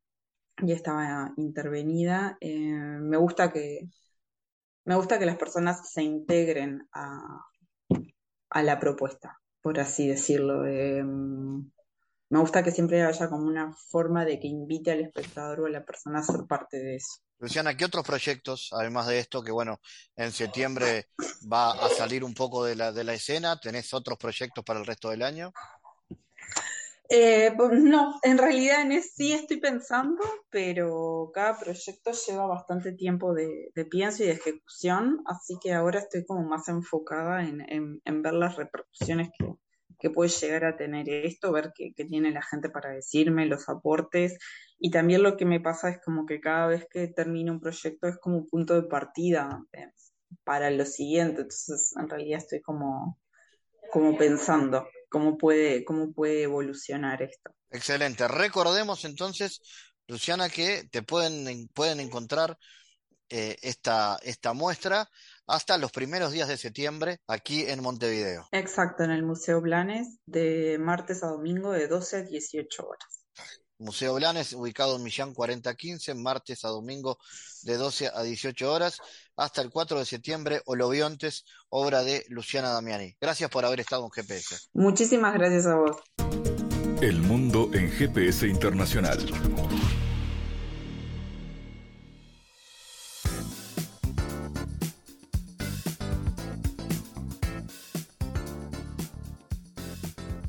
y 0.61 0.71
estaba 0.71 1.33
intervenida. 1.37 2.37
Eh, 2.39 2.57
me 2.57 3.17
gusta 3.17 3.51
que 3.51 3.89
me 4.85 4.95
gusta 4.95 5.17
que 5.17 5.25
las 5.25 5.37
personas 5.37 5.91
se 5.91 6.03
integren 6.03 6.87
a, 6.93 7.41
la 8.61 8.79
propuesta, 8.79 9.41
por 9.61 9.79
así 9.79 10.07
decirlo. 10.07 10.65
Eh, 10.65 11.03
me 11.03 12.39
gusta 12.39 12.63
que 12.63 12.71
siempre 12.71 13.01
haya 13.03 13.29
como 13.29 13.47
una 13.47 13.73
forma 13.73 14.25
de 14.25 14.39
que 14.39 14.47
invite 14.47 14.91
al 14.91 15.01
espectador 15.01 15.61
o 15.61 15.65
a 15.65 15.69
la 15.69 15.83
persona 15.83 16.19
a 16.19 16.23
ser 16.23 16.45
parte 16.47 16.77
de 16.77 16.95
eso. 16.97 17.21
Luciana, 17.39 17.75
¿qué 17.75 17.83
otros 17.83 18.05
proyectos, 18.05 18.69
además 18.71 19.07
de 19.07 19.19
esto, 19.19 19.43
que 19.43 19.51
bueno, 19.51 19.81
en 20.15 20.31
septiembre 20.31 21.09
va 21.51 21.71
a 21.71 21.89
salir 21.89 22.23
un 22.23 22.33
poco 22.33 22.63
de 22.63 22.75
la, 22.75 22.91
de 22.93 23.03
la 23.03 23.13
escena? 23.13 23.59
¿Tenés 23.59 23.93
otros 23.93 24.17
proyectos 24.17 24.63
para 24.63 24.79
el 24.79 24.85
resto 24.85 25.09
del 25.09 25.23
año? 25.23 25.51
Eh, 27.09 27.53
pues 27.55 27.79
no, 27.83 28.19
en 28.23 28.37
realidad 28.37 28.81
en 28.81 28.91
eso 28.91 29.09
sí 29.15 29.31
estoy 29.31 29.57
pensando, 29.57 30.23
pero 30.49 31.29
cada 31.33 31.57
proyecto 31.59 32.11
lleva 32.11 32.47
bastante 32.47 32.93
tiempo 32.93 33.33
de, 33.33 33.71
pienso 33.91 34.23
y 34.23 34.27
de 34.27 34.33
ejecución, 34.33 35.21
así 35.25 35.57
que 35.61 35.73
ahora 35.73 35.99
estoy 35.99 36.25
como 36.25 36.43
más 36.47 36.67
enfocada 36.67 37.43
en, 37.43 38.01
ver 38.23 38.33
las 38.33 38.55
repercusiones 38.55 39.29
que, 39.37 40.09
puede 40.13 40.29
llegar 40.29 40.65
a 40.65 40.77
tener 40.77 41.09
esto, 41.09 41.51
ver 41.51 41.73
qué, 41.75 41.91
tiene 41.95 42.29
la 42.29 42.43
gente 42.43 42.69
para 42.69 42.91
decirme, 42.91 43.47
los 43.47 43.69
aportes, 43.69 44.37
y 44.77 44.91
también 44.91 45.23
lo 45.23 45.35
que 45.35 45.45
me 45.45 45.59
pasa 45.59 45.89
es 45.89 45.99
como 46.03 46.27
que 46.27 46.39
cada 46.39 46.67
vez 46.67 46.87
que 46.89 47.07
termino 47.07 47.53
un 47.53 47.59
proyecto 47.59 48.07
es 48.07 48.17
como 48.19 48.37
un 48.37 48.47
punto 48.47 48.79
de 48.79 48.87
partida 48.87 49.63
eh, 49.73 49.91
para 50.43 50.69
lo 50.69 50.85
siguiente, 50.85 51.41
entonces 51.41 51.93
en 51.99 52.07
realidad 52.07 52.37
estoy 52.39 52.61
como, 52.61 53.19
como 53.91 54.15
pensando 54.15 54.87
cómo 55.09 55.37
puede, 55.37 55.83
cómo 55.85 56.11
puede 56.11 56.43
evolucionar 56.43 57.21
esto. 57.21 57.51
Excelente. 57.71 58.27
Recordemos 58.27 59.05
entonces, 59.05 59.61
Luciana, 60.07 60.49
que 60.49 60.87
te 60.91 61.01
pueden, 61.01 61.67
pueden 61.73 61.99
encontrar 61.99 62.57
eh, 63.29 63.57
esta, 63.61 64.19
esta 64.21 64.53
muestra 64.53 65.09
hasta 65.47 65.77
los 65.77 65.91
primeros 65.91 66.31
días 66.31 66.47
de 66.47 66.57
septiembre 66.57 67.19
aquí 67.27 67.63
en 67.63 67.81
Montevideo. 67.81 68.47
Exacto, 68.51 69.03
en 69.03 69.11
el 69.11 69.23
Museo 69.23 69.61
Blanes, 69.61 70.19
de 70.25 70.77
martes 70.79 71.23
a 71.23 71.27
domingo 71.27 71.71
de 71.71 71.87
12 71.87 72.17
a 72.17 72.21
18 72.21 72.87
horas. 72.87 73.24
Museo 73.77 74.15
Blanes, 74.15 74.53
ubicado 74.53 74.95
en 74.95 75.03
Millán 75.03 75.33
4015, 75.33 76.13
martes 76.15 76.65
a 76.65 76.69
domingo 76.69 77.17
de 77.63 77.77
12 77.77 78.11
a 78.13 78.23
18 78.23 78.71
horas, 78.71 78.99
hasta 79.35 79.61
el 79.61 79.69
4 79.69 79.99
de 79.99 80.05
septiembre, 80.05 80.61
Oloviontes, 80.65 81.45
obra 81.69 82.03
de 82.03 82.25
Luciana 82.29 82.69
Damiani. 82.69 83.15
Gracias 83.19 83.49
por 83.49 83.65
haber 83.65 83.79
estado 83.79 84.05
en 84.05 84.11
GPS. 84.11 84.69
Muchísimas 84.73 85.33
gracias 85.33 85.65
a 85.65 85.75
vos. 85.75 85.97
El 87.01 87.21
mundo 87.21 87.69
en 87.73 87.91
GPS 87.91 88.47
Internacional. 88.47 89.19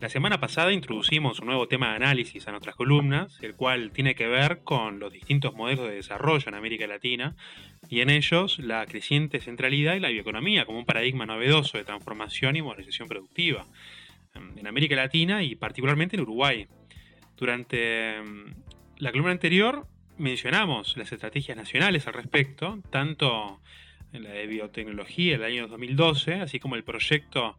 La 0.00 0.08
semana 0.08 0.38
pasada 0.38 0.72
introducimos 0.72 1.40
un 1.40 1.46
nuevo 1.46 1.66
tema 1.66 1.88
de 1.90 1.96
análisis 1.96 2.46
a 2.46 2.52
nuestras 2.52 2.76
columnas, 2.76 3.36
el 3.42 3.56
cual 3.56 3.90
tiene 3.90 4.14
que 4.14 4.28
ver 4.28 4.60
con 4.62 5.00
los 5.00 5.12
distintos 5.12 5.54
modelos 5.54 5.88
de 5.88 5.96
desarrollo 5.96 6.44
en 6.46 6.54
América 6.54 6.86
Latina 6.86 7.34
y 7.90 8.00
en 8.00 8.08
ellos 8.08 8.60
la 8.60 8.86
creciente 8.86 9.40
centralidad 9.40 9.96
y 9.96 10.00
la 10.00 10.10
bioeconomía 10.10 10.66
como 10.66 10.78
un 10.78 10.84
paradigma 10.84 11.26
novedoso 11.26 11.78
de 11.78 11.84
transformación 11.84 12.54
y 12.54 12.62
modernización 12.62 13.08
productiva 13.08 13.66
en 14.34 14.68
América 14.68 14.94
Latina 14.94 15.42
y 15.42 15.56
particularmente 15.56 16.14
en 16.14 16.22
Uruguay. 16.22 16.68
Durante 17.36 18.22
mm, 18.22 18.54
la 18.98 19.10
columna 19.10 19.32
anterior 19.32 19.88
mencionamos 20.16 20.96
las 20.96 21.10
estrategias 21.10 21.56
nacionales 21.56 22.06
al 22.06 22.14
respecto, 22.14 22.78
tanto 22.90 23.60
en 24.12 24.22
la 24.22 24.30
de 24.30 24.46
biotecnología 24.46 25.34
el 25.34 25.42
año 25.42 25.66
2012, 25.66 26.34
así 26.34 26.60
como 26.60 26.76
el 26.76 26.84
proyecto 26.84 27.58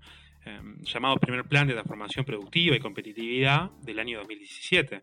Em, 0.50 0.82
llamado 0.84 1.18
Primer 1.18 1.44
Plan 1.46 1.68
de 1.68 1.74
Transformación 1.74 2.26
Productiva 2.26 2.76
y 2.76 2.80
Competitividad 2.80 3.72
del 3.84 4.00
año 4.00 4.20
2017. 4.20 5.02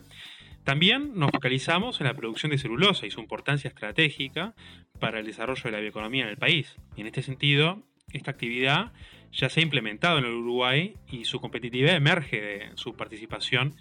También 0.65 1.13
nos 1.15 1.31
focalizamos 1.31 2.01
en 2.01 2.07
la 2.07 2.15
producción 2.15 2.51
de 2.51 2.59
celulosa 2.59 3.07
y 3.07 3.11
su 3.11 3.21
importancia 3.21 3.69
estratégica 3.69 4.55
para 4.99 5.21
el 5.21 5.27
desarrollo 5.27 5.63
de 5.65 5.71
la 5.71 5.81
bioeconomía 5.81 6.25
en 6.25 6.31
el 6.31 6.37
país. 6.37 6.77
Y 6.97 7.03
en 7.03 7.07
este 7.07 7.23
sentido, 7.23 7.83
esta 8.13 8.33
actividad 8.33 8.93
ya 9.31 9.49
se 9.49 9.61
ha 9.61 9.63
implementado 9.63 10.19
en 10.19 10.25
el 10.25 10.33
Uruguay 10.33 10.95
y 11.09 11.25
su 11.25 11.41
competitividad 11.41 11.95
emerge 11.95 12.41
de 12.41 12.71
su 12.75 12.97
participación 12.97 13.75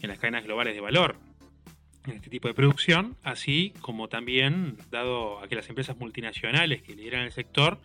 en 0.00 0.08
las 0.08 0.18
cadenas 0.18 0.44
globales 0.44 0.74
de 0.74 0.80
valor 0.80 1.20
en 2.06 2.16
este 2.16 2.30
tipo 2.30 2.48
de 2.48 2.54
producción, 2.54 3.16
así 3.22 3.72
como 3.80 4.08
también 4.08 4.76
dado 4.90 5.38
a 5.38 5.46
que 5.46 5.54
las 5.54 5.68
empresas 5.68 5.96
multinacionales 5.96 6.82
que 6.82 6.96
lideran 6.96 7.22
el 7.22 7.30
sector 7.30 7.80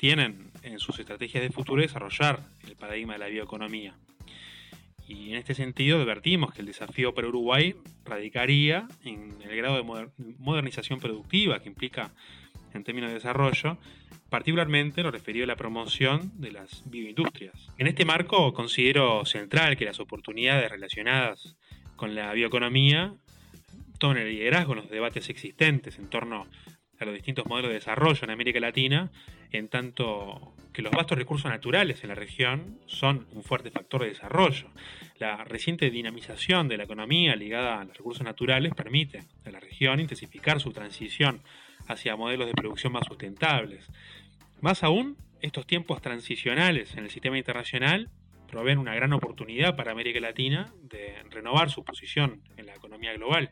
tienen 0.00 0.50
en 0.62 0.78
sus 0.78 0.98
estrategias 0.98 1.42
de 1.42 1.50
futuro 1.50 1.82
desarrollar 1.82 2.40
el 2.66 2.74
paradigma 2.74 3.12
de 3.12 3.18
la 3.18 3.26
bioeconomía. 3.26 3.94
Y 5.06 5.32
en 5.32 5.36
este 5.36 5.54
sentido 5.54 6.00
advertimos 6.00 6.54
que 6.54 6.62
el 6.62 6.68
desafío 6.68 7.12
para 7.12 7.28
Uruguay 7.28 7.76
radicaría 8.06 8.88
en 9.04 9.36
el 9.42 9.54
grado 9.54 9.76
de 9.76 10.08
modernización 10.38 11.00
productiva 11.00 11.60
que 11.60 11.68
implica 11.68 12.12
en 12.72 12.82
términos 12.82 13.10
de 13.10 13.16
desarrollo, 13.16 13.76
particularmente 14.30 15.02
lo 15.02 15.10
referido 15.10 15.44
a 15.44 15.48
la 15.48 15.56
promoción 15.56 16.32
de 16.40 16.52
las 16.52 16.82
bioindustrias. 16.88 17.68
En 17.76 17.86
este 17.86 18.06
marco 18.06 18.54
considero 18.54 19.26
central 19.26 19.76
que 19.76 19.84
las 19.84 20.00
oportunidades 20.00 20.70
relacionadas 20.70 21.56
con 21.96 22.14
la 22.14 22.32
bioeconomía 22.32 23.12
tomen 23.98 24.16
el 24.16 24.30
liderazgo 24.30 24.72
en 24.72 24.78
los 24.78 24.88
debates 24.88 25.28
existentes 25.28 25.98
en 25.98 26.08
torno 26.08 26.46
a 27.00 27.06
los 27.06 27.14
distintos 27.14 27.46
modelos 27.46 27.70
de 27.70 27.76
desarrollo 27.76 28.20
en 28.22 28.30
América 28.30 28.60
Latina, 28.60 29.10
en 29.52 29.68
tanto 29.68 30.54
que 30.72 30.82
los 30.82 30.92
vastos 30.92 31.18
recursos 31.18 31.50
naturales 31.50 32.02
en 32.02 32.10
la 32.10 32.14
región 32.14 32.78
son 32.86 33.26
un 33.32 33.42
fuerte 33.42 33.70
factor 33.70 34.02
de 34.02 34.08
desarrollo. 34.08 34.68
La 35.18 35.42
reciente 35.44 35.90
dinamización 35.90 36.68
de 36.68 36.76
la 36.76 36.84
economía 36.84 37.34
ligada 37.36 37.80
a 37.80 37.84
los 37.84 37.96
recursos 37.96 38.22
naturales 38.22 38.74
permite 38.74 39.24
a 39.46 39.50
la 39.50 39.60
región 39.60 39.98
intensificar 39.98 40.60
su 40.60 40.72
transición 40.72 41.42
hacia 41.88 42.16
modelos 42.16 42.46
de 42.46 42.52
producción 42.52 42.92
más 42.92 43.06
sustentables. 43.06 43.88
Más 44.60 44.84
aún, 44.84 45.16
estos 45.40 45.66
tiempos 45.66 46.02
transicionales 46.02 46.94
en 46.96 47.04
el 47.04 47.10
sistema 47.10 47.38
internacional 47.38 48.10
proveen 48.46 48.78
una 48.78 48.94
gran 48.94 49.12
oportunidad 49.14 49.74
para 49.74 49.92
América 49.92 50.20
Latina 50.20 50.72
de 50.82 51.14
renovar 51.30 51.70
su 51.70 51.82
posición 51.82 52.42
en 52.58 52.66
la 52.66 52.74
economía 52.74 53.14
global 53.14 53.50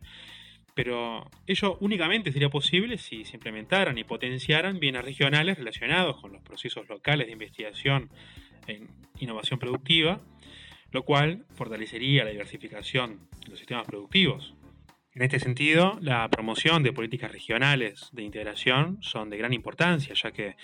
pero 0.78 1.28
ello 1.48 1.76
únicamente 1.80 2.30
sería 2.30 2.50
posible 2.50 2.98
si 2.98 3.24
se 3.24 3.34
implementaran 3.34 3.98
y 3.98 4.04
potenciaran 4.04 4.78
bienes 4.78 5.04
regionales 5.04 5.58
relacionados 5.58 6.20
con 6.20 6.32
los 6.32 6.40
procesos 6.40 6.88
locales 6.88 7.26
de 7.26 7.32
investigación 7.32 8.10
en 8.68 8.86
innovación 9.18 9.58
productiva, 9.58 10.20
lo 10.92 11.02
cual 11.02 11.46
fortalecería 11.56 12.22
la 12.22 12.30
diversificación 12.30 13.28
de 13.40 13.48
los 13.48 13.58
sistemas 13.58 13.88
productivos. 13.88 14.54
En 15.14 15.22
este 15.22 15.40
sentido, 15.40 15.98
la 16.00 16.28
promoción 16.28 16.84
de 16.84 16.92
políticas 16.92 17.32
regionales 17.32 18.10
de 18.12 18.22
integración 18.22 18.98
son 19.00 19.30
de 19.30 19.36
gran 19.36 19.52
importancia, 19.52 20.14
ya 20.14 20.30
que 20.30 20.54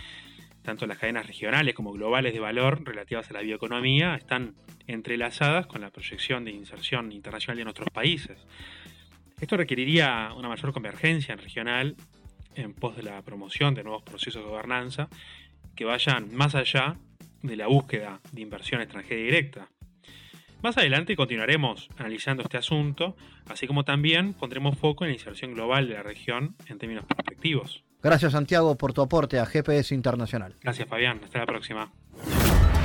tanto 0.63 0.87
las 0.87 0.99
cadenas 0.99 1.27
regionales 1.27 1.75
como 1.75 1.91
globales 1.91 2.35
de 2.35 2.39
valor 2.39 2.85
relativas 2.85 3.29
a 3.31 3.35
la 3.35 3.41
bioeconomía 3.41 4.15
están 4.15 4.55
entrelazadas 4.87 5.67
con 5.67 5.81
la 5.81 5.91
proyección 5.91 6.45
de 6.45 6.53
inserción 6.53 7.11
internacional 7.11 7.57
de 7.57 7.65
nuestros 7.65 7.91
países. 7.91 8.47
Esto 9.41 9.57
requeriría 9.57 10.31
una 10.37 10.49
mayor 10.49 10.73
convergencia 10.73 11.37
regional 11.37 11.97
en 12.55 12.73
pos 12.73 12.97
de 12.97 13.03
la 13.03 13.21
promoción 13.23 13.75
de 13.75 13.83
nuevos 13.83 14.03
procesos 14.03 14.43
de 14.43 14.49
gobernanza 14.49 15.09
que 15.75 15.85
vayan 15.85 16.35
más 16.35 16.55
allá 16.55 16.97
de 17.43 17.57
la 17.57 17.67
búsqueda 17.67 18.21
de 18.33 18.41
inversión 18.41 18.81
extranjera 18.81 19.21
directa. 19.21 19.69
Más 20.63 20.79
adelante 20.79 21.15
continuaremos 21.15 21.89
analizando 21.99 22.43
este 22.43 22.57
asunto, 22.57 23.17
así 23.49 23.67
como 23.67 23.85
también 23.85 24.33
pondremos 24.33 24.79
foco 24.79 25.05
en 25.05 25.11
la 25.11 25.15
inserción 25.15 25.53
global 25.53 25.89
de 25.89 25.95
la 25.95 26.03
región 26.03 26.57
en 26.69 26.79
términos 26.79 27.05
prospectivos. 27.05 27.85
Gracias 28.03 28.33
Santiago 28.33 28.77
por 28.77 28.95
tu 28.95 29.03
aporte 29.03 29.39
a 29.39 29.47
GPS 29.47 29.95
Internacional. 29.95 30.57
Gracias 30.63 30.89
Fabián, 30.89 31.21
hasta 31.23 31.41
la 31.41 31.47
próxima. 31.47 31.93